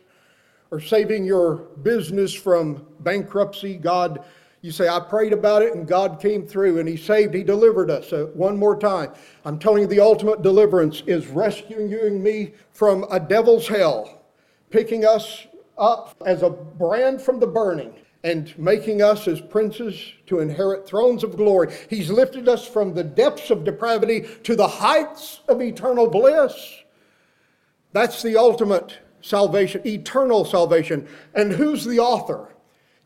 or 0.70 0.80
saving 0.80 1.24
your 1.24 1.56
business 1.82 2.32
from 2.32 2.86
bankruptcy. 3.00 3.76
God 3.76 4.24
you 4.64 4.70
say, 4.70 4.88
I 4.88 4.98
prayed 4.98 5.34
about 5.34 5.60
it 5.60 5.74
and 5.74 5.86
God 5.86 6.18
came 6.22 6.46
through 6.46 6.78
and 6.78 6.88
He 6.88 6.96
saved, 6.96 7.34
He 7.34 7.42
delivered 7.42 7.90
us. 7.90 8.08
So 8.08 8.28
one 8.28 8.56
more 8.56 8.78
time. 8.78 9.12
I'm 9.44 9.58
telling 9.58 9.82
you, 9.82 9.86
the 9.86 10.00
ultimate 10.00 10.40
deliverance 10.40 11.02
is 11.06 11.26
rescuing 11.26 12.22
me 12.22 12.54
from 12.72 13.04
a 13.10 13.20
devil's 13.20 13.68
hell, 13.68 14.22
picking 14.70 15.04
us 15.04 15.46
up 15.76 16.16
as 16.24 16.42
a 16.42 16.48
brand 16.48 17.20
from 17.20 17.40
the 17.40 17.46
burning 17.46 17.92
and 18.22 18.58
making 18.58 19.02
us 19.02 19.28
as 19.28 19.38
princes 19.38 20.14
to 20.28 20.40
inherit 20.40 20.86
thrones 20.86 21.22
of 21.24 21.36
glory. 21.36 21.70
He's 21.90 22.08
lifted 22.08 22.48
us 22.48 22.66
from 22.66 22.94
the 22.94 23.04
depths 23.04 23.50
of 23.50 23.64
depravity 23.64 24.26
to 24.44 24.56
the 24.56 24.66
heights 24.66 25.40
of 25.46 25.60
eternal 25.60 26.08
bliss. 26.08 26.54
That's 27.92 28.22
the 28.22 28.38
ultimate 28.38 28.98
salvation, 29.20 29.82
eternal 29.86 30.46
salvation. 30.46 31.06
And 31.34 31.52
who's 31.52 31.84
the 31.84 31.98
author? 31.98 32.53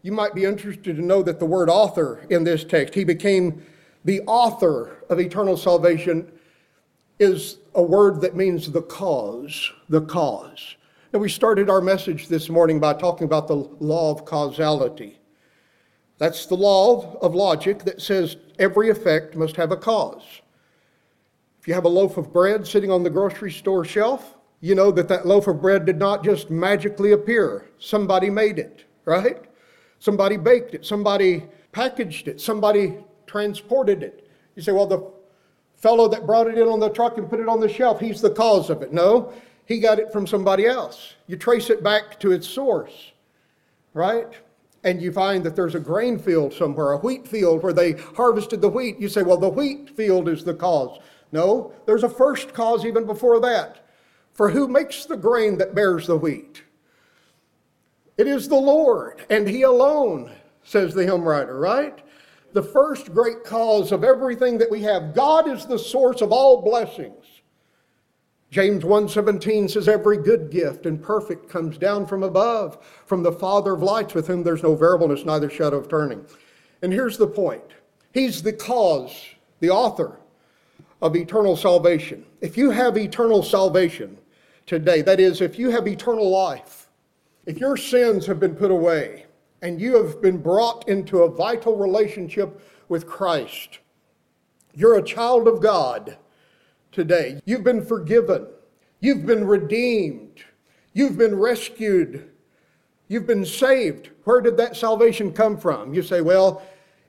You 0.09 0.15
might 0.15 0.35
be 0.35 0.47
interested 0.47 0.97
to 0.97 1.03
know 1.03 1.23
that 1.23 1.39
the 1.39 1.45
word 1.45 1.69
author 1.69 2.25
in 2.31 2.43
this 2.43 2.65
text, 2.65 2.95
he 2.95 3.05
became 3.05 3.67
the 4.07 4.23
author 4.23 5.05
of 5.11 5.21
eternal 5.21 5.55
salvation, 5.55 6.33
is 7.19 7.59
a 7.75 7.83
word 7.83 8.23
that 8.23 8.35
means 8.35 8.73
the 8.73 8.81
cause, 8.81 9.71
the 9.91 10.01
cause. 10.01 10.77
And 11.13 11.21
we 11.21 11.29
started 11.29 11.69
our 11.69 11.83
message 11.83 12.29
this 12.29 12.49
morning 12.49 12.81
by 12.81 12.95
talking 12.95 13.27
about 13.27 13.49
the 13.49 13.57
law 13.57 14.11
of 14.11 14.25
causality. 14.25 15.21
That's 16.17 16.47
the 16.47 16.57
law 16.57 17.19
of 17.21 17.35
logic 17.35 17.81
that 17.81 18.01
says 18.01 18.39
every 18.59 18.89
effect 18.89 19.37
must 19.37 19.57
have 19.57 19.73
a 19.73 19.77
cause. 19.77 20.41
If 21.61 21.69
you 21.69 21.75
have 21.75 21.85
a 21.85 21.89
loaf 21.89 22.17
of 22.17 22.33
bread 22.33 22.67
sitting 22.67 22.91
on 22.91 23.03
the 23.03 23.11
grocery 23.11 23.53
store 23.53 23.85
shelf, 23.85 24.39
you 24.63 24.75
know 24.75 24.91
that 24.91 25.09
that 25.09 25.27
loaf 25.27 25.49
of 25.49 25.61
bread 25.61 25.85
did 25.85 25.99
not 25.99 26.25
just 26.25 26.49
magically 26.49 27.13
appear. 27.13 27.69
Somebody 27.79 28.31
made 28.31 28.59
it, 28.59 28.87
right? 29.05 29.45
Somebody 29.99 30.37
baked 30.37 30.75
it, 30.75 30.87
somebody 30.87 31.45
packaged 31.73 32.29
it, 32.29 32.41
somebody 32.41 32.99
transported 33.27 34.03
it. 34.03 34.29
You 34.55 34.63
say, 34.63 34.73
well, 34.73 34.87
the 34.87 35.11
fellow 35.77 36.09
that 36.09 36.27
brought 36.27 36.47
it 36.47 36.59
in 36.59 36.69
on 36.69 36.81
the 36.81 36.91
truck 36.91 37.19
and 37.19 37.29
put 37.29 37.41
it 37.41 37.49
on 37.49 37.61
the 37.61 37.69
shelf, 37.69 38.01
he's 38.01 38.21
the 38.21 38.31
cause 38.31 38.71
of 38.71 38.83
it. 38.83 38.93
No, 38.93 39.33
he 39.67 39.81
got 39.81 39.99
it 39.99 40.13
from 40.13 40.27
somebody 40.27 40.67
else. 40.67 41.15
You 41.27 41.37
trace 41.37 41.71
it 41.71 41.83
back 41.83 42.19
to 42.21 42.33
its 42.33 42.49
source, 42.49 43.13
right? 43.95 44.29
And 44.85 45.03
you 45.03 45.13
find 45.13 45.45
that 45.45 45.57
there's 45.57 45.75
a 45.75 45.81
grain 45.81 46.19
field 46.19 46.53
somewhere, 46.53 46.93
a 46.93 46.99
wheat 46.99 47.27
field 47.27 47.63
where 47.63 47.73
they 47.73 47.93
harvested 47.93 48.61
the 48.61 48.69
wheat. 48.69 48.99
You 48.99 49.09
say, 49.09 49.23
well, 49.23 49.37
the 49.37 49.49
wheat 49.49 49.91
field 49.97 50.29
is 50.29 50.45
the 50.45 50.55
cause. 50.55 50.99
No, 51.33 51.73
there's 51.85 52.05
a 52.05 52.09
first 52.09 52.55
cause 52.55 52.85
even 52.85 53.05
before 53.05 53.41
that. 53.41 53.85
For 54.33 54.49
who 54.49 54.69
makes 54.69 55.05
the 55.05 55.17
grain 55.17 55.59
that 55.59 55.75
bears 55.75 56.07
the 56.07 56.17
wheat? 56.17 56.63
It 58.19 58.27
is 58.27 58.49
the 58.49 58.57
Lord, 58.57 59.25
and 59.31 59.49
He 59.49 59.63
alone, 59.63 60.33
says 60.65 60.93
the 60.93 61.05
hymn 61.05 61.23
writer, 61.23 61.59
right? 61.59 61.99
The 62.53 62.63
first 62.63 63.15
great 63.15 63.45
cause 63.45 63.93
of 63.93 64.05
everything 64.05 64.59
that 64.59 64.71
we 64.71 64.83
have. 64.83 65.15
God 65.15 65.49
is 65.49 65.65
the 65.65 65.79
source 65.79 66.21
of 66.21 66.33
all 66.33 66.63
blessings. 66.63 67.25
James 68.51 68.83
1:17 68.83 69.69
says 69.69 69.89
every 69.89 70.17
good 70.17 70.51
gift 70.51 70.87
and 70.87 71.03
perfect 71.03 71.51
comes 71.51 71.77
down 71.77 72.07
from 72.07 72.23
above 72.23 72.79
from 73.05 73.23
the 73.23 73.33
father 73.33 73.75
of 73.75 73.83
lights 73.83 74.15
with 74.15 74.27
whom 74.27 74.43
there's 74.43 74.63
no 74.63 74.75
variableness 74.75 75.27
neither 75.27 75.51
shadow 75.51 75.77
of 75.77 75.89
turning. 75.89 76.25
And 76.81 76.93
here's 76.93 77.19
the 77.19 77.27
point. 77.27 77.75
He's 78.13 78.43
the 78.43 78.55
cause, 78.55 79.35
the 79.61 79.71
author 79.71 80.19
of 81.03 81.15
eternal 81.15 81.57
salvation. 81.57 82.25
If 82.41 82.57
you 82.57 82.71
have 82.71 82.97
eternal 82.97 83.43
salvation 83.43 84.17
today, 84.65 85.03
that 85.03 85.21
is 85.21 85.43
if 85.43 85.59
you 85.59 85.71
have 85.71 85.87
eternal 85.87 86.31
life, 86.31 86.88
if 87.49 87.59
your 87.59 87.79
sins 87.79 88.27
have 88.27 88.39
been 88.39 88.55
put 88.55 88.71
away 88.71 89.25
and 89.63 89.81
you 89.81 89.97
have 89.97 90.21
been 90.21 90.37
brought 90.37 90.87
into 90.87 91.23
a 91.23 91.31
vital 91.31 91.79
relationship 91.79 92.61
with 92.91 93.07
Christ, 93.07 93.79
you're 94.75 94.99
a 94.99 95.03
child 95.03 95.49
of 95.49 95.63
God 95.63 96.19
today. 96.93 97.41
You've 97.47 97.65
been 97.65 97.83
forgiven. 97.83 98.47
You've 99.01 99.25
been 99.25 99.47
redeemed. 99.47 100.45
You've 100.93 101.17
been 101.17 101.37
rescued. 101.37 102.31
You've 103.09 103.27
been 103.27 103.47
saved. 103.47 104.11
Where 104.25 104.43
did 104.43 104.59
that 104.59 104.77
salvation 104.77 105.33
come 105.33 105.57
from? 105.57 105.95
You 105.95 106.03
say, 106.03 106.21
well, 106.21 106.63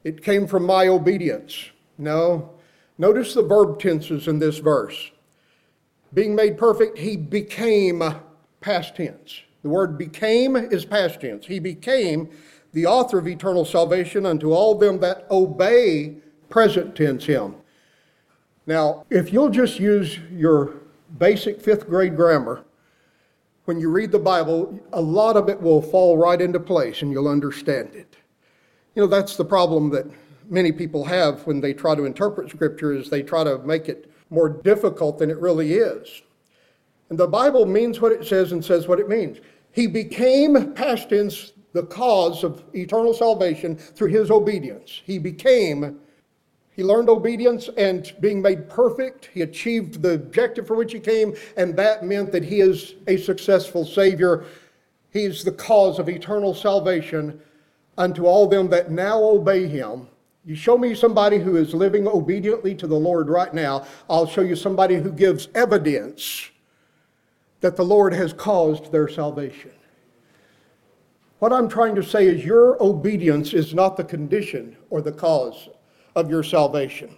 it 0.06 0.24
came 0.24 0.48
from 0.48 0.66
my 0.66 0.88
obedience. 0.88 1.66
No. 1.98 2.52
Notice 2.98 3.34
the 3.34 3.44
verb 3.44 3.78
tenses 3.78 4.30
in 4.30 4.40
this 4.40 4.60
verse. 4.60 5.12
Being 6.14 6.34
made 6.34 6.58
perfect, 6.58 6.98
he 6.98 7.18
became 7.18 8.02
past 8.62 8.96
tense. 8.96 9.42
The 9.62 9.70
word 9.70 9.98
became 9.98 10.56
is 10.56 10.86
past 10.86 11.22
tense. 11.22 11.46
He 11.46 11.60
became 11.60 12.30
the 12.74 12.86
author 12.86 13.18
of 13.18 13.28
eternal 13.28 13.66
salvation 13.66 14.26
unto 14.26 14.52
all 14.52 14.76
them 14.76 15.00
that 15.00 15.26
obey 15.30 16.18
present 16.50 16.96
tense 16.96 17.26
him. 17.26 17.56
Now, 18.66 19.06
if 19.10 19.34
you'll 19.34 19.50
just 19.50 19.80
use 19.80 20.20
your 20.32 20.76
basic 21.18 21.62
fifth 21.62 21.88
grade 21.90 22.16
grammar, 22.16 22.64
when 23.66 23.80
you 23.80 23.90
read 23.90 24.12
the 24.12 24.20
Bible, 24.20 24.80
a 24.94 25.02
lot 25.02 25.36
of 25.36 25.50
it 25.50 25.62
will 25.62 25.82
fall 25.82 26.18
right 26.18 26.42
into 26.42 26.60
place 26.60 27.02
and 27.02 27.12
you'll 27.12 27.28
understand 27.28 27.94
it. 27.94 28.18
You 28.96 29.04
know, 29.04 29.08
that's 29.08 29.36
the 29.36 29.46
problem 29.46 29.90
that 29.92 30.06
many 30.50 30.72
people 30.72 31.06
have 31.06 31.46
when 31.46 31.62
they 31.62 31.74
try 31.74 31.96
to 31.96 32.06
interpret 32.06 32.50
Scripture 32.50 32.94
is 32.94 33.10
they 33.10 33.22
try 33.22 33.44
to 33.44 33.60
make 33.60 33.88
it 33.88 34.12
more 34.30 34.50
difficult 34.50 35.20
than 35.20 35.30
it 35.30 35.38
really 35.38 35.74
is. 35.74 36.22
And 37.10 37.18
the 37.18 37.28
Bible 37.28 37.66
means 37.66 38.00
what 38.00 38.12
it 38.12 38.26
says 38.26 38.52
and 38.52 38.64
says 38.64 38.88
what 38.88 39.00
it 39.00 39.10
means. 39.10 39.40
He 39.72 39.88
became, 39.88 40.74
past 40.74 41.10
tense, 41.10 41.54
the 41.74 41.84
cause 41.84 42.44
of 42.44 42.64
eternal 42.74 43.14
salvation 43.14 43.76
through 43.76 44.10
his 44.10 44.32
obedience. 44.32 45.02
He 45.06 45.20
became, 45.20 46.00
he 46.72 46.84
learned 46.84 47.10
obedience 47.10 47.70
and 47.78 48.14
being 48.20 48.42
made 48.42 48.70
perfect, 48.70 49.30
he 49.34 49.42
achieved 49.42 50.02
the 50.02 50.14
objective 50.14 50.66
for 50.66 50.76
which 50.76 50.94
he 50.94 51.00
came, 51.00 51.36
and 51.58 51.76
that 51.76 52.04
meant 52.04 52.32
that 52.32 52.44
he 52.44 52.62
is 52.62 52.96
a 53.08 53.18
successful 53.18 53.86
Savior. 53.86 54.46
He 55.12 55.26
is 55.26 55.44
the 55.44 55.52
cause 55.52 56.00
of 56.00 56.10
eternal 56.10 56.54
salvation 56.54 57.40
unto 57.98 58.26
all 58.26 58.48
them 58.48 58.70
that 58.70 58.92
now 58.92 59.22
obey 59.22 59.68
him. 59.68 60.08
You 60.46 60.56
show 60.56 60.78
me 60.78 60.96
somebody 60.96 61.38
who 61.38 61.58
is 61.58 61.74
living 61.74 62.08
obediently 62.08 62.74
to 62.76 62.88
the 62.88 62.96
Lord 62.96 63.30
right 63.30 63.54
now, 63.54 63.86
I'll 64.10 64.26
show 64.26 64.42
you 64.42 64.56
somebody 64.56 64.96
who 64.96 65.12
gives 65.12 65.50
evidence 65.54 66.50
that 67.62 67.76
the 67.76 67.84
Lord 67.84 68.14
has 68.14 68.34
caused 68.34 68.92
their 68.92 69.08
salvation. 69.08 69.72
What 71.40 71.54
I'm 71.54 71.70
trying 71.70 71.96
to 71.96 72.04
say 72.04 72.28
is 72.28 72.46
your 72.46 72.82
obedience 72.84 73.54
is 73.54 73.74
not 73.74 73.96
the 73.96 74.04
condition 74.04 74.76
or 74.90 75.02
the 75.02 75.12
cause 75.12 75.70
of 76.16 76.30
your 76.30 76.44
salvation. 76.44 77.16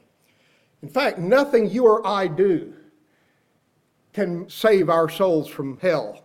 In 0.83 0.89
fact, 0.89 1.17
nothing 1.17 1.69
you 1.69 1.85
or 1.85 2.05
I 2.05 2.27
do 2.27 2.73
can 4.13 4.49
save 4.49 4.89
our 4.89 5.09
souls 5.09 5.47
from 5.47 5.77
hell. 5.79 6.23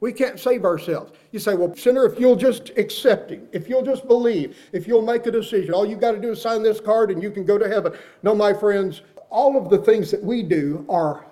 We 0.00 0.12
can't 0.12 0.38
save 0.38 0.64
ourselves. 0.64 1.12
You 1.32 1.38
say, 1.38 1.54
well, 1.54 1.74
sinner, 1.74 2.06
if 2.06 2.20
you'll 2.20 2.36
just 2.36 2.70
accept 2.76 3.30
Him, 3.30 3.48
if 3.52 3.68
you'll 3.68 3.82
just 3.82 4.06
believe, 4.06 4.56
if 4.72 4.86
you'll 4.86 5.02
make 5.02 5.26
a 5.26 5.30
decision, 5.30 5.74
all 5.74 5.86
you've 5.86 6.00
got 6.00 6.12
to 6.12 6.20
do 6.20 6.30
is 6.30 6.40
sign 6.40 6.62
this 6.62 6.80
card 6.80 7.10
and 7.10 7.22
you 7.22 7.30
can 7.30 7.44
go 7.44 7.58
to 7.58 7.68
heaven. 7.68 7.92
No, 8.22 8.34
my 8.34 8.52
friends, 8.52 9.02
all 9.30 9.56
of 9.56 9.70
the 9.70 9.78
things 9.78 10.10
that 10.10 10.22
we 10.22 10.42
do 10.42 10.84
are 10.88 11.26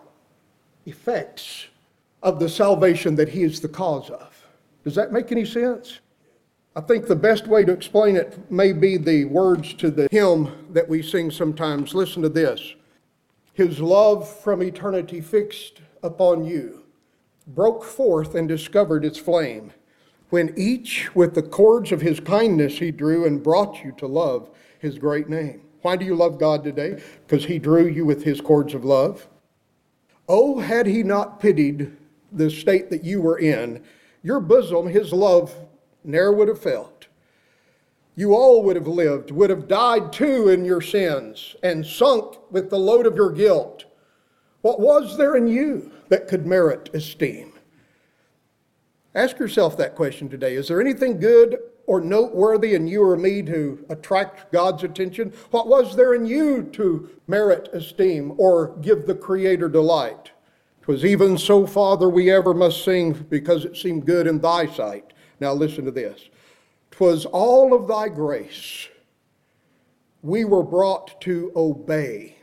effects 0.87 1.67
of 2.27 2.41
the 2.41 2.49
salvation 2.49 3.15
that 3.15 3.29
he 3.29 3.45
is 3.45 3.61
the 3.61 3.69
cause 3.69 4.11
of. 4.11 4.49
Does 4.83 4.97
that 4.97 5.13
make 5.13 5.31
any 5.31 5.45
sense? 5.45 6.01
I 6.75 6.81
think 6.81 7.07
the 7.07 7.15
best 7.15 7.47
way 7.47 7.65
to 7.65 7.73
explain 7.73 8.17
it 8.17 8.51
may 8.51 8.73
be 8.73 8.97
the 8.97 9.27
words 9.27 9.73
to 9.75 9.93
the 9.93 10.09
hymn 10.11 10.67
that 10.73 10.89
we 10.89 11.03
sing 11.03 11.31
sometimes. 11.31 11.95
Listen 11.95 12.23
to 12.23 12.29
this 12.29 12.75
His 13.53 13.79
love 13.79 14.29
from 14.29 14.61
eternity 14.61 15.21
fixed 15.21 15.81
upon 16.03 16.45
you 16.45 16.83
broke 17.47 17.85
forth 17.85 18.35
and 18.35 18.49
discovered 18.49 19.05
its 19.05 19.19
flame. 19.19 19.73
when 20.31 20.53
each 20.57 21.15
with 21.15 21.37
the 21.37 21.43
cords 21.43 21.93
of 21.93 22.01
his 22.01 22.19
kindness 22.19 22.81
he 22.81 22.91
drew 22.91 23.25
and 23.25 23.45
brought 23.45 23.85
you 23.85 23.93
to 23.93 24.09
love 24.09 24.51
his 24.81 24.99
great 24.99 25.29
name. 25.29 25.61
Why 25.83 25.95
do 25.95 26.05
you 26.05 26.17
love 26.17 26.41
God 26.41 26.65
today? 26.65 27.01
Because 27.25 27.45
he 27.45 27.61
drew 27.61 27.87
you 27.87 28.05
with 28.05 28.25
his 28.25 28.41
cords 28.41 28.75
of 28.75 28.85
love. 28.85 29.29
Oh, 30.29 30.59
had 30.59 30.87
he 30.87 31.05
not 31.05 31.39
pitied 31.39 31.97
the 32.33 32.51
state 32.51 32.91
that 32.91 33.05
you 33.05 33.21
were 33.21 33.39
in, 33.39 33.83
your 34.23 34.41
bosom, 34.41 34.89
his 34.89 35.13
love, 35.13 35.55
ne'er 36.05 36.33
would 36.33 36.49
have 36.49 36.61
felt. 36.61 37.07
You 38.15 38.35
all 38.35 38.63
would 38.65 38.77
have 38.77 38.89
lived, 38.89 39.31
would 39.31 39.51
have 39.51 39.69
died 39.69 40.13
too 40.13 40.49
in 40.49 40.65
your 40.65 40.81
sins, 40.81 41.55
and 41.63 41.85
sunk 41.85 42.37
with 42.51 42.71
the 42.71 42.79
load 42.79 43.07
of 43.07 43.15
your 43.15 43.31
guilt. 43.31 43.85
What 44.63 44.81
was 44.81 45.19
there 45.19 45.37
in 45.37 45.47
you 45.47 45.93
that 46.09 46.27
could 46.27 46.47
merit 46.47 46.91
esteem? 46.95 47.53
Ask 49.15 49.39
yourself 49.39 49.77
that 49.77 49.95
question 49.95 50.29
today. 50.29 50.55
Is 50.55 50.69
there 50.69 50.81
anything 50.81 51.21
good 51.21 51.59
or 51.87 52.01
noteworthy 52.01 52.75
in 52.75 52.87
you 52.87 53.03
or 53.03 53.17
me 53.17 53.43
to 53.43 53.85
attract 53.89 54.51
God's 54.53 54.83
attention? 54.83 55.33
What 55.51 55.69
was 55.69 55.95
there 55.95 56.15
in 56.15 56.27
you 56.27 56.65
to 56.73 57.11
merit 57.27 57.69
esteem 57.73 58.35
or 58.39 58.77
give 58.79 59.07
the 59.07 59.15
Creator 59.15 59.69
delight? 59.69 60.33
'Twas 60.87 61.05
even 61.05 61.37
so, 61.37 61.67
Father, 61.67 62.09
we 62.09 62.31
ever 62.31 62.55
must 62.55 62.85
sing 62.85 63.13
because 63.29 63.65
it 63.65 63.77
seemed 63.77 64.07
good 64.07 64.29
in 64.29 64.39
thy 64.39 64.67
sight. 64.67 65.13
Now 65.41 65.53
listen 65.53 65.85
to 65.85 65.91
this. 65.91 66.31
'Twas 66.93 67.27
all 67.27 67.75
of 67.75 67.89
thy 67.89 68.09
grace 68.09 68.89
we 70.23 70.45
were 70.45 70.63
brought 70.63 71.21
to 71.23 71.51
obey. 71.57 72.37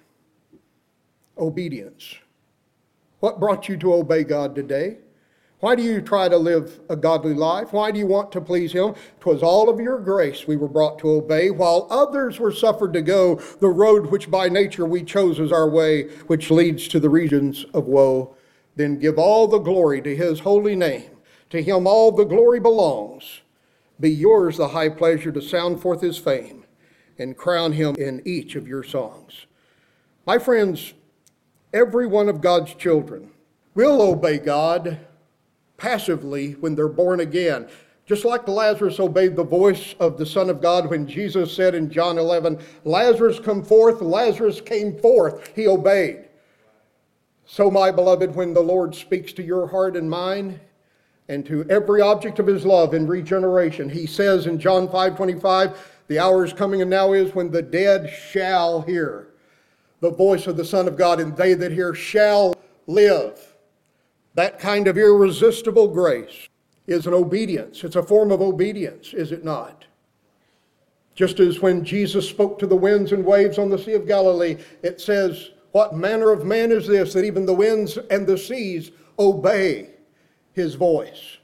Obedience. 1.37 2.15
What 3.21 3.39
brought 3.39 3.69
you 3.69 3.77
to 3.77 3.93
obey 3.93 4.25
God 4.25 4.55
today? 4.55 4.97
Why 5.63 5.75
do 5.75 5.81
you 5.81 6.01
try 6.01 6.27
to 6.27 6.37
live 6.37 6.81
a 6.89 6.97
godly 6.97 7.33
life? 7.33 7.71
Why 7.71 7.89
do 7.89 7.97
you 7.97 8.05
want 8.05 8.33
to 8.33 8.41
please 8.41 8.73
Him? 8.73 8.95
'Twas 9.21 9.41
all 9.41 9.69
of 9.69 9.79
your 9.79 9.97
grace 9.97 10.45
we 10.45 10.57
were 10.57 10.67
brought 10.67 10.99
to 10.99 11.11
obey, 11.11 11.51
while 11.51 11.87
others 11.89 12.37
were 12.37 12.51
suffered 12.51 12.91
to 12.91 13.01
go 13.01 13.35
the 13.61 13.69
road 13.69 14.07
which 14.07 14.29
by 14.29 14.49
nature 14.49 14.85
we 14.85 15.03
chose 15.03 15.39
as 15.39 15.53
our 15.53 15.69
way, 15.69 16.09
which 16.27 16.51
leads 16.51 16.89
to 16.89 16.99
the 16.99 17.09
regions 17.09 17.65
of 17.73 17.87
woe. 17.87 18.35
Then 18.75 18.99
give 18.99 19.17
all 19.17 19.47
the 19.47 19.57
glory 19.57 20.01
to 20.01 20.13
His 20.13 20.41
holy 20.41 20.75
name. 20.75 21.11
To 21.51 21.63
Him 21.63 21.87
all 21.87 22.11
the 22.11 22.25
glory 22.25 22.59
belongs. 22.59 23.39
Be 23.97 24.11
yours 24.11 24.57
the 24.57 24.67
high 24.67 24.89
pleasure 24.89 25.31
to 25.31 25.41
sound 25.41 25.81
forth 25.81 26.01
His 26.01 26.17
fame 26.17 26.65
and 27.17 27.37
crown 27.37 27.71
Him 27.71 27.95
in 27.95 28.21
each 28.25 28.57
of 28.57 28.67
your 28.67 28.83
songs. 28.83 29.45
My 30.25 30.39
friends, 30.39 30.93
every 31.73 32.05
one 32.05 32.27
of 32.27 32.41
God's 32.41 32.73
children 32.73 33.31
will 33.73 34.01
obey 34.01 34.39
God 34.39 34.99
passively 35.77 36.53
when 36.53 36.75
they're 36.75 36.87
born 36.87 37.19
again. 37.19 37.67
Just 38.05 38.25
like 38.25 38.47
Lazarus 38.47 38.99
obeyed 38.99 39.35
the 39.35 39.43
voice 39.43 39.95
of 39.99 40.17
the 40.17 40.25
Son 40.25 40.49
of 40.49 40.61
God 40.61 40.89
when 40.89 41.07
Jesus 41.07 41.55
said 41.55 41.73
in 41.73 41.89
John 41.89 42.17
11, 42.17 42.59
Lazarus 42.83 43.39
come 43.39 43.63
forth, 43.63 44.01
Lazarus 44.01 44.59
came 44.59 44.97
forth. 44.97 45.51
He 45.55 45.67
obeyed. 45.67 46.25
So, 47.45 47.71
my 47.71 47.91
beloved, 47.91 48.35
when 48.35 48.53
the 48.53 48.61
Lord 48.61 48.93
speaks 48.95 49.31
to 49.33 49.43
your 49.43 49.67
heart 49.67 49.95
and 49.95 50.09
mine, 50.09 50.59
and 51.29 51.45
to 51.45 51.65
every 51.69 52.01
object 52.01 52.39
of 52.39 52.47
his 52.47 52.65
love 52.65 52.93
in 52.93 53.07
regeneration, 53.07 53.89
he 53.89 54.05
says 54.05 54.47
in 54.47 54.59
John 54.59 54.89
5 54.89 55.15
25, 55.15 55.91
the 56.07 56.19
hour 56.19 56.43
is 56.43 56.51
coming 56.51 56.81
and 56.81 56.89
now 56.89 57.13
is 57.13 57.33
when 57.33 57.49
the 57.49 57.61
dead 57.61 58.09
shall 58.09 58.81
hear 58.81 59.29
the 60.01 60.11
voice 60.11 60.47
of 60.47 60.57
the 60.57 60.65
Son 60.65 60.87
of 60.87 60.97
God, 60.97 61.21
and 61.21 61.35
they 61.37 61.53
that 61.53 61.71
hear 61.71 61.93
shall 61.93 62.55
live. 62.87 63.52
That 64.35 64.59
kind 64.59 64.87
of 64.87 64.97
irresistible 64.97 65.87
grace 65.87 66.49
is 66.87 67.07
an 67.07 67.13
obedience. 67.13 67.83
It's 67.83 67.95
a 67.95 68.03
form 68.03 68.31
of 68.31 68.41
obedience, 68.41 69.13
is 69.13 69.31
it 69.31 69.43
not? 69.43 69.85
Just 71.15 71.39
as 71.39 71.61
when 71.61 71.85
Jesus 71.85 72.27
spoke 72.27 72.57
to 72.59 72.67
the 72.67 72.75
winds 72.75 73.11
and 73.11 73.23
waves 73.23 73.59
on 73.59 73.69
the 73.69 73.77
Sea 73.77 73.93
of 73.93 74.07
Galilee, 74.07 74.57
it 74.81 74.99
says, 74.99 75.51
What 75.71 75.95
manner 75.95 76.31
of 76.31 76.45
man 76.45 76.71
is 76.71 76.87
this 76.87 77.13
that 77.13 77.25
even 77.25 77.45
the 77.45 77.53
winds 77.53 77.97
and 78.09 78.25
the 78.25 78.37
seas 78.37 78.91
obey 79.19 79.91
his 80.53 80.73
voice? 80.73 81.37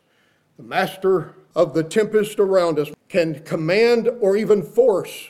The 0.57 0.63
master 0.63 1.35
of 1.55 1.73
the 1.73 1.83
tempest 1.83 2.39
around 2.39 2.79
us 2.79 2.89
can 3.07 3.43
command 3.43 4.09
or 4.19 4.35
even 4.35 4.63
force 4.63 5.29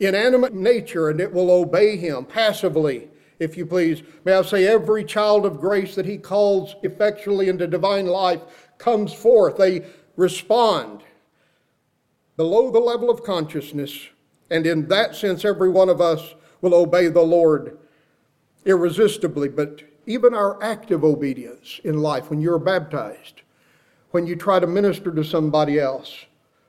inanimate 0.00 0.54
nature 0.54 1.10
and 1.10 1.20
it 1.20 1.32
will 1.32 1.50
obey 1.50 1.96
him 1.96 2.24
passively 2.24 3.08
if 3.40 3.56
you 3.56 3.66
please. 3.66 4.02
May 4.24 4.34
I 4.34 4.42
say, 4.42 4.66
every 4.66 5.04
child 5.04 5.44
of 5.44 5.60
grace 5.60 5.96
that 5.96 6.06
he 6.06 6.18
calls 6.18 6.76
effectually 6.82 7.48
into 7.48 7.66
divine 7.66 8.06
life 8.06 8.42
comes 8.78 9.12
forth. 9.12 9.56
They 9.56 9.86
respond 10.16 11.02
below 12.36 12.70
the 12.70 12.78
level 12.78 13.10
of 13.10 13.24
consciousness. 13.24 14.08
And 14.50 14.66
in 14.66 14.86
that 14.88 15.16
sense, 15.16 15.44
every 15.44 15.70
one 15.70 15.88
of 15.88 16.00
us 16.00 16.34
will 16.60 16.74
obey 16.74 17.08
the 17.08 17.22
Lord 17.22 17.78
irresistibly. 18.64 19.48
But 19.48 19.82
even 20.06 20.34
our 20.34 20.62
active 20.62 21.02
obedience 21.02 21.80
in 21.82 22.02
life, 22.02 22.30
when 22.30 22.40
you're 22.40 22.58
baptized, 22.58 23.42
when 24.10 24.26
you 24.26 24.36
try 24.36 24.60
to 24.60 24.66
minister 24.66 25.10
to 25.12 25.24
somebody 25.24 25.78
else, 25.78 26.26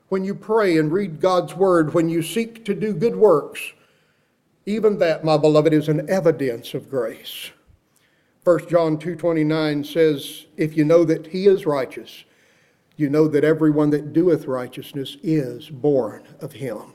when 0.08 0.24
you 0.24 0.34
pray 0.34 0.78
and 0.78 0.92
read 0.92 1.20
God's 1.20 1.54
word, 1.54 1.92
when 1.92 2.08
you 2.08 2.22
seek 2.22 2.64
to 2.64 2.74
do 2.74 2.92
good 2.94 3.16
works, 3.16 3.72
even 4.66 4.98
that, 4.98 5.24
my 5.24 5.36
beloved, 5.36 5.72
is 5.72 5.88
an 5.88 6.08
evidence 6.08 6.74
of 6.74 6.88
grace. 6.88 7.50
1 8.44 8.68
John 8.68 8.98
2:29 8.98 9.84
says, 9.84 10.46
"If 10.56 10.76
you 10.76 10.84
know 10.84 11.04
that 11.04 11.28
he 11.28 11.46
is 11.46 11.66
righteous, 11.66 12.24
you 12.96 13.08
know 13.08 13.28
that 13.28 13.44
everyone 13.44 13.90
that 13.90 14.12
doeth 14.12 14.46
righteousness 14.46 15.16
is 15.22 15.68
born 15.68 16.22
of 16.40 16.54
him." 16.54 16.94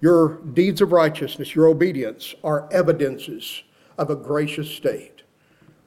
Your 0.00 0.40
deeds 0.52 0.80
of 0.80 0.92
righteousness, 0.92 1.54
your 1.54 1.66
obedience 1.66 2.34
are 2.44 2.68
evidences 2.70 3.62
of 3.96 4.10
a 4.10 4.16
gracious 4.16 4.68
state. 4.68 5.22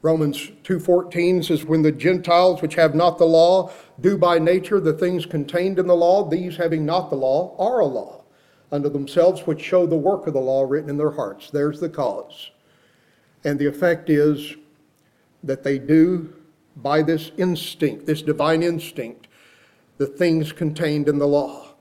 Romans 0.02 0.50
2:14 0.64 1.42
says 1.42 1.64
when 1.64 1.82
the 1.82 1.92
Gentiles 1.92 2.60
which 2.60 2.74
have 2.74 2.94
not 2.94 3.18
the 3.18 3.24
law 3.24 3.70
do 4.00 4.18
by 4.18 4.38
nature 4.38 4.80
the 4.80 4.92
things 4.92 5.26
contained 5.26 5.78
in 5.78 5.86
the 5.86 5.96
law, 5.96 6.28
these 6.28 6.56
having 6.56 6.84
not 6.84 7.08
the 7.08 7.16
law 7.16 7.54
are 7.58 7.80
a 7.80 7.86
law 7.86 8.21
unto 8.72 8.88
themselves, 8.88 9.42
which 9.42 9.62
show 9.62 9.86
the 9.86 9.94
work 9.94 10.26
of 10.26 10.32
the 10.32 10.40
law 10.40 10.64
written 10.64 10.90
in 10.90 10.96
their 10.96 11.12
hearts. 11.12 11.50
There's 11.50 11.78
the 11.78 11.90
cause. 11.90 12.50
And 13.44 13.58
the 13.58 13.66
effect 13.66 14.08
is 14.08 14.56
that 15.44 15.62
they 15.62 15.78
do, 15.78 16.32
by 16.76 17.02
this 17.02 17.30
instinct, 17.36 18.06
this 18.06 18.22
divine 18.22 18.62
instinct, 18.62 19.28
the 19.98 20.06
things 20.06 20.52
contained 20.52 21.08
in 21.08 21.18
the 21.18 21.28
law. 21.28 21.74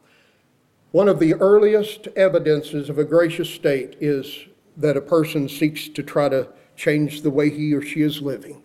One 0.92 1.08
of 1.08 1.20
the 1.20 1.36
earliest 1.36 2.08
evidences 2.18 2.90
of 2.90 3.00
a 3.00 3.06
gracious 3.06 3.50
state 3.50 3.96
is 4.02 4.48
that 4.76 4.98
a 4.98 5.02
person 5.02 5.48
seeks 5.48 5.88
to 5.88 6.04
try 6.04 6.28
to 6.28 6.50
change 6.76 7.22
the 7.22 7.30
way 7.30 7.50
he 7.50 7.74
or 7.74 7.82
she 7.82 8.02
is 8.02 8.22
living. 8.22 8.62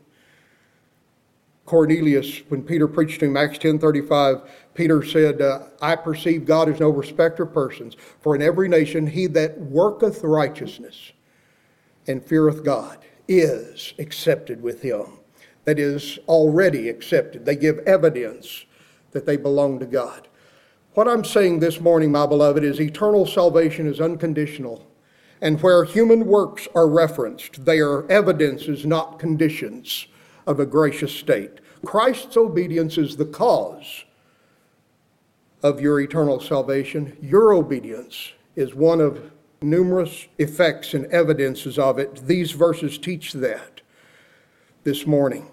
Cornelius, 1.67 2.43
when 2.49 2.63
Peter 2.63 2.87
preached 2.87 3.21
to 3.21 3.27
him, 3.27 3.37
Acts 3.37 3.59
10.35, 3.59 4.49
Peter 4.75 5.05
said, 5.05 5.43
uh, 5.43 5.65
I 5.83 5.97
perceive 5.97 6.47
God 6.47 6.69
is 6.69 6.79
no 6.79 6.89
respecter 6.89 7.43
of 7.43 7.53
persons, 7.53 7.97
for 8.21 8.37
in 8.37 8.43
every 8.43 8.69
nation 8.69 9.07
he 9.07 9.27
that 9.29 9.61
worketh 9.61 10.23
righteousness 10.23 11.13
and 12.07 12.25
feareth 12.25 12.65
God 12.65 12.99
is 13.27 13.95
accepted 13.99 14.63
with 14.63 14.83
him. 14.83 15.19
That 15.65 15.81
is 15.81 16.21
already 16.29 16.89
accepted. 16.89 17.45
They 17.45 17.57
give 17.57 17.79
evidence 17.81 18.65
that 19.11 19.27
they 19.27 19.37
belong 19.37 19.81
to 19.81 19.87
God. 19.87 20.29
What 20.95 21.09
I'm 21.09 21.25
saying 21.25 21.59
this 21.59 21.81
morning, 21.81 22.13
my 22.13 22.27
beloved, 22.27 22.63
is 22.63 22.81
eternal 22.81 23.27
salvation 23.27 23.89
is 23.89 24.01
unconditional. 24.01 24.87
And 25.41 25.61
where 25.61 25.85
human 25.85 26.27
works 26.27 26.69
are 26.77 26.89
referenced, 26.89 27.65
they 27.65 27.81
are 27.81 28.09
evidences, 28.11 28.87
not 28.87 29.19
conditions 29.19 30.07
of 30.47 30.61
a 30.61 30.67
gracious 30.67 31.13
state. 31.15 31.61
Christ's 31.85 32.37
obedience 32.37 32.99
is 32.99 33.17
the 33.17 33.27
cause 33.27 34.05
of 35.63 35.81
your 35.81 36.01
eternal 36.01 36.41
salvation. 36.41 37.17
Your 37.21 37.53
obedience 37.53 38.33
is 38.55 38.75
one 38.75 39.01
of 39.01 39.31
numerous 39.63 40.27
effects 40.39 40.95
and 40.95 41.07
evidences 41.07 41.79
of 41.79 41.99
it. 41.99 42.27
These 42.27 42.53
verses 42.53 42.99
teach 42.99 43.33
that 43.33 43.81
this 44.85 45.07
morning. 45.07 45.49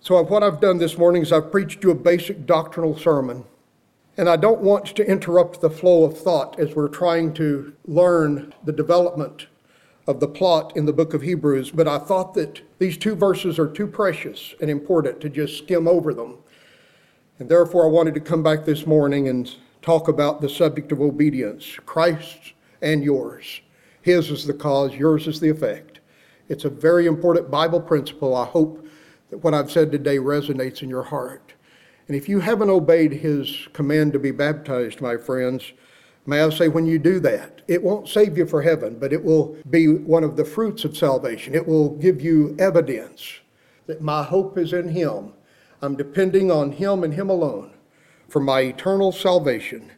So, 0.00 0.22
what 0.22 0.42
I've 0.42 0.60
done 0.60 0.78
this 0.78 0.96
morning 0.96 1.22
is 1.22 1.32
I've 1.32 1.50
preached 1.52 1.82
you 1.82 1.90
a 1.90 1.94
basic 1.94 2.46
doctrinal 2.46 2.96
sermon. 2.96 3.44
And 4.16 4.28
I 4.28 4.36
don't 4.36 4.60
want 4.60 4.86
to 4.96 5.08
interrupt 5.08 5.60
the 5.60 5.70
flow 5.70 6.04
of 6.04 6.18
thought 6.18 6.58
as 6.58 6.74
we're 6.74 6.88
trying 6.88 7.32
to 7.34 7.72
learn 7.86 8.52
the 8.64 8.72
development 8.72 9.46
of 10.08 10.20
the 10.20 10.26
plot 10.26 10.74
in 10.74 10.86
the 10.86 10.92
book 10.92 11.12
of 11.12 11.20
Hebrews, 11.20 11.70
but 11.70 11.86
I 11.86 11.98
thought 11.98 12.32
that 12.32 12.62
these 12.78 12.96
two 12.96 13.14
verses 13.14 13.58
are 13.58 13.68
too 13.68 13.86
precious 13.86 14.54
and 14.58 14.70
important 14.70 15.20
to 15.20 15.28
just 15.28 15.58
skim 15.58 15.86
over 15.86 16.14
them. 16.14 16.38
And 17.38 17.50
therefore, 17.50 17.84
I 17.84 17.90
wanted 17.90 18.14
to 18.14 18.20
come 18.20 18.42
back 18.42 18.64
this 18.64 18.86
morning 18.86 19.28
and 19.28 19.54
talk 19.82 20.08
about 20.08 20.40
the 20.40 20.48
subject 20.48 20.92
of 20.92 21.02
obedience 21.02 21.76
Christ's 21.84 22.54
and 22.80 23.04
yours. 23.04 23.60
His 24.00 24.30
is 24.30 24.46
the 24.46 24.54
cause, 24.54 24.94
yours 24.94 25.26
is 25.26 25.40
the 25.40 25.50
effect. 25.50 26.00
It's 26.48 26.64
a 26.64 26.70
very 26.70 27.04
important 27.04 27.50
Bible 27.50 27.80
principle. 27.80 28.34
I 28.34 28.46
hope 28.46 28.86
that 29.28 29.44
what 29.44 29.52
I've 29.52 29.70
said 29.70 29.92
today 29.92 30.16
resonates 30.16 30.82
in 30.82 30.88
your 30.88 31.02
heart. 31.02 31.52
And 32.06 32.16
if 32.16 32.30
you 32.30 32.40
haven't 32.40 32.70
obeyed 32.70 33.12
his 33.12 33.68
command 33.74 34.14
to 34.14 34.18
be 34.18 34.30
baptized, 34.30 35.02
my 35.02 35.18
friends, 35.18 35.74
May 36.28 36.42
I 36.42 36.50
say, 36.50 36.68
when 36.68 36.84
you 36.84 36.98
do 36.98 37.20
that, 37.20 37.62
it 37.68 37.82
won't 37.82 38.06
save 38.06 38.36
you 38.36 38.44
for 38.44 38.60
heaven, 38.60 38.98
but 38.98 39.14
it 39.14 39.24
will 39.24 39.56
be 39.70 39.88
one 39.88 40.22
of 40.22 40.36
the 40.36 40.44
fruits 40.44 40.84
of 40.84 40.94
salvation. 40.94 41.54
It 41.54 41.66
will 41.66 41.96
give 41.96 42.20
you 42.20 42.54
evidence 42.58 43.36
that 43.86 44.02
my 44.02 44.22
hope 44.22 44.58
is 44.58 44.74
in 44.74 44.90
Him. 44.90 45.32
I'm 45.80 45.96
depending 45.96 46.50
on 46.50 46.72
Him 46.72 47.02
and 47.02 47.14
Him 47.14 47.30
alone 47.30 47.72
for 48.28 48.40
my 48.40 48.60
eternal 48.60 49.10
salvation. 49.10 49.90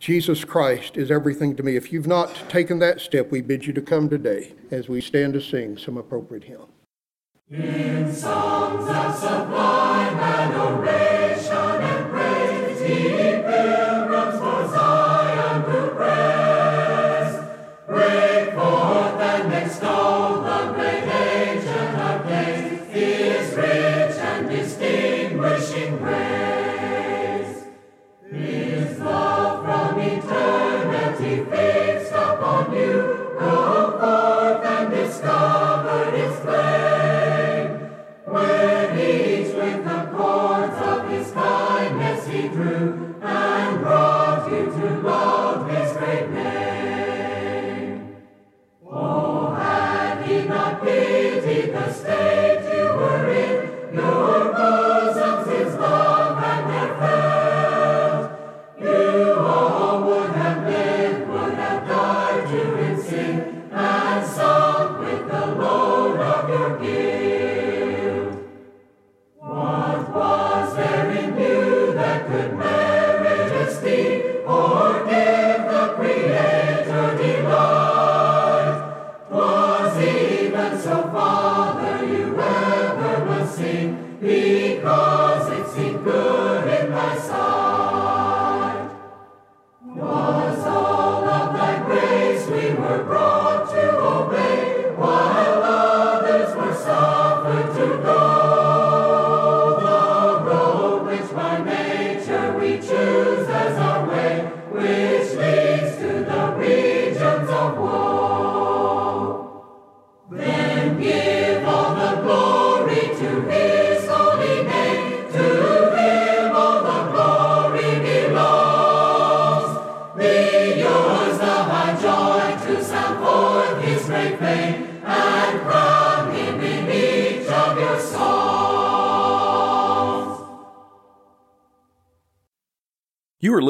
Jesus 0.00 0.44
Christ 0.44 0.96
is 0.96 1.12
everything 1.12 1.54
to 1.54 1.62
me. 1.62 1.76
If 1.76 1.92
you've 1.92 2.08
not 2.08 2.34
taken 2.48 2.80
that 2.80 3.00
step, 3.00 3.30
we 3.30 3.40
bid 3.40 3.66
you 3.66 3.72
to 3.74 3.80
come 3.80 4.08
today 4.08 4.52
as 4.72 4.88
we 4.88 5.00
stand 5.00 5.34
to 5.34 5.40
sing 5.40 5.78
some 5.78 5.96
appropriate 5.96 6.42
hymn. 6.42 6.66
In 7.50 8.12
songs 8.12 8.88
of 8.88 9.14
sublime 9.14 10.16
adoration. 10.18 11.35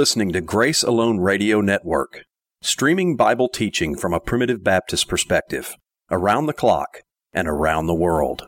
listening 0.06 0.30
to 0.30 0.40
Grace 0.40 0.84
Alone 0.84 1.18
Radio 1.18 1.60
Network, 1.60 2.20
streaming 2.62 3.16
Bible 3.16 3.48
teaching 3.48 3.96
from 3.96 4.14
a 4.14 4.20
primitive 4.20 4.62
Baptist 4.62 5.08
perspective, 5.08 5.74
around 6.12 6.46
the 6.46 6.52
clock 6.52 7.00
and 7.32 7.48
around 7.48 7.88
the 7.88 7.94
world. 7.94 8.46